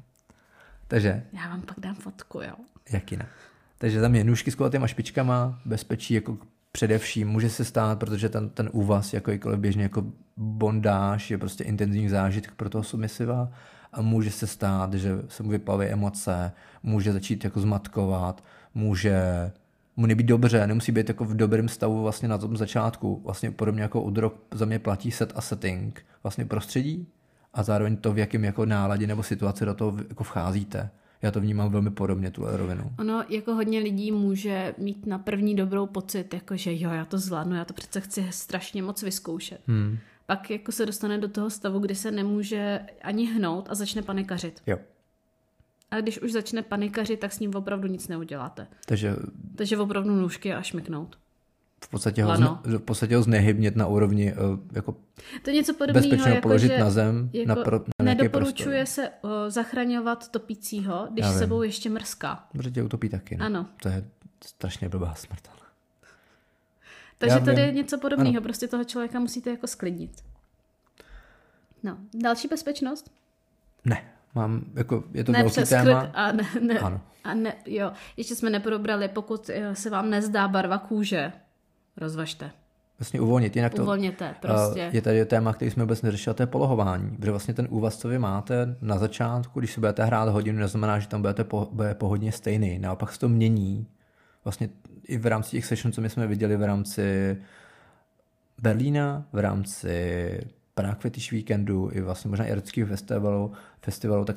Takže... 0.88 1.24
Já 1.34 1.50
vám 1.50 1.62
pak 1.62 1.80
dám 1.80 1.96
fotku, 1.96 2.42
jo. 2.42 2.56
Jak 2.92 3.12
jinak. 3.12 3.30
Takže 3.78 4.00
za 4.00 4.08
mě 4.08 4.24
nůžky 4.24 4.52
s 4.52 4.56
kulatýma 4.56 4.88
špičkama, 4.88 5.62
bezpečí 5.66 6.14
jako 6.14 6.38
především 6.76 7.28
může 7.28 7.50
se 7.50 7.66
stát, 7.66 8.00
protože 8.00 8.30
ten, 8.30 8.50
ten 8.50 8.70
úvaz 8.72 9.14
jako 9.14 9.32
běžně 9.56 9.84
jako 9.84 10.06
bondáž 10.38 11.32
je 11.32 11.38
prostě 11.38 11.64
intenzivní 11.64 12.10
zážitek 12.10 12.52
pro 12.52 12.70
toho 12.70 12.84
submisiva 12.84 13.52
a 13.94 14.02
může 14.02 14.32
se 14.32 14.48
stát, 14.48 14.94
že 14.94 15.12
se 15.28 15.44
mu 15.44 15.50
vyplaví 15.50 15.86
emoce, 15.86 16.52
může 16.84 17.14
začít 17.14 17.44
jako 17.44 17.60
zmatkovat, 17.60 18.44
může 18.74 19.52
mu 19.98 20.06
nebýt 20.06 20.28
dobře, 20.28 20.68
nemusí 20.68 20.92
být 20.92 21.10
jako 21.10 21.26
v 21.26 21.36
dobrém 21.36 21.70
stavu 21.70 22.02
vlastně 22.04 22.28
na 22.28 22.38
tom 22.38 22.58
začátku. 22.58 23.22
Vlastně 23.24 23.52
podobně 23.52 23.82
jako 23.82 24.02
u 24.02 24.10
drog 24.10 24.34
za 24.52 24.66
mě 24.66 24.80
platí 24.80 25.12
set 25.12 25.34
a 25.36 25.42
setting, 25.42 26.06
vlastně 26.24 26.46
prostředí 26.46 27.08
a 27.54 27.64
zároveň 27.64 27.98
to, 27.98 28.14
v 28.14 28.18
jakém 28.18 28.44
jako 28.44 28.66
náladě 28.66 29.08
nebo 29.08 29.24
situaci 29.24 29.66
do 29.66 29.74
toho 29.74 29.98
jako 30.10 30.24
vcházíte. 30.24 30.90
Já 31.26 31.32
to 31.32 31.42
vnímám 31.42 31.72
velmi 31.72 31.92
podobně, 31.92 32.32
tu 32.32 32.46
rovinu. 32.46 32.92
Ono 33.00 33.24
jako 33.30 33.56
hodně 33.56 33.80
lidí 33.80 34.12
může 34.12 34.76
mít 34.78 35.06
na 35.06 35.18
první 35.18 35.56
dobrou 35.56 35.86
pocit, 35.86 36.34
jako 36.34 36.58
že 36.58 36.72
jo, 36.74 36.90
já 36.90 37.06
to 37.06 37.18
zvládnu, 37.18 37.56
já 37.56 37.66
to 37.66 37.74
přece 37.74 38.02
chci 38.02 38.28
strašně 38.30 38.84
moc 38.84 39.04
vyzkoušet. 39.04 39.62
Hmm. 39.68 39.98
Pak 40.26 40.50
jako 40.50 40.72
se 40.72 40.86
dostane 40.86 41.18
do 41.18 41.28
toho 41.28 41.50
stavu, 41.50 41.80
kdy 41.80 41.96
se 41.96 42.12
nemůže 42.12 42.80
ani 43.02 43.26
hnout 43.26 43.68
a 43.70 43.76
začne 43.76 44.02
panikařit. 44.02 44.62
Jo. 44.68 44.78
A 45.92 46.02
když 46.02 46.22
už 46.22 46.32
začne 46.32 46.62
panikařit, 46.62 47.20
tak 47.20 47.34
s 47.34 47.40
ním 47.40 47.56
opravdu 47.56 47.88
nic 47.88 48.08
neuděláte. 48.08 48.68
Takže, 48.86 49.16
Takže 49.56 49.78
opravdu 49.78 50.16
nůžky 50.16 50.54
a 50.54 50.62
šmiknout 50.62 51.18
v 51.84 51.90
podstatě, 51.90 52.24
ho, 52.24 52.36
zne, 52.36 52.48
v 52.64 52.80
podstatě 52.80 53.16
ho 53.16 53.24
znehybnit 53.24 53.76
na 53.76 53.88
úrovni 53.88 54.34
uh, 54.34 54.60
jako 54.74 54.96
to 55.42 55.52
něco 55.52 55.74
podobného, 55.74 56.28
jako, 56.28 56.42
položit 56.42 56.68
že, 56.68 56.78
na 56.78 56.90
zem. 56.90 57.30
Jako 57.34 57.50
na 57.50 57.56
pro, 57.56 57.80
na 57.80 58.06
nedoporučuje 58.06 58.78
prostor. 58.78 59.04
se 59.04 59.10
uh, 59.10 59.30
zachraňovat 59.48 60.28
topícího, 60.32 61.08
když 61.12 61.26
sebou 61.26 61.62
ještě 61.62 61.90
mrská. 61.90 62.48
Protože 62.52 62.72
tě 62.72 62.84
utopí 62.84 63.10
taky. 63.10 63.38
Ne? 63.38 63.46
Ano. 63.46 63.66
To 63.82 63.90
je 63.90 64.06
strašně 64.46 64.90
blbá 64.90 65.14
smrt. 65.14 65.56
Takže 67.18 67.40
tady 67.40 67.62
je 67.62 67.72
něco 67.72 67.98
podobného, 67.98 68.42
prostě 68.42 68.68
toho 68.68 68.84
člověka 68.84 69.20
musíte 69.20 69.50
jako 69.50 69.68
sklidnit. 69.68 70.12
No, 71.84 71.98
další 72.14 72.48
bezpečnost? 72.48 73.12
Ne, 73.86 74.04
mám, 74.36 74.66
jako, 74.74 75.04
je 75.14 75.24
to 75.24 75.32
ne 75.32 75.40
velký 75.44 75.64
téma. 75.64 76.12
A 76.14 76.32
ne, 76.32 76.44
ne, 76.62 76.80
ano. 76.80 77.02
A 77.24 77.34
ne, 77.34 77.56
jo, 77.66 77.92
ještě 78.18 78.36
jsme 78.36 78.50
neprobrali, 78.50 79.08
pokud 79.08 79.50
eh, 79.50 79.76
se 79.76 79.90
vám 79.90 80.10
nezdá 80.10 80.48
barva 80.48 80.78
kůže, 80.78 81.34
rozvažte. 81.98 82.52
Vlastně 83.00 83.22
uvolnit, 83.22 83.56
jinak 83.56 83.74
to 83.74 83.82
Uvolněte, 83.82 84.36
prostě. 84.42 84.90
je 84.94 85.02
tady 85.02 85.26
téma, 85.26 85.54
který 85.54 85.72
jsme 85.72 85.84
vůbec 85.84 86.02
neřešili, 86.02 86.34
to 86.34 86.44
je 86.44 86.48
polohování. 86.48 87.10
Protože 87.18 87.32
vlastně 87.32 87.54
ten 87.54 87.68
úvaz, 87.70 87.98
co 87.98 88.08
vy 88.08 88.20
máte 88.20 88.76
na 88.82 88.98
začátku, 88.98 89.60
když 89.60 89.74
si 89.74 89.80
budete 89.80 90.06
hrát 90.06 90.30
hodinu, 90.30 90.60
neznamená, 90.60 91.00
že 91.00 91.08
tam 91.08 91.22
budete 91.22 91.44
po, 91.44 91.70
bude 91.72 91.96
po 91.96 92.08
hodně 92.08 92.32
stejný. 92.32 92.80
Naopak 92.80 93.12
se 93.12 93.20
to 93.20 93.30
mění. 93.30 93.88
Vlastně 94.44 94.70
i 95.08 95.18
v 95.18 95.26
rámci 95.26 95.52
těch 95.52 95.66
session, 95.66 95.92
co 95.92 96.02
my 96.02 96.10
jsme 96.10 96.28
viděli 96.28 96.58
v 96.58 96.64
rámci 96.64 97.38
Berlína, 98.62 99.26
v 99.34 99.40
rámci 99.40 100.40
Prague 100.76 101.02
Fetish 101.02 101.32
Weekendu, 101.32 101.90
i 101.94 102.02
vlastně 102.02 102.30
možná 102.30 102.46
i 102.46 102.86
festivalu, 102.86 103.52
festivalu, 103.82 104.26
tak 104.26 104.36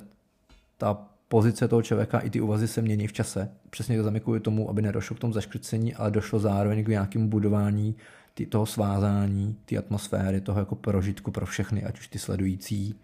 ta 0.79 1.07
pozice 1.29 1.69
toho 1.69 1.83
člověka 1.83 2.19
i 2.19 2.31
ty 2.31 2.41
úvazy 2.41 2.69
se 2.69 2.83
mění 2.83 3.07
v 3.07 3.13
čase. 3.13 3.51
Přesně 3.71 3.97
to 3.97 4.03
zamikuju 4.03 4.41
tomu, 4.41 4.71
aby 4.71 4.83
nedošlo 4.83 5.17
k 5.17 5.19
tomu 5.19 5.33
zaškrcení, 5.33 5.95
ale 5.95 6.11
došlo 6.11 6.39
zároveň 6.39 6.85
k 6.85 6.89
nějakému 6.89 7.29
budování 7.29 7.97
ty, 8.35 8.47
toho 8.47 8.67
svázání, 8.67 9.57
ty 9.65 9.79
atmosféry, 9.79 10.41
toho 10.41 10.59
jako 10.59 10.75
prožitku 10.75 11.31
pro 11.31 11.47
všechny, 11.47 11.85
ať 11.85 11.99
už 11.99 12.09
ty 12.09 12.19
sledující, 12.19 12.95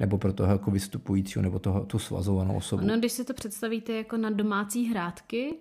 nebo 0.00 0.18
pro 0.18 0.32
toho 0.32 0.52
jako 0.52 0.70
vystupujícího, 0.70 1.42
nebo 1.42 1.58
toho, 1.58 1.84
tu 1.84 1.98
svazovanou 1.98 2.56
osobu. 2.56 2.86
No, 2.86 2.98
když 2.98 3.12
si 3.12 3.24
to 3.24 3.34
představíte 3.34 3.92
jako 3.92 4.16
na 4.16 4.30
domácí 4.30 4.90
hrádky, 4.90 5.54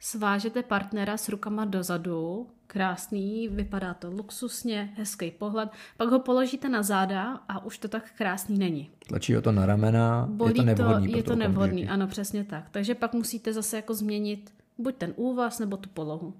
svážete 0.00 0.62
partnera 0.62 1.16
s 1.16 1.28
rukama 1.28 1.64
dozadu, 1.64 2.46
krásný, 2.74 3.48
vypadá 3.48 3.94
to 3.94 4.10
luxusně, 4.10 4.92
hezký 4.96 5.30
pohled, 5.30 5.70
pak 5.96 6.08
ho 6.08 6.18
položíte 6.18 6.68
na 6.68 6.82
záda 6.82 7.40
a 7.48 7.64
už 7.64 7.78
to 7.78 7.88
tak 7.88 8.10
krásný 8.18 8.58
není. 8.58 8.90
Tlačí 9.08 9.34
ho 9.34 9.42
to 9.42 9.52
na 9.52 9.66
ramena, 9.66 10.26
Bolí 10.30 10.50
je 10.50 10.54
to 10.54 10.62
nevhodný. 10.62 11.12
To, 11.12 11.16
je 11.16 11.22
to 11.22 11.36
nevhodný, 11.36 11.88
ano, 11.88 12.06
přesně 12.06 12.44
tak. 12.44 12.64
Takže 12.70 12.94
pak 12.94 13.12
musíte 13.12 13.52
zase 13.52 13.76
jako 13.76 13.94
změnit 13.94 14.54
buď 14.78 14.94
ten 14.96 15.12
úvaz, 15.16 15.58
nebo 15.58 15.76
tu 15.76 15.88
polohu. 15.88 16.34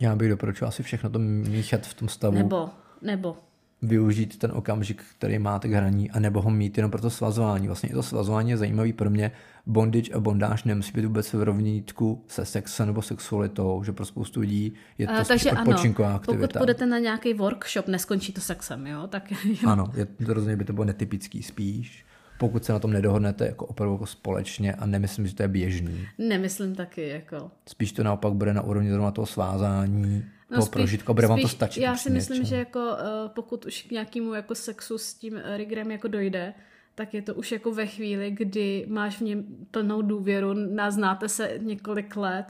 Já 0.00 0.16
bych 0.16 0.28
doporučil 0.28 0.68
asi 0.68 0.82
všechno 0.82 1.10
to 1.10 1.18
míchat 1.18 1.86
v 1.86 1.94
tom 1.94 2.08
stavu. 2.08 2.34
Nebo, 2.36 2.70
nebo 3.02 3.36
využít 3.82 4.38
ten 4.38 4.52
okamžik, 4.54 5.02
který 5.18 5.38
máte 5.38 5.68
k 5.68 5.72
hraní, 5.72 6.10
a 6.10 6.18
nebo 6.18 6.42
ho 6.42 6.50
mít 6.50 6.76
jenom 6.78 6.90
pro 6.90 7.00
to 7.00 7.10
svazování. 7.10 7.66
Vlastně 7.66 7.88
i 7.88 7.92
to 7.92 8.02
svazování 8.02 8.50
je 8.50 8.56
zajímavý 8.56 8.92
pro 8.92 9.10
mě. 9.10 9.32
Bondage 9.66 10.12
a 10.14 10.20
bondáž 10.20 10.64
nemusí 10.64 10.92
být 10.92 11.04
vůbec 11.04 11.32
v 11.32 11.42
rovnítku 11.42 12.24
se 12.26 12.44
sexem 12.44 12.86
nebo 12.86 13.02
sexualitou, 13.02 13.82
že 13.84 13.92
pro 13.92 14.04
spoustu 14.04 14.40
lidí 14.40 14.72
je 14.98 15.06
to 15.06 15.12
a, 15.12 15.24
takže 15.24 15.52
odpočinková 15.52 16.08
ano, 16.08 16.16
aktivita. 16.16 16.46
Pokud 16.46 16.58
půjdete 16.58 16.86
na 16.86 16.98
nějaký 16.98 17.34
workshop, 17.34 17.88
neskončí 17.88 18.32
to 18.32 18.40
sexem, 18.40 18.86
jo? 18.86 19.06
Tak... 19.06 19.32
ano, 19.66 19.92
je, 19.96 20.06
to 20.06 20.34
rozhodně 20.34 20.56
by 20.56 20.64
to 20.64 20.72
bylo 20.72 20.84
netypický 20.84 21.42
spíš 21.42 22.04
pokud 22.40 22.64
se 22.64 22.72
na 22.72 22.78
tom 22.78 22.92
nedohodnete 22.92 23.46
jako 23.46 23.66
opravdu 23.66 23.94
jako 23.94 24.06
společně 24.06 24.74
a 24.74 24.86
nemyslím, 24.86 25.26
že 25.26 25.34
to 25.34 25.42
je 25.42 25.48
běžný. 25.48 26.08
Nemyslím 26.18 26.74
taky, 26.74 27.08
jako. 27.08 27.50
Spíš 27.68 27.92
to 27.92 28.02
naopak 28.02 28.32
bude 28.32 28.54
na 28.54 28.62
úrovni 28.62 28.90
zrovna 28.90 29.10
toho 29.10 29.26
svázání, 29.26 30.24
no, 30.50 30.54
toho 30.54 30.66
spíš, 30.66 30.72
prožitku, 30.72 31.14
bude 31.14 31.26
vám 31.26 31.40
to 31.40 31.48
stačit. 31.48 31.80
Já 31.80 31.96
si 31.96 32.10
myslím, 32.10 32.44
že 32.44 32.56
jako 32.56 32.78
uh, 32.80 33.28
pokud 33.28 33.66
už 33.66 33.82
k 33.82 33.90
nějakému 33.90 34.34
jako 34.34 34.54
sexu 34.54 34.98
s 34.98 35.14
tím 35.14 35.34
uh, 35.34 35.40
Rigrem 35.56 35.90
jako 35.90 36.08
dojde, 36.08 36.54
tak 36.94 37.14
je 37.14 37.22
to 37.22 37.34
už 37.34 37.52
jako 37.52 37.74
ve 37.74 37.86
chvíli, 37.86 38.30
kdy 38.30 38.86
máš 38.88 39.18
v 39.18 39.20
něm 39.20 39.44
plnou 39.70 40.02
důvěru, 40.02 40.54
naznáte 40.54 41.28
se 41.28 41.52
několik 41.58 42.16
let. 42.16 42.46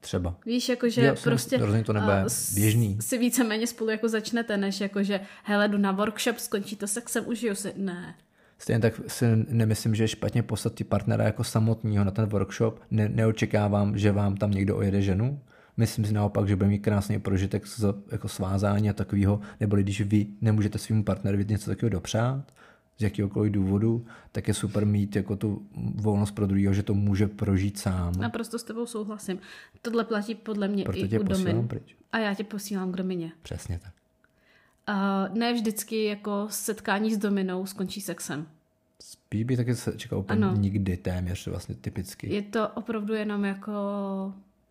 Třeba. 0.00 0.36
Víš, 0.46 0.68
jakože 0.68 1.00
Já 1.00 1.14
prostě 1.14 1.58
to 1.58 1.92
nebude 1.92 2.24
běžný. 2.54 2.98
si 3.00 3.18
víceméně 3.18 3.66
spolu 3.66 3.90
jako 3.90 4.08
začnete, 4.08 4.56
než 4.56 4.80
jakože 4.80 5.20
hele, 5.42 5.68
jdu 5.68 5.78
na 5.78 5.92
workshop, 5.92 6.38
skončí 6.38 6.76
to 6.76 6.86
sexem, 6.86 7.24
užiju 7.28 7.54
si. 7.54 7.72
Ne. 7.76 8.14
Stejně 8.58 8.80
tak 8.80 9.00
si 9.06 9.24
nemyslím, 9.48 9.94
že 9.94 10.04
je 10.04 10.08
špatně 10.08 10.42
poslat 10.42 10.74
ty 10.74 10.84
partnera 10.84 11.24
jako 11.24 11.44
samotního 11.44 12.04
na 12.04 12.10
ten 12.10 12.24
workshop. 12.24 12.80
Ne, 12.90 13.08
neočekávám, 13.08 13.98
že 13.98 14.12
vám 14.12 14.36
tam 14.36 14.50
někdo 14.50 14.76
ojede 14.76 15.02
ženu. 15.02 15.40
Myslím 15.76 16.04
si 16.04 16.12
naopak, 16.12 16.48
že 16.48 16.56
bude 16.56 16.68
mít 16.68 16.78
krásný 16.78 17.20
prožitek 17.20 17.66
z 17.66 17.84
jako 18.12 18.28
svázání 18.28 18.90
a 18.90 18.92
takového, 18.92 19.40
nebo 19.60 19.76
když 19.76 20.00
vy 20.00 20.26
nemůžete 20.40 20.78
svým 20.78 21.04
partnerovi 21.04 21.44
něco 21.48 21.70
takového 21.70 21.90
dopřát, 21.90 22.52
z 22.98 23.02
jakýhokoliv 23.02 23.52
důvodu, 23.52 24.06
tak 24.32 24.48
je 24.48 24.54
super 24.54 24.86
mít 24.86 25.16
jako 25.16 25.36
tu 25.36 25.66
volnost 25.94 26.30
pro 26.30 26.46
druhého, 26.46 26.74
že 26.74 26.82
to 26.82 26.94
může 26.94 27.26
prožít 27.26 27.78
sám. 27.78 28.14
Naprosto 28.18 28.58
s 28.58 28.62
tebou 28.64 28.86
souhlasím. 28.86 29.38
Tohle 29.82 30.04
platí 30.04 30.34
podle 30.34 30.68
mě 30.68 30.84
Proto 30.84 30.98
i 30.98 31.08
tě 31.08 31.20
u 31.20 31.22
domin. 31.22 31.68
pryč. 31.68 31.96
A 32.12 32.18
já 32.18 32.34
tě 32.34 32.44
posílám 32.44 32.92
k 32.92 32.96
domině. 32.96 33.32
Přesně 33.42 33.78
tak. 33.78 33.92
A 34.86 35.28
ne 35.28 35.52
vždycky 35.52 36.04
jako 36.04 36.46
setkání 36.50 37.14
s 37.14 37.18
dominou 37.18 37.66
skončí 37.66 38.00
sexem. 38.00 38.48
Spíš 39.00 39.44
by 39.44 39.56
taky 39.56 39.74
se 39.74 39.98
čekal 39.98 40.18
úplně 40.18 40.46
Ano. 40.46 40.56
nikdy 40.56 40.96
téměř 40.96 41.46
vlastně 41.46 41.74
typicky. 41.74 42.34
Je 42.34 42.42
to 42.42 42.68
opravdu 42.68 43.14
jenom 43.14 43.44
jako 43.44 43.72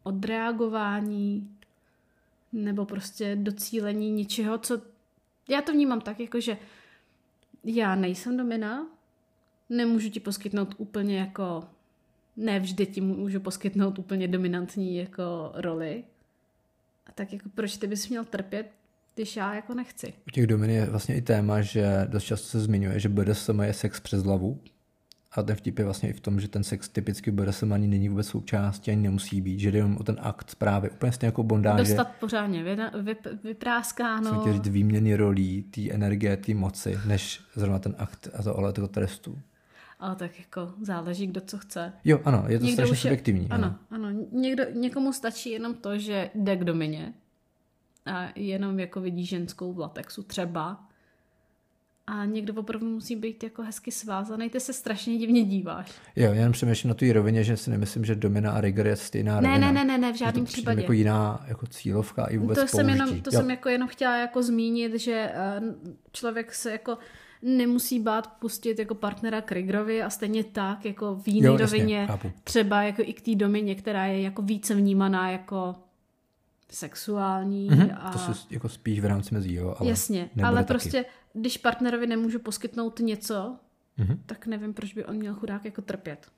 odreagování 0.04 1.50
nebo 2.54 2.86
prostě 2.86 3.36
docílení 3.36 4.12
něčeho, 4.12 4.58
co... 4.58 4.82
Já 5.50 5.62
to 5.62 5.72
vnímám 5.72 6.02
tak, 6.02 6.20
jako 6.20 6.40
že 6.40 6.58
já 7.64 7.96
nejsem 7.96 8.38
domina, 8.38 8.88
nemůžu 9.70 10.10
ti 10.10 10.20
poskytnout 10.20 10.76
úplně 10.78 11.20
jako... 11.20 11.64
Ne 12.38 12.60
vždy 12.60 12.86
ti 12.86 13.02
můžu 13.02 13.40
poskytnout 13.40 14.00
úplně 14.00 14.28
dominantní 14.28 14.98
jako 14.98 15.52
roli. 15.54 16.04
A 17.06 17.12
tak 17.12 17.34
jako 17.34 17.50
proč 17.56 17.78
ty 17.78 17.88
bys 17.88 18.10
měl 18.10 18.26
trpět, 18.26 18.72
když 19.16 19.36
já 19.36 19.54
jako 19.56 19.74
nechci? 19.74 20.14
U 20.28 20.32
těch 20.32 20.48
domin 20.48 20.70
je 20.70 20.86
vlastně 20.86 21.16
i 21.16 21.22
téma, 21.22 21.62
že 21.62 22.08
dost 22.10 22.24
často 22.24 22.48
se 22.48 22.60
zmiňuje, 22.60 23.00
že 23.00 23.10
BDSM 23.10 23.60
je 23.62 23.74
sex 23.74 24.00
přes 24.00 24.24
hlavu. 24.24 24.60
A 25.36 25.44
ten 25.44 25.56
vtip 25.56 25.80
je 25.80 25.86
vlastně 25.86 26.10
i 26.10 26.14
v 26.14 26.20
tom, 26.20 26.40
že 26.40 26.48
ten 26.48 26.64
sex 26.64 26.90
typicky 26.90 27.32
BDSM 27.32 27.74
ani 27.74 27.88
není 27.88 28.10
vůbec 28.10 28.28
součástí, 28.28 28.92
ani 28.92 29.02
nemusí 29.02 29.42
být, 29.42 29.60
že 29.60 29.72
jde 29.72 29.78
jenom 29.78 29.98
o 29.98 30.04
ten 30.04 30.18
akt 30.22 30.56
právě, 30.56 30.90
úplně 30.90 31.12
stejně 31.12 31.28
jako 31.28 31.44
bondáže. 31.44 31.84
Dostat 31.84 32.08
pořádně 32.20 32.64
vyna- 32.64 32.92
vyp, 33.04 33.28
vypráskáno. 33.44 34.40
Chtěl 34.42 34.54
říct 34.54 34.68
výměny 34.68 35.16
rolí, 35.16 35.62
té 35.64 35.92
energie, 35.92 36.38
té 36.38 36.54
moci, 36.54 37.00
než 37.08 37.42
zrovna 37.56 37.80
ten 37.80 37.96
akt 37.98 38.28
a 38.40 38.44
to 38.44 38.58
ale 38.58 38.74
toho 38.74 38.88
trestu. 38.88 39.40
Ale 40.00 40.16
tak 40.16 40.40
jako 40.40 40.74
záleží, 40.82 41.28
kdo 41.28 41.42
co 41.42 41.58
chce. 41.58 41.94
Jo, 42.06 42.20
ano, 42.26 42.46
je 42.48 42.60
to 42.60 42.66
Někdo 42.66 42.74
strašně 42.86 42.94
je- 42.96 43.02
subjektivní. 43.02 43.48
Ano, 43.50 43.76
ano. 43.92 44.08
Někdo, 44.32 44.64
někomu 44.74 45.14
stačí 45.14 45.52
jenom 45.52 45.74
to, 45.74 45.98
že 45.98 46.30
jde 46.36 46.56
k 46.56 46.64
domině 46.64 47.14
a 48.06 48.28
jenom 48.36 48.80
jako 48.80 49.02
vidí 49.02 49.26
ženskou 49.26 49.74
v 49.74 49.80
latexu 49.80 50.24
třeba. 50.24 50.80
A 52.08 52.26
někdo 52.26 52.54
opravdu 52.54 52.88
musí 52.90 53.16
být 53.16 53.44
jako 53.44 53.62
hezky 53.64 53.92
svázaný. 53.92 54.50
Ty 54.50 54.60
se 54.60 54.74
strašně 54.74 55.18
divně 55.18 55.44
díváš. 55.44 55.92
Jo, 56.16 56.26
já 56.26 56.34
jenom 56.34 56.54
přemýšlím 56.54 56.90
na 56.90 56.94
té 56.96 57.14
rovině, 57.14 57.44
že 57.44 57.58
si 57.58 57.70
nemyslím, 57.70 58.06
že 58.06 58.16
Domina 58.16 58.52
a 58.52 58.62
Rigor 58.62 58.88
je 58.88 58.96
stejná 58.96 59.42
Ne, 59.42 59.48
rovina. 59.50 59.72
ne, 59.72 59.74
ne, 59.74 59.86
ne, 59.86 59.98
ne, 59.98 60.14
v 60.14 60.18
žádném 60.18 60.46
případě. 60.46 60.82
jako 60.82 60.94
jiná 60.94 61.46
jako 61.48 61.68
cílovka 61.68 62.26
i 62.26 62.38
vůbec 62.38 62.60
to 62.60 62.68
jsem, 62.68 62.90
jenom, 62.90 63.22
to 63.22 63.30
Jo. 63.34 63.40
jsem 63.40 63.50
jako 63.52 63.70
jenom 63.70 63.88
chtěla 63.88 64.18
jako 64.18 64.44
zmínit, 64.44 64.94
že 65.00 65.32
eh, 65.34 65.62
člověk 66.12 66.54
se 66.54 66.72
jako 66.72 66.98
nemusí 67.42 68.00
bát 68.00 68.28
pustit 68.40 68.80
jako 68.80 68.96
partnera 68.96 69.42
k 69.42 69.52
Rigrovi 69.52 70.04
a 70.04 70.10
stejně 70.10 70.44
tak 70.44 70.86
jako 70.86 71.16
v 71.16 71.28
jiné 71.28 71.50
jasně, 71.50 71.66
rovině 71.66 72.08
chápu. 72.08 72.32
třeba 72.44 72.82
jako 72.84 73.02
i 73.06 73.14
k 73.14 73.22
té 73.22 73.36
domině, 73.36 73.76
která 73.76 74.06
je 74.06 74.22
jako 74.22 74.42
více 74.42 74.76
vnímaná 74.76 75.30
jako 75.32 75.76
sexuální 76.74 77.68
Mhm, 77.70 77.90
a 78.00 78.12
To 78.12 78.18
se 78.20 78.32
jako 78.50 78.70
spíš 78.70 79.00
v 79.00 79.06
rámci 79.06 79.34
mezí, 79.34 79.54
jo, 79.54 79.76
ale 79.80 79.90
jasně, 79.90 80.30
ale 80.44 80.56
taky. 80.58 80.68
prostě 80.68 81.06
když 81.34 81.58
partnerovi 81.58 82.08
nemůžu 82.08 82.40
poskytnout 82.40 83.00
něco, 83.00 83.58
Mhm. 83.98 84.24
tak 84.26 84.48
nevím, 84.48 84.74
proč 84.74 84.94
by 84.94 85.06
on 85.06 85.16
měl 85.16 85.34
chudák 85.36 85.66
jako 85.66 85.82
trpět. 85.82 86.32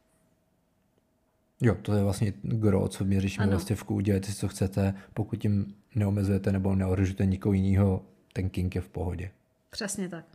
Jo, 1.61 1.75
to 1.81 1.93
je 1.93 2.03
vlastně 2.03 2.33
gro, 2.41 2.87
co 2.87 3.05
my 3.05 3.21
řešíme 3.21 3.43
Ano. 3.43 3.51
vlastně 3.51 3.75
v 3.75 3.83
kůl, 3.83 4.01
dělejte 4.01 4.27
si, 4.27 4.33
co 4.37 4.47
chcete, 4.47 4.93
pokud 5.13 5.35
tím 5.35 5.75
neomezujete 5.95 6.51
nebo 6.51 6.75
neohrožujete 6.75 7.25
nikoho 7.25 7.53
jiného, 7.53 8.05
ten 8.33 8.49
king 8.49 8.75
je 8.75 8.81
v 8.81 8.89
pohodě. 8.89 9.31
Přesně 9.69 10.09
tak. 10.09 10.25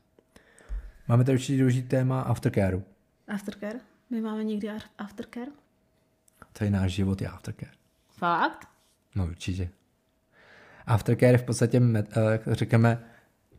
Máme 1.09 1.25
tady 1.25 1.37
určitě 1.39 1.59
důležitý 1.59 1.89
téma 1.89 2.21
aftercareu. 2.23 2.83
Aftercare? 3.29 3.81
My 4.11 4.21
máme 4.21 4.45
někdy 4.45 4.69
ar- 4.71 4.83
aftercare? 4.99 5.51
To 6.53 6.65
je 6.65 6.71
náš 6.71 6.93
život, 6.93 7.21
je 7.23 7.29
aftercare. 7.29 7.73
Fakt? 8.09 8.69
No 9.15 9.27
určitě. 9.27 9.71
Aftercare 10.91 11.33
je 11.33 11.39
v 11.39 11.43
podstatě, 11.43 11.83
eh, 11.97 12.41
řekněme, 12.47 13.05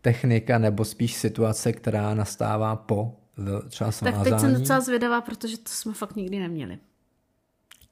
technika 0.01 0.57
nebo 0.57 0.85
spíš 0.85 1.13
situace, 1.13 1.73
která 1.73 2.13
nastává 2.13 2.75
po 2.75 3.17
třeba 3.69 3.91
Tak 3.91 4.23
teď 4.23 4.39
jsem 4.39 4.53
docela 4.53 4.79
zvědavá, 4.79 5.21
protože 5.21 5.57
to 5.57 5.69
jsme 5.69 5.93
fakt 5.93 6.15
nikdy 6.15 6.39
neměli. 6.39 6.77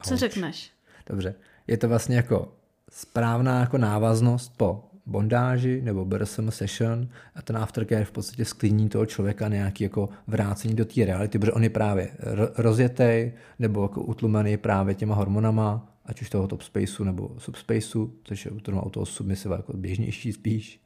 Co 0.02 0.14
Ouch. 0.14 0.20
řekneš? 0.20 0.70
Dobře. 1.06 1.34
Je 1.66 1.76
to 1.76 1.88
vlastně 1.88 2.16
jako 2.16 2.52
správná 2.90 3.60
jako 3.60 3.78
návaznost 3.78 4.52
po 4.56 4.84
bondáži 5.06 5.80
nebo 5.82 6.04
BDSM 6.04 6.50
session 6.50 7.08
a 7.34 7.42
ten 7.42 7.56
aftercare 7.56 8.04
v 8.04 8.10
podstatě 8.10 8.44
sklidní 8.44 8.88
toho 8.88 9.06
člověka 9.06 9.48
nějaký 9.48 9.84
jako 9.84 10.08
vrácení 10.26 10.74
do 10.74 10.84
té 10.84 11.04
reality, 11.04 11.38
protože 11.38 11.52
on 11.52 11.62
je 11.62 11.70
právě 11.70 12.10
ro- 12.20 12.50
rozjetej 12.56 13.32
nebo 13.58 13.82
jako 13.82 14.02
utlumený 14.02 14.56
právě 14.56 14.94
těma 14.94 15.14
hormonama, 15.14 15.88
ať 16.06 16.22
už 16.22 16.30
toho 16.30 16.46
top 16.46 16.62
spaceu 16.62 17.04
nebo 17.04 17.34
subspaceu, 17.38 18.12
což 18.24 18.44
je 18.44 18.50
u 18.50 18.60
toho, 18.60 18.84
u 18.84 18.90
toho 18.90 19.06
submisiva 19.06 19.56
jako 19.56 19.72
běžnější 19.72 20.32
spíš. 20.32 20.80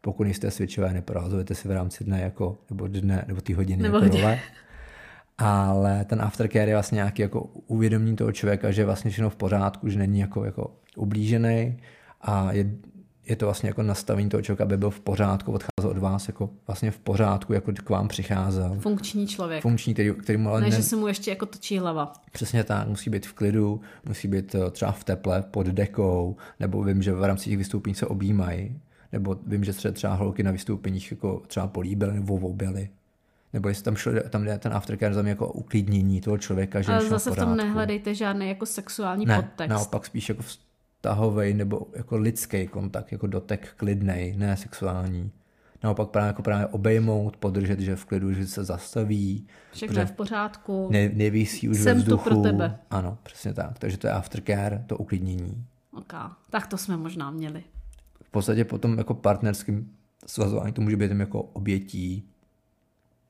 Pokud 0.00 0.24
nejste 0.24 0.50
switchové, 0.50 0.92
neprohazujete 0.92 1.54
si 1.54 1.68
v 1.68 1.70
rámci 1.70 2.04
dne 2.04 2.20
jako, 2.20 2.58
nebo 2.70 2.86
dne, 2.88 3.24
nebo 3.28 3.40
ty 3.40 3.52
hodiny 3.52 3.82
Nebo 3.82 3.98
jako. 3.98 4.40
Ale 5.38 6.04
ten 6.04 6.22
aftercare 6.22 6.70
je 6.70 6.74
vlastně 6.74 6.96
nějaký 6.96 7.22
jako 7.22 7.40
uvědomění 7.66 8.16
toho 8.16 8.32
člověka, 8.32 8.70
že 8.70 8.80
je 8.80 8.86
vlastně 8.86 9.10
všechno 9.10 9.30
v 9.30 9.36
pořádku, 9.36 9.88
že 9.88 9.98
není 9.98 10.18
jako, 10.20 10.44
jako 10.44 10.76
ublížený 10.96 11.76
a 12.20 12.52
je, 12.52 12.70
je 13.26 13.36
to 13.36 13.46
vlastně 13.46 13.68
jako 13.68 13.82
nastavení 13.82 14.28
toho 14.28 14.42
člověka, 14.42 14.64
aby 14.64 14.76
byl 14.76 14.90
v 14.90 15.00
pořádku, 15.00 15.52
odcházel 15.52 15.90
od 15.90 15.98
vás 15.98 16.28
jako 16.28 16.50
vlastně 16.66 16.90
v 16.90 16.98
pořádku, 16.98 17.52
jako 17.52 17.72
k 17.72 17.90
vám 17.90 18.08
přicházel. 18.08 18.76
Funkční 18.80 19.26
člověk. 19.26 19.62
Funkční, 19.62 19.92
který, 19.94 20.14
který 20.14 20.38
mu 20.38 20.50
ale 20.50 20.60
Ne, 20.60 20.70
ne, 20.70 20.76
že 20.76 20.82
se 20.82 20.96
mu 20.96 21.06
ještě 21.08 21.30
jako 21.30 21.46
točí 21.46 21.78
hlava. 21.78 22.12
Přesně 22.32 22.64
tak, 22.64 22.88
musí 22.88 23.10
být 23.10 23.26
v 23.26 23.32
klidu, 23.32 23.80
musí 24.06 24.28
být 24.28 24.54
eh, 24.54 24.70
třeba 24.70 24.92
v 24.92 25.04
teple, 25.04 25.42
pod 25.42 25.66
dekou, 25.66 26.36
nebo 26.60 26.82
vím, 26.82 27.02
že 27.02 27.12
v 27.12 27.24
rámci 27.24 27.50
těch 27.50 27.58
vystoupení 27.58 27.94
se 27.94 28.06
objímají, 28.06 28.80
nebo 29.12 29.36
vím, 29.46 29.64
že 29.64 29.72
třeba, 29.72 29.92
třeba 29.92 30.14
holky 30.14 30.42
na 30.42 30.50
vystoupeních 30.50 31.10
jako 31.10 31.42
třeba 31.46 31.66
políbily 31.66 32.14
nebo 32.14 32.38
voubily. 32.38 32.88
Nebo 33.52 33.68
jestli 33.68 33.84
tam, 33.84 33.96
šlo, 33.96 34.12
tam 34.30 34.44
jde 34.44 34.58
ten 34.58 34.72
aftercare 34.74 35.14
za 35.14 35.22
mě 35.22 35.30
jako 35.30 35.52
uklidnění 35.52 36.20
toho 36.20 36.38
člověka, 36.38 36.82
že 36.82 36.92
Ale 36.92 37.08
zase 37.08 37.30
v 37.30 37.36
tom 37.36 37.56
nehledejte 37.56 38.14
žádný 38.14 38.48
jako 38.48 38.66
sexuální 38.66 39.26
Ne, 39.26 39.36
podtext. 39.36 39.70
naopak 39.70 40.06
spíš 40.06 40.28
jako 40.28 40.42
vztahový 41.02 41.54
nebo 41.54 41.86
jako 41.96 42.16
lidský 42.16 42.66
kontakt, 42.66 43.12
jako 43.12 43.26
dotek 43.26 43.74
klidnej, 43.76 44.34
ne 44.36 44.56
sexuální. 44.56 45.30
Naopak 45.82 46.08
právě 46.08 46.26
jako 46.26 46.42
právě 46.42 46.66
obejmout, 46.66 47.36
podržet, 47.36 47.80
že 47.80 47.96
v 47.96 48.04
klidu, 48.04 48.32
že 48.32 48.46
se 48.46 48.64
zastaví, 48.64 49.46
Všechno 49.72 50.00
je 50.00 50.06
v 50.06 50.12
pořádku. 50.12 50.88
ne, 50.90 51.08
nevisí 51.08 51.68
už 51.68 51.78
Jsem 51.78 51.98
ve 51.98 52.04
tu 52.04 52.18
pro 52.18 52.36
tebe. 52.36 52.78
Ano, 52.90 53.18
přesně 53.22 53.52
tak. 53.54 53.78
Takže 53.78 53.96
to 53.98 54.06
je 54.06 54.12
aftercare, 54.12 54.84
to 54.86 54.96
uklidnění. 54.96 55.64
Ok, 55.92 56.12
tak 56.50 56.66
to 56.66 56.78
jsme 56.78 56.96
možná 56.96 57.30
měli. 57.30 57.62
V 58.22 58.30
podstatě 58.30 58.64
potom 58.64 58.98
jako 58.98 59.14
partnerským 59.14 59.90
svazování 60.26 60.72
to 60.72 60.80
může 60.82 60.96
být 60.96 61.10
jako 61.10 61.42
obětí, 61.42 62.28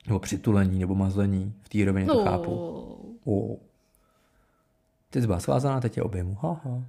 nebo 0.07 0.19
přitulení, 0.19 0.79
nebo 0.79 0.95
mazlení. 0.95 1.53
V 1.61 1.69
té 1.69 1.85
rovině 1.85 2.07
to 2.07 2.13
No, 2.13 2.23
chápu. 2.23 2.51
Oh. 3.25 3.57
Ty 5.09 5.21
jsi 5.21 5.27
byla 5.27 5.39
svázaná, 5.39 5.81
teď 5.81 5.97
je 5.97 6.03
objemu. 6.03 6.37
Haha. 6.41 6.83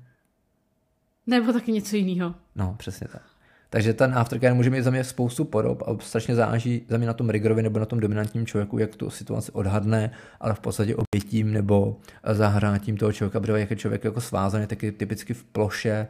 Nebo 1.26 1.52
taky 1.52 1.72
něco 1.72 1.96
jiného. 1.96 2.34
No, 2.56 2.74
přesně 2.78 3.08
tak. 3.12 3.22
Takže 3.70 3.94
ten 3.94 4.14
aftercare 4.18 4.54
může 4.54 4.70
mít 4.70 4.82
za 4.82 4.90
mě 4.90 5.04
spoustu 5.04 5.44
podob 5.44 5.82
a 5.82 5.96
strašně 6.00 6.34
záleží 6.34 6.82
za 6.88 6.96
mě 6.98 7.06
na 7.06 7.12
tom 7.12 7.30
rigorovi 7.30 7.62
nebo 7.62 7.78
na 7.78 7.86
tom 7.86 8.00
dominantním 8.00 8.46
člověku, 8.46 8.78
jak 8.78 8.96
tu 8.96 9.10
situaci 9.10 9.52
odhadne, 9.52 10.10
ale 10.40 10.54
v 10.54 10.60
podstatě 10.60 10.96
obětím 10.96 11.52
nebo 11.52 11.96
zahrátím 12.32 12.96
toho 12.96 13.12
člověka, 13.12 13.40
protože 13.40 13.58
jak 13.58 13.70
je 13.70 13.76
člověk 13.76 14.04
jako 14.04 14.20
svázaný, 14.20 14.66
tak 14.66 14.82
je 14.82 14.92
typicky 14.92 15.34
v 15.34 15.44
ploše 15.44 16.06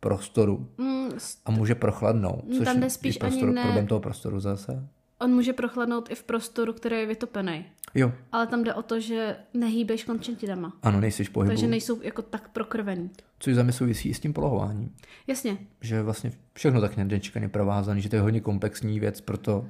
prostoru 0.00 0.68
Mm, 0.78 1.08
a 1.46 1.50
může 1.50 1.74
prochladnout. 1.74 2.44
Což 2.56 2.64
tam 2.64 2.82
je 2.82 2.90
spíš 2.90 3.16
i 3.16 3.18
prostor, 3.18 3.44
ani 3.44 3.54
ne- 3.54 3.62
problém 3.62 3.86
toho 3.86 4.00
prostoru 4.00 4.40
zase. 4.40 4.88
on 5.20 5.30
může 5.30 5.52
prochladnout 5.52 6.10
i 6.10 6.14
v 6.14 6.22
prostoru, 6.22 6.72
který 6.72 6.96
je 6.96 7.06
vytopený. 7.06 7.64
Jo, 7.94 8.12
Ale 8.32 8.46
tam 8.46 8.64
jde 8.64 8.74
o 8.74 8.82
to, 8.82 9.00
že 9.00 9.36
nehýbeš 9.54 10.04
končetinama. 10.04 10.72
ano, 10.82 11.00
nejsi 11.00 11.24
v 11.24 11.30
pohybu, 11.30 11.50
Takže 11.50 11.66
nejsou 11.66 12.02
jako 12.02 12.22
tak 12.22 12.48
prokrvený. 12.48 13.10
Což 13.38 13.54
za 13.54 13.62
mě 13.62 13.72
souvisí 13.72 14.08
i 14.08 14.14
s 14.14 14.20
tím 14.20 14.32
polohováním. 14.32 14.96
Jasně, 15.26 15.58
Že 15.80 16.02
vlastně 16.02 16.32
všechno 16.54 16.80
tak 16.80 16.96
nedenčka 16.96 17.40
neprovázaný, 17.40 18.02
že 18.02 18.08
to 18.08 18.16
je 18.16 18.22
hodně 18.22 18.40
komplexní 18.40 19.00
věc, 19.00 19.20
proto 19.20 19.66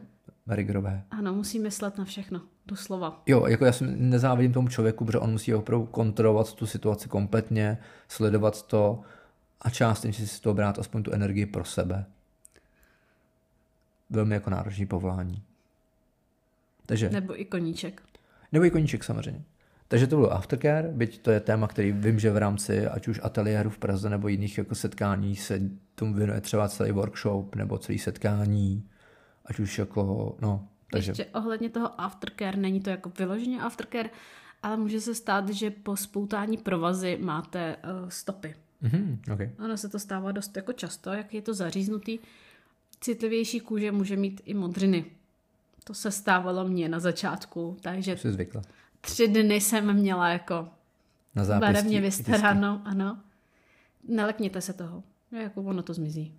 rigorové. 0.47 1.03
ano, 1.11 1.35
musí 1.35 1.59
myslet 1.59 1.99
na 1.99 2.05
všechno, 2.05 2.41
doslova. 2.67 3.23
Jo, 3.27 3.47
jako 3.47 3.65
já 3.65 3.73
si 3.73 3.85
nezávidím 3.87 4.53
tomu 4.53 4.69
člověku, 4.69 5.05
protože 5.05 5.19
on 5.19 5.31
musí 5.31 5.55
opravdu 5.55 5.87
kontrolovat 5.87 6.53
tu 6.55 6.67
situaci 6.67 7.09
kompletně, 7.09 7.79
sledovat 8.09 8.63
to 8.67 9.01
a 9.61 9.71
částečně 9.71 10.27
si 10.27 10.37
z 10.37 10.41
toho 10.41 10.55
brát 10.55 10.79
aspoň 10.79 11.03
tu 11.03 11.11
energii 11.13 11.47
pro 11.47 11.65
sebe. 11.65 12.05
Velmi 14.11 14.35
jako 14.35 14.51
náročný 14.51 14.87
povolání. 14.87 15.43
Takže, 16.87 17.11
ne. 17.11 17.21
Nebo 17.21 17.41
i 17.41 17.45
koníček. 17.45 18.03
nebo 18.53 18.65
i 18.65 18.71
koníček 18.71 19.05
samozřejmě. 19.05 19.43
Takže 19.89 20.07
to 20.07 20.17
bylo 20.17 20.33
aftercare, 20.33 20.89
byť 20.93 21.23
to 21.23 21.31
je 21.31 21.41
téma, 21.41 21.69
který 21.69 21.93
vím, 21.93 22.19
že 22.19 22.31
v 22.31 22.37
rámci 22.37 22.87
ať 22.87 23.09
už 23.09 23.21
ateliéru 23.23 23.71
v 23.71 23.79
Praze 23.79 24.11
nebo 24.11 24.29
jiných 24.29 24.59
jako 24.59 24.75
setkání 24.75 25.37
se 25.37 25.61
tomu 25.95 26.15
věnuje 26.15 26.41
třeba 26.41 26.69
celý 26.69 26.93
workshop 26.93 27.55
nebo 27.55 27.79
celý 27.79 27.99
setkání, 27.99 28.89
ať 29.45 29.59
už 29.59 29.79
jako, 29.79 30.37
no, 30.41 30.69
Takže 30.93 31.11
Ještě 31.11 31.25
ohledně 31.25 31.71
toho 31.71 32.01
aftercare, 32.01 32.57
není 32.57 32.81
to 32.81 32.91
jako 32.91 33.13
vyloženě 33.19 33.61
aftercare, 33.61 34.11
ale 34.63 34.77
může 34.77 35.01
se 35.01 35.15
stát, 35.15 35.49
že 35.49 35.71
po 35.71 35.97
spoutání 35.97 36.57
provazy 36.57 37.19
máte 37.21 37.77
uh, 37.77 38.09
stopy. 38.09 38.55
mhm, 38.81 39.23
okay. 39.33 39.51
Ono 39.65 39.77
se 39.77 39.89
to 39.89 39.99
stává 39.99 40.33
dost 40.33 40.57
jako 40.57 40.73
často, 40.73 41.13
jak 41.13 41.35
je 41.35 41.43
to 41.43 41.55
zaříznutý. 41.55 42.19
Citlivější 43.01 43.61
kůže 43.61 43.93
může 43.93 44.17
mít 44.17 44.41
i 44.45 44.55
modřiny. 44.55 45.05
To 45.85 45.95
se 45.95 46.11
stávalo 46.11 46.69
mně 46.69 46.89
na 46.89 47.01
začátku, 47.01 47.77
takže 47.81 48.17
jsi 48.17 48.33
zvykla. 48.33 48.63
Tři 49.11 49.29
dny 49.29 49.61
jsem 49.61 49.93
měla 49.93 50.29
jako 50.29 50.69
Na 51.35 51.45
zápěstí. 51.45 51.73
barevně 51.73 52.01
vystaráno, 52.01 52.83
ano. 52.85 53.19
Nelekněte 54.09 54.61
se 54.61 54.73
toho, 54.73 55.03
jako 55.33 55.63
ono 55.63 55.83
to 55.83 55.95
zmizí. 55.95 56.35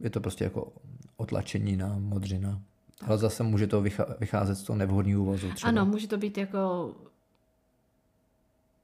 Je 0.00 0.10
to 0.10 0.20
prostě 0.20 0.44
jako 0.44 0.72
otlačení 1.16 1.76
na 1.76 1.96
modřina. 1.98 2.60
Ale 3.06 3.18
zase 3.18 3.42
může 3.42 3.66
to 3.66 3.82
vycházet 4.18 4.54
z 4.54 4.62
toho 4.62 4.76
nevhodného 4.76 5.24
vozu 5.24 5.52
třeba. 5.52 5.68
Ano, 5.68 5.86
může 5.86 6.08
to 6.08 6.16
být 6.18 6.38
jako 6.38 6.94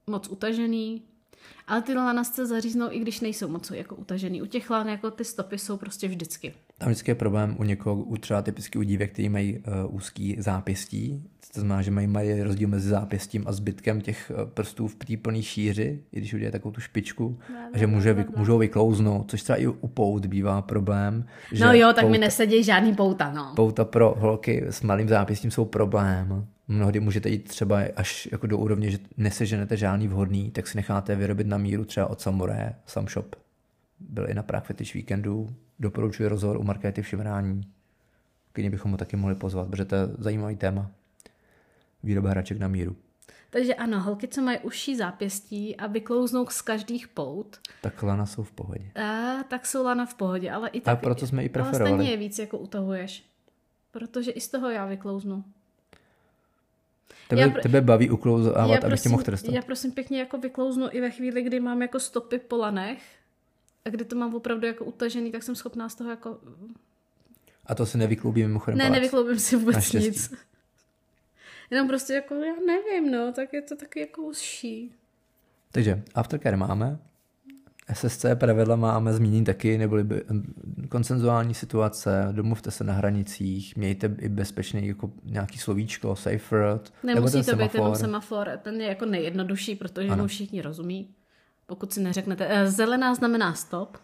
moc 0.07 0.27
utažený, 0.27 1.01
ale 1.67 1.81
ty 1.81 1.93
lana 1.93 2.23
se 2.23 2.45
zaříznou, 2.45 2.87
i 2.91 2.99
když 2.99 3.19
nejsou 3.19 3.47
moc 3.47 3.71
jako 3.71 3.95
utažený. 3.95 4.41
U 4.41 4.45
těch 4.45 4.69
lan 4.69 4.89
jako 4.89 5.11
ty 5.11 5.25
stopy 5.25 5.57
jsou 5.57 5.77
prostě 5.77 6.07
vždycky. 6.07 6.53
Tam 6.79 6.89
vždycky 6.89 7.11
je 7.11 7.15
problém 7.15 7.55
u 7.59 7.63
někoho, 7.63 7.95
u 7.95 8.17
třeba 8.17 8.41
typicky 8.41 8.79
u 8.79 8.83
dívek, 8.83 9.13
kteří 9.13 9.29
mají 9.29 9.57
uh, 9.57 9.95
úzký 9.95 10.35
zápěstí. 10.39 11.23
To 11.53 11.59
znamená, 11.59 11.81
že 11.81 11.91
mají, 11.91 12.07
mají 12.07 12.41
rozdíl 12.41 12.67
mezi 12.67 12.89
zápěstím 12.89 13.43
a 13.47 13.51
zbytkem 13.51 14.01
těch 14.01 14.31
uh, 14.35 14.49
prstů 14.49 14.87
v 14.87 14.95
té 14.95 15.17
plné 15.17 15.43
šíři, 15.43 15.99
i 16.11 16.17
když 16.17 16.33
udělají 16.33 16.51
takovou 16.51 16.71
tu 16.71 16.81
špičku, 16.81 17.39
a 17.73 17.77
že 17.77 17.87
může, 17.87 18.13
vy, 18.13 18.25
můžou 18.37 18.57
vyklouznout, 18.57 19.31
což 19.31 19.43
třeba 19.43 19.57
i 19.57 19.67
u 19.67 19.87
pout 19.87 20.25
bývá 20.25 20.61
problém. 20.61 21.25
Že 21.51 21.65
No 21.65 21.73
jo, 21.73 21.87
tak 21.87 21.95
pouta, 21.95 22.11
mi 22.11 22.17
nesedějí 22.17 22.63
žádný 22.63 22.95
pouta, 22.95 23.31
no. 23.31 23.53
pouta 23.55 23.85
pro 23.85 24.15
holky 24.17 24.63
s 24.69 24.81
malým 24.81 25.09
zápěstím 25.09 25.51
jsou 25.51 25.65
problém. 25.65 26.47
Mnohdy 26.67 26.99
můžete 26.99 27.29
jít 27.29 27.47
třeba 27.47 27.81
až 27.95 28.29
jako 28.31 28.47
do 28.47 28.57
úrovně, 28.57 28.91
že 28.91 28.97
neseženete 29.17 29.77
žádný 29.77 30.07
vhodný, 30.07 30.51
tak 30.51 30.67
si 30.67 30.77
necháte 30.77 31.15
vyrobit 31.15 31.47
na 31.47 31.57
míru 31.57 31.85
třeba 31.85 32.07
od 32.07 32.21
Samurai, 32.21 32.69
Sam 32.85 33.07
Shop. 33.07 33.35
Byl 33.99 34.29
i 34.29 34.33
na 34.33 34.43
Prague 34.43 34.67
Fetish 34.67 34.93
Weekendu, 34.95 35.49
doporučuji 35.79 36.29
rozhovor 36.29 36.57
u 36.57 36.63
Markéty 36.63 37.01
v 37.01 37.07
Šimrání. 37.07 37.61
Klidně 38.53 38.69
bychom 38.69 38.91
ho 38.91 38.97
taky 38.97 39.15
mohli 39.15 39.35
pozvat, 39.35 39.67
protože 39.69 39.85
to 39.85 39.95
je 39.95 40.01
zajímavý 40.17 40.55
téma. 40.55 40.91
Výroba 42.03 42.29
hraček 42.29 42.57
na 42.59 42.67
míru. 42.67 42.95
Takže 43.49 43.75
ano, 43.75 43.99
holky, 44.01 44.27
co 44.27 44.41
mají 44.41 44.59
užší 44.59 44.95
zápěstí 44.95 45.75
a 45.75 45.87
vyklouznou 45.87 46.45
z 46.47 46.61
každých 46.61 47.07
pout, 47.07 47.57
Tak 47.81 48.03
lana 48.03 48.25
jsou 48.25 48.43
v 48.43 48.51
pohodě. 48.51 48.91
a, 49.03 49.43
tak 49.43 49.65
jsou 49.65 49.83
lana 49.83 50.05
v 50.05 50.13
pohodě, 50.13 50.51
ale 50.51 50.69
i 50.69 50.81
A 50.81 50.83
tak... 50.83 50.99
proto 50.99 51.27
jsme 51.27 51.43
i 51.43 51.45
Ale 51.45 51.49
preferovali. 51.53 51.95
stejně 51.97 52.11
je 52.11 52.17
víc 52.17 52.39
jako 52.39 52.57
utahuješ. 52.57 53.23
Protože 53.91 54.31
i 54.31 54.41
z 54.41 54.47
toho 54.47 54.69
já 54.69 54.85
vyklouznu. 54.85 55.43
Tebe, 57.29 57.41
Já 57.41 57.49
pro- 57.49 57.61
tebe 57.61 57.81
baví 57.81 58.09
uklouzávat, 58.09 58.83
abych 58.83 59.01
tě 59.01 59.09
mohl 59.09 59.23
trestat. 59.23 59.55
já 59.55 59.61
prosím 59.61 59.91
pěkně 59.91 60.19
jako 60.19 60.37
vyklouznu 60.37 60.87
i 60.91 61.01
ve 61.01 61.11
chvíli, 61.11 61.41
kdy 61.41 61.59
mám 61.59 61.81
jako 61.81 61.99
stopy 61.99 62.39
po 62.39 62.57
lanech 62.57 63.01
a 63.87 63.89
kdy 63.89 64.05
to 64.05 64.15
mám 64.15 64.35
opravdu 64.35 64.67
jako 64.67 64.85
utažený, 64.85 65.31
tak 65.31 65.43
jsem 65.43 65.55
schopná 65.55 65.89
z 65.89 65.95
toho 65.95 66.09
jako... 66.09 66.39
A 67.65 67.75
to 67.75 67.85
se 67.85 67.97
nevykloubí 67.97 68.41
mimochodem 68.41 68.77
Ne, 68.77 68.83
palec. 68.83 68.93
nevykloubím 68.95 69.39
si 69.39 69.55
vůbec 69.55 69.75
Naštěstí. 69.75 70.07
nic. 70.09 70.33
Jenom 71.71 71.87
prostě 71.87 72.13
jako, 72.13 72.35
já 72.35 72.53
nevím, 72.67 73.11
no, 73.11 73.31
tak 73.33 73.53
je 73.53 73.61
to 73.61 73.75
taky 73.75 73.99
jako 73.99 74.21
užší. 74.21 74.91
Takže 75.71 76.03
aftercare 76.15 76.57
máme, 76.57 76.99
SSC 77.93 78.25
pravidla 78.35 78.75
máme 78.75 79.13
zmínění 79.13 79.45
taky, 79.45 79.77
neboli 79.77 80.03
by, 80.03 80.23
konsenzuální 80.89 81.53
situace, 81.53 82.27
domluvte 82.31 82.71
se 82.71 82.83
na 82.83 82.93
hranicích, 82.93 83.75
mějte 83.75 84.15
i 84.19 84.29
bezpečný 84.29 84.87
jako 84.87 85.11
nějaký 85.23 85.57
slovíčko, 85.57 86.15
safe 86.15 86.55
word, 86.57 86.93
nebo 87.03 87.15
Nemusí 87.15 87.33
ten 87.33 87.45
to 87.45 87.63
být 87.63 87.73
jenom 87.73 87.95
semafor. 87.95 87.95
semafor, 87.97 88.59
ten 88.63 88.81
je 88.81 88.87
jako 88.87 89.05
nejjednodušší, 89.05 89.75
protože 89.75 90.07
Ano. 90.09 90.23
mu 90.23 90.27
všichni 90.27 90.61
rozumí. 90.61 91.09
Pokud 91.67 91.93
si 91.93 92.01
neřeknete, 92.01 92.47
eh, 92.49 92.71
zelená 92.71 93.15
znamená 93.15 93.53
stop, 93.53 93.97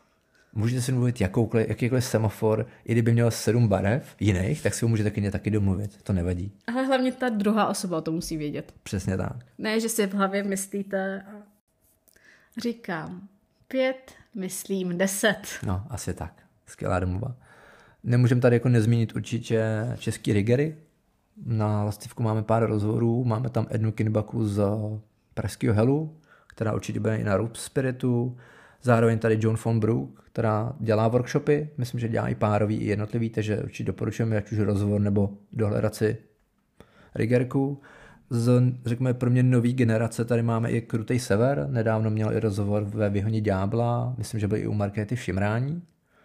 Můžete 0.56 0.82
si 0.82 0.92
domluvit 0.92 1.22
jakoukoliv, 1.22 1.70
jakýkoliv 1.70 2.06
semafor, 2.06 2.66
i 2.86 2.92
kdyby 2.92 3.12
měl 3.14 3.32
sedm 3.32 3.68
barev 3.68 4.16
jiných, 4.20 4.64
tak 4.64 4.74
si 4.74 4.86
ho 4.86 4.90
můžete 4.90 5.12
klidně 5.12 5.32
taky 5.32 5.52
domluvit, 5.52 6.04
to 6.04 6.14
nevadí. 6.14 6.52
ale 6.68 6.86
hlavně 6.86 7.12
ta 7.12 7.30
druhá 7.30 7.68
osoba 7.68 8.02
to 8.02 8.12
musí 8.12 8.38
vědět. 8.38 8.74
Přesně 8.84 9.18
tak. 9.18 9.36
Ne, 9.58 9.80
že 9.80 9.90
si 9.90 10.08
v 10.08 10.14
hlavě 10.14 10.44
myslíte 10.44 11.22
a 11.22 11.32
říkám 12.62 13.28
pět, 13.68 14.12
myslím 14.36 14.98
deset. 14.98 15.42
No, 15.66 15.84
asi 15.90 16.14
tak. 16.14 16.44
Skvělá 16.66 17.00
domluva. 17.00 17.36
Nemůžeme 18.04 18.42
tady 18.42 18.56
jako 18.56 18.70
nezmínit 18.70 19.16
určitě 19.16 19.64
český 19.98 20.34
rigery. 20.34 20.78
Na 21.46 21.84
Lastivku 21.84 22.24
máme 22.24 22.44
pár 22.44 22.68
rozhovorů, 22.68 23.24
máme 23.24 23.50
tam 23.50 23.68
Ednu 23.70 23.92
Kinbaku 23.92 24.46
z 24.48 24.64
pražského 25.34 25.76
Helu, 25.76 26.18
která 26.56 26.74
určitě 26.74 27.00
bude 27.00 27.18
i 27.18 27.24
na 27.24 27.38
Root 27.38 27.58
Spiritu. 27.58 28.38
Zároveň 28.82 29.20
tady 29.20 29.38
John 29.42 29.56
von 29.66 29.80
Brook, 29.80 30.24
která 30.26 30.74
dělá 30.80 31.08
workshopy, 31.08 31.70
myslím, 31.78 32.00
že 32.00 32.08
dělá 32.10 32.28
i 32.28 32.36
párový, 32.36 32.78
i 32.78 32.86
jednotlivý, 32.86 33.30
takže 33.30 33.64
určitě 33.64 33.84
doporučujeme, 33.84 34.38
ať 34.38 34.52
už 34.52 34.60
rozhovor 34.60 35.02
nebo 35.02 35.30
dohledat 35.52 35.96
si 35.96 36.18
rigerku. 37.16 37.82
Z, 38.30 38.62
řekněme, 38.86 39.14
pro 39.14 39.30
mě 39.30 39.44
nový 39.44 39.74
generace 39.74 40.26
tady 40.26 40.42
máme 40.42 40.72
i 40.72 40.82
Krutej 40.82 41.20
Sever, 41.20 41.68
nedávno 41.70 42.10
měl 42.10 42.34
i 42.34 42.40
rozhovor 42.40 42.84
ve 42.84 43.10
Vyhoně 43.10 43.42
Ďábla, 43.42 44.16
myslím, 44.18 44.40
že 44.40 44.48
byl 44.48 44.58
i 44.58 44.68
u 44.68 44.74
Markéty 44.74 45.16
v 45.16 45.22
Šimrání, 45.22 45.82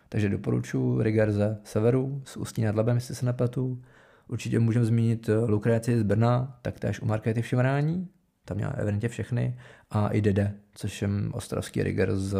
takže 0.08 0.28
doporučuji 0.28 1.02
Riger 1.02 1.32
ze 1.32 1.58
Severu, 1.64 2.22
z 2.24 2.36
Ústí 2.36 2.62
nad 2.62 2.74
Labem, 2.74 2.96
jestli 2.96 3.14
se 3.14 3.26
nepletu. 3.26 3.82
Určitě 4.28 4.58
můžeme 4.58 4.84
zmínit 4.84 5.30
Lukréci 5.46 5.98
z 5.98 6.02
Brna, 6.02 6.58
taktéž 6.62 7.00
u 7.00 7.06
Markéty 7.06 7.42
v 7.42 7.46
Šimrání, 7.46 8.08
tam 8.48 8.56
měla 8.56 8.72
evidentně 8.72 9.08
všechny, 9.08 9.58
a 9.90 10.08
i 10.08 10.20
Dede, 10.20 10.54
což 10.74 11.02
je 11.02 11.08
ostravský 11.32 11.82
Riger 11.82 12.16
z 12.16 12.36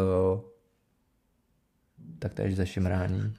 taktéž 2.19 2.55
ze 2.55 2.65
Šimrání. 2.65 3.33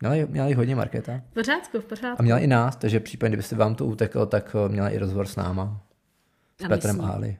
Měla, 0.00 0.26
měla 0.28 0.48
i 0.48 0.54
hodně 0.54 0.76
Markéta. 0.76 1.20
V 1.30 1.34
pořádku, 1.34 1.80
v 1.80 1.84
pořádku. 1.84 2.20
A 2.20 2.22
měla 2.22 2.38
i 2.38 2.46
nás, 2.46 2.76
takže 2.76 3.00
případně, 3.00 3.30
kdybyste 3.30 3.56
vám 3.56 3.74
to 3.74 3.86
uteklo, 3.86 4.26
tak 4.26 4.56
eh, 4.66 4.68
měla 4.68 4.88
i 4.88 4.98
rozhovor 4.98 5.26
s 5.26 5.36
náma. 5.36 5.86
S 6.60 6.64
A 6.64 6.68
Petrem 6.68 6.96
ní. 6.98 7.04
a 7.04 7.08
Ali. 7.08 7.38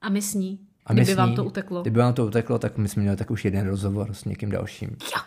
A 0.00 0.08
my 0.08 0.22
s 0.22 0.34
ní, 0.34 0.68
A 0.86 0.92
my 0.92 1.00
kdyby 1.00 1.12
s 1.12 1.16
vám 1.16 1.30
ní- 1.30 1.36
to 1.36 1.44
uteklo. 1.44 1.82
Kdyby 1.82 1.98
vám 1.98 2.14
to 2.14 2.26
uteklo, 2.26 2.58
tak 2.58 2.76
my 2.78 2.88
jsme 2.88 3.02
měli 3.02 3.16
tak 3.16 3.30
už 3.30 3.44
jeden 3.44 3.66
rozhovor 3.66 4.14
s 4.14 4.24
někým 4.24 4.50
dalším. 4.50 4.90
Jo. 4.90 5.22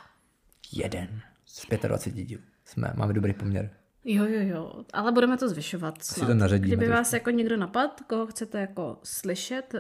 Jeden. 0.72 1.22
Z 1.46 1.66
25 1.82 2.26
dílů. 2.26 2.42
Jsme, 2.66 2.94
máme 2.96 3.14
dobrý 3.14 3.34
poměr. 3.34 3.70
Jo, 4.06 4.26
jo, 4.26 4.42
jo, 4.42 4.84
ale 4.94 5.12
budeme 5.12 5.38
to 5.38 5.50
zvyšovat. 5.50 6.04
Snad. 6.04 6.28
to 6.28 6.34
naředíme 6.34 6.68
Kdyby 6.68 6.86
trošku. 6.86 6.98
vás 7.00 7.14
jako 7.14 7.30
někdo 7.30 7.58
napad, 7.58 8.02
koho 8.02 8.26
chcete 8.28 8.60
jako 8.60 9.00
slyšet 9.04 9.76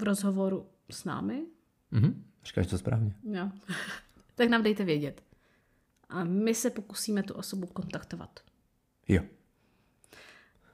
v 0.00 0.02
rozhovoru 0.02 0.66
s 0.90 1.04
námi, 1.04 1.42
Mhm. 1.90 2.24
Říkáš 2.44 2.66
to 2.66 2.78
správně. 2.78 3.14
jo, 3.32 3.50
tak 4.34 4.48
nám 4.48 4.62
dejte 4.62 4.84
vědět. 4.84 5.22
A 6.08 6.24
my 6.24 6.54
se 6.54 6.70
pokusíme 6.70 7.22
tu 7.22 7.34
osobu 7.34 7.66
kontaktovat. 7.66 8.40
Jo. 9.08 9.22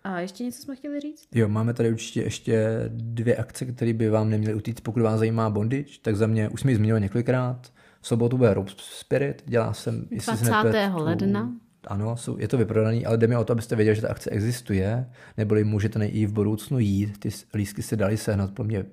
A 0.04 0.20
ještě 0.20 0.44
něco 0.44 0.62
jsme 0.62 0.76
chtěli 0.76 1.00
říct? 1.00 1.28
Jo, 1.34 1.48
máme 1.48 1.74
tady 1.74 1.90
určitě 1.92 2.22
ještě 2.22 2.84
dvě 2.88 3.36
akce, 3.36 3.64
které 3.66 3.92
by 3.92 4.10
vám 4.10 4.30
neměly 4.30 4.54
utíct, 4.54 4.80
pokud 4.80 5.02
vás 5.02 5.18
zajímá 5.18 5.50
bondage, 5.50 5.98
tak 6.02 6.16
za 6.16 6.26
mě, 6.26 6.48
už 6.48 6.60
jsme 6.60 6.70
ji 6.70 6.76
zmiňovali 6.76 7.00
několikrát, 7.02 7.72
v 8.00 8.06
sobotu 8.08 8.36
bude 8.36 8.54
Rope 8.54 8.72
Spirit, 8.76 9.42
dělá 9.46 9.72
jsem, 9.72 10.06
jestli 10.10 10.36
se 10.36 10.44
20. 10.44 10.72
nepletu- 10.72 11.04
ledna. 11.04 11.52
Ano, 11.86 12.16
jsou, 12.16 12.38
je 12.38 12.48
to 12.48 12.58
vyprodaný, 12.58 13.06
ale 13.06 13.16
jde 13.16 13.26
mi 13.26 13.36
o 13.36 13.44
to, 13.44 13.52
abyste 13.52 13.76
věděli, 13.76 13.96
že 13.96 14.02
ta 14.02 14.08
akce 14.08 14.30
existuje, 14.30 15.06
neboli 15.36 15.64
můžete 15.64 16.06
i 16.06 16.26
v 16.26 16.32
budoucnu 16.32 16.78
jít, 16.78 17.18
ty 17.18 17.28
lístky 17.54 17.82
se 17.82 17.96
dali 17.96 18.16
sehnat 18.16 18.50
po 18.50 18.64
mě 18.64 18.84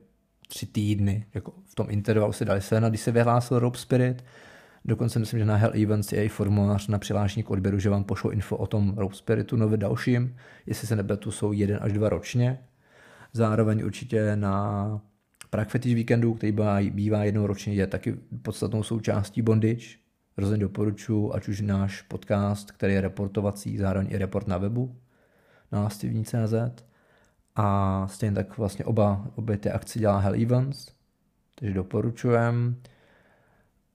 tři 0.48 0.66
týdny, 0.66 1.26
jako 1.34 1.54
v 1.66 1.76
tom 1.76 1.88
intervalu 1.90 2.34
se 2.34 2.46
dali 2.46 2.62
sehnat, 2.62 2.92
když 2.92 3.02
se 3.02 3.12
vyhlásil 3.12 3.60
Rope 3.60 3.78
Spirit, 3.78 4.24
dokonce 4.86 5.20
myslím, 5.20 5.40
že 5.40 5.46
na 5.46 5.56
Hell 5.56 5.72
Events 5.84 6.12
je 6.12 6.26
i 6.26 6.30
formulář 6.30 6.88
na 6.88 7.00
přihlášení 7.00 7.44
k 7.44 7.52
odběru, 7.52 7.80
že 7.80 7.90
vám 7.90 8.04
pošlou 8.04 8.30
info 8.30 8.58
o 8.58 8.68
tom 8.68 8.94
Rope 8.98 9.16
Spiritu, 9.16 9.56
nově 9.56 9.78
dalším, 9.78 10.36
jestli 10.66 10.88
se 10.88 10.96
nepletu, 10.96 11.32
jsou 11.32 11.52
jeden 11.52 11.80
až 11.82 11.94
dva 11.94 12.10
ročně. 12.10 12.60
Zároveň 13.34 13.84
určitě 13.86 14.36
na 14.36 15.02
Prague 15.50 15.72
Fetish 15.72 15.96
Weekendu, 15.96 16.34
který 16.34 16.56
bývá 16.90 17.24
jednou 17.24 17.48
ročně, 17.48 17.74
je 17.74 17.88
taky 17.88 18.16
podstatnou 18.42 18.84
součástí 18.84 19.42
bondage. 19.42 20.05
Rozhodně 20.38 20.62
doporučuji, 20.64 21.34
ať 21.36 21.48
už 21.48 21.62
náš 21.62 22.02
podcast, 22.02 22.72
který 22.72 22.94
je 22.94 23.02
reportovací, 23.02 23.78
zároveň 23.78 24.08
i 24.12 24.18
report 24.18 24.48
na 24.48 24.58
webu 24.58 24.96
na 25.72 25.84
lastivní.cz. 25.84 26.84
A 27.56 28.08
stejně 28.08 28.36
tak 28.36 28.58
vlastně 28.58 28.86
oba, 28.86 29.28
obě 29.36 29.58
ty 29.58 29.72
akce 29.72 30.00
dělá 30.00 30.18
Hell 30.20 30.42
Events, 30.44 30.88
takže 31.56 31.74
doporučujem. 31.74 32.76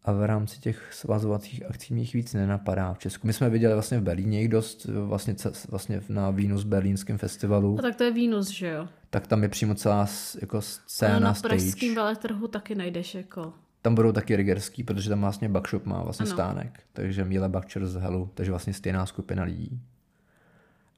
A 0.04 0.12
v 0.12 0.24
rámci 0.26 0.60
těch 0.60 0.94
svazovacích 0.94 1.66
akcí 1.66 1.94
mě 1.94 2.02
jich 2.02 2.12
víc 2.14 2.34
nenapadá 2.34 2.92
v 2.94 2.98
Česku. 2.98 3.26
My 3.26 3.32
jsme 3.32 3.50
viděli 3.50 3.74
vlastně 3.74 3.98
v 3.98 4.02
Berlíně 4.02 4.40
jich 4.40 4.48
dost, 4.48 4.84
vlastně, 4.84 5.34
vlastně 5.68 6.00
na 6.08 6.30
Venus 6.30 6.64
Berlínském 6.64 7.18
festivalu, 7.18 7.76
No 7.76 7.82
tak 7.82 7.96
to 7.96 8.04
je 8.04 8.10
Venus, 8.12 8.48
že 8.48 8.68
jo? 8.68 8.88
tak 9.10 9.26
tam 9.26 9.42
je 9.42 9.48
přímo 9.48 9.74
celá 9.74 10.06
jako 10.40 10.60
scéna, 10.62 11.12
Ale 11.12 11.20
na 11.24 11.34
stage. 11.34 11.54
pražském 11.54 11.94
veletrhu 11.94 12.48
taky 12.48 12.74
najdeš 12.74 13.14
jako 13.14 13.52
tam 13.82 13.94
budou 13.94 14.12
taky 14.12 14.36
rigerský, 14.36 14.84
protože 14.84 15.08
tam 15.08 15.20
vlastně 15.20 15.48
Buckshop 15.48 15.86
má 15.86 16.02
vlastně 16.02 16.24
Ano. 16.26 16.34
stánek, 16.34 16.80
takže 16.92 17.24
Míle 17.24 17.48
Buckcher 17.48 17.86
z 17.86 17.94
Helu, 17.94 18.30
takže 18.34 18.52
vlastně 18.52 18.72
stejná 18.72 19.06
skupina 19.06 19.42
lidí. 19.42 19.80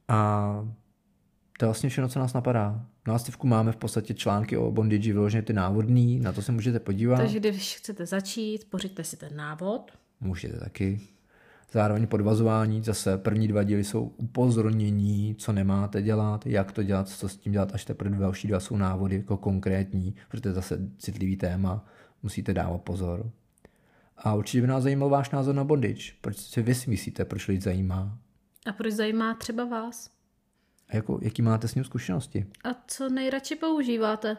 A 0.08 0.68
to 1.58 1.64
je 1.64 1.66
vlastně 1.66 1.88
všechno, 1.88 2.08
co 2.08 2.18
nás 2.18 2.32
napadá. 2.32 2.86
Na 3.06 3.12
Lastivku 3.12 3.46
máme 3.46 3.72
v 3.72 3.76
podstatě 3.76 4.14
články 4.14 4.56
o 4.56 4.72
bondage, 4.72 5.12
vyloženě 5.12 5.42
ty 5.42 5.52
návodný, 5.52 6.20
na 6.20 6.32
to 6.32 6.42
se 6.42 6.52
můžete 6.52 6.80
podívat. 6.80 7.16
Takže 7.16 7.40
když 7.40 7.76
chcete 7.76 8.06
začít, 8.06 8.64
pořiďte 8.70 9.04
si 9.04 9.16
ten 9.16 9.36
návod. 9.36 9.90
Můžete 10.20 10.58
taky. 10.58 11.00
Zároveň 11.72 12.06
podvazování, 12.06 12.82
zase 12.82 13.18
první 13.18 13.48
dva 13.48 13.62
díly 13.62 13.84
jsou 13.84 14.12
upozornění, 14.16 15.34
co 15.38 15.52
nemáte 15.52 16.02
dělat, 16.02 16.46
jak 16.46 16.72
to 16.72 16.82
dělat, 16.82 17.08
co 17.08 17.28
s 17.28 17.36
tím 17.36 17.52
dělat, 17.52 17.74
až 17.74 17.84
teprve 17.84 18.18
další 18.18 18.48
dva 18.48 18.60
jsou 18.60 18.76
návody 18.76 19.16
jako 19.16 19.36
konkrétní, 19.36 20.14
protože 20.28 20.42
to 20.42 20.48
je 20.48 20.54
zase 20.54 20.78
citlivý 20.98 21.36
téma, 21.36 21.84
musíte 22.22 22.54
dávat 22.54 22.78
pozor. 22.82 23.30
A 24.16 24.34
určitě 24.34 24.60
by 24.60 24.66
nás 24.66 24.82
zajímal 24.82 25.08
váš 25.08 25.30
názor 25.30 25.54
na 25.54 25.64
bondage. 25.64 26.12
Proč 26.20 26.36
si 26.36 26.62
vy 26.62 26.74
si 26.74 26.90
myslíte, 26.90 27.24
proč 27.24 27.48
lidi 27.48 27.60
zajímá? 27.60 28.18
A 28.66 28.72
proč 28.72 28.92
zajímá 28.92 29.34
třeba 29.34 29.64
vás? 29.64 30.10
A 30.88 30.96
jako, 30.96 31.18
jaký 31.22 31.42
máte 31.42 31.68
s 31.68 31.74
ním 31.74 31.84
zkušenosti? 31.84 32.46
A 32.64 32.68
co 32.86 33.08
nejradši 33.08 33.56
používáte? 33.56 34.36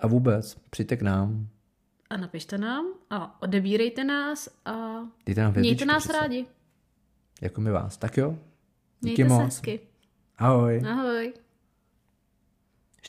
A 0.00 0.06
vůbec, 0.06 0.54
přijďte 0.70 0.96
k 0.96 1.02
nám, 1.02 1.48
A 2.10 2.16
napište 2.16 2.58
nám 2.58 2.86
a 3.10 3.42
odebírejte 3.42 4.04
nás 4.04 4.48
a 4.64 5.00
dejte 5.26 5.42
nám 5.42 5.52
mějte 5.56 5.84
nás 5.84 6.02
přece. 6.04 6.18
rádi. 6.20 6.46
Jako 7.40 7.60
my 7.60 7.70
vás. 7.70 7.96
Tak 7.96 8.16
jo, 8.16 8.38
díky 9.00 9.22
Mějte 9.24 9.28
se 9.28 9.28
moc. 9.28 9.44
hezky. 9.44 9.80
Ahoj. 10.38 10.82
Ahoj. 10.90 11.32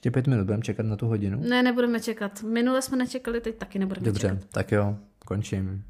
Ještě 0.02 0.12
pět 0.12 0.28
minut, 0.28 0.46
budeme 0.46 0.64
čekat 0.64 0.86
na 0.86 0.96
tu 0.96 1.08
hodinu. 1.08 1.40
Ne, 1.50 1.64
nebudeme 1.64 2.00
čekat. 2.00 2.44
Minule 2.44 2.82
jsme 2.82 2.98
nečekali, 2.98 3.42
teď 3.42 3.56
taky 3.56 3.80
nebudeme 3.80 4.06
Dobře, 4.06 4.28
čekat. 4.28 4.46
tak 4.52 4.72
jo, 4.72 4.98
končím. 5.26 5.84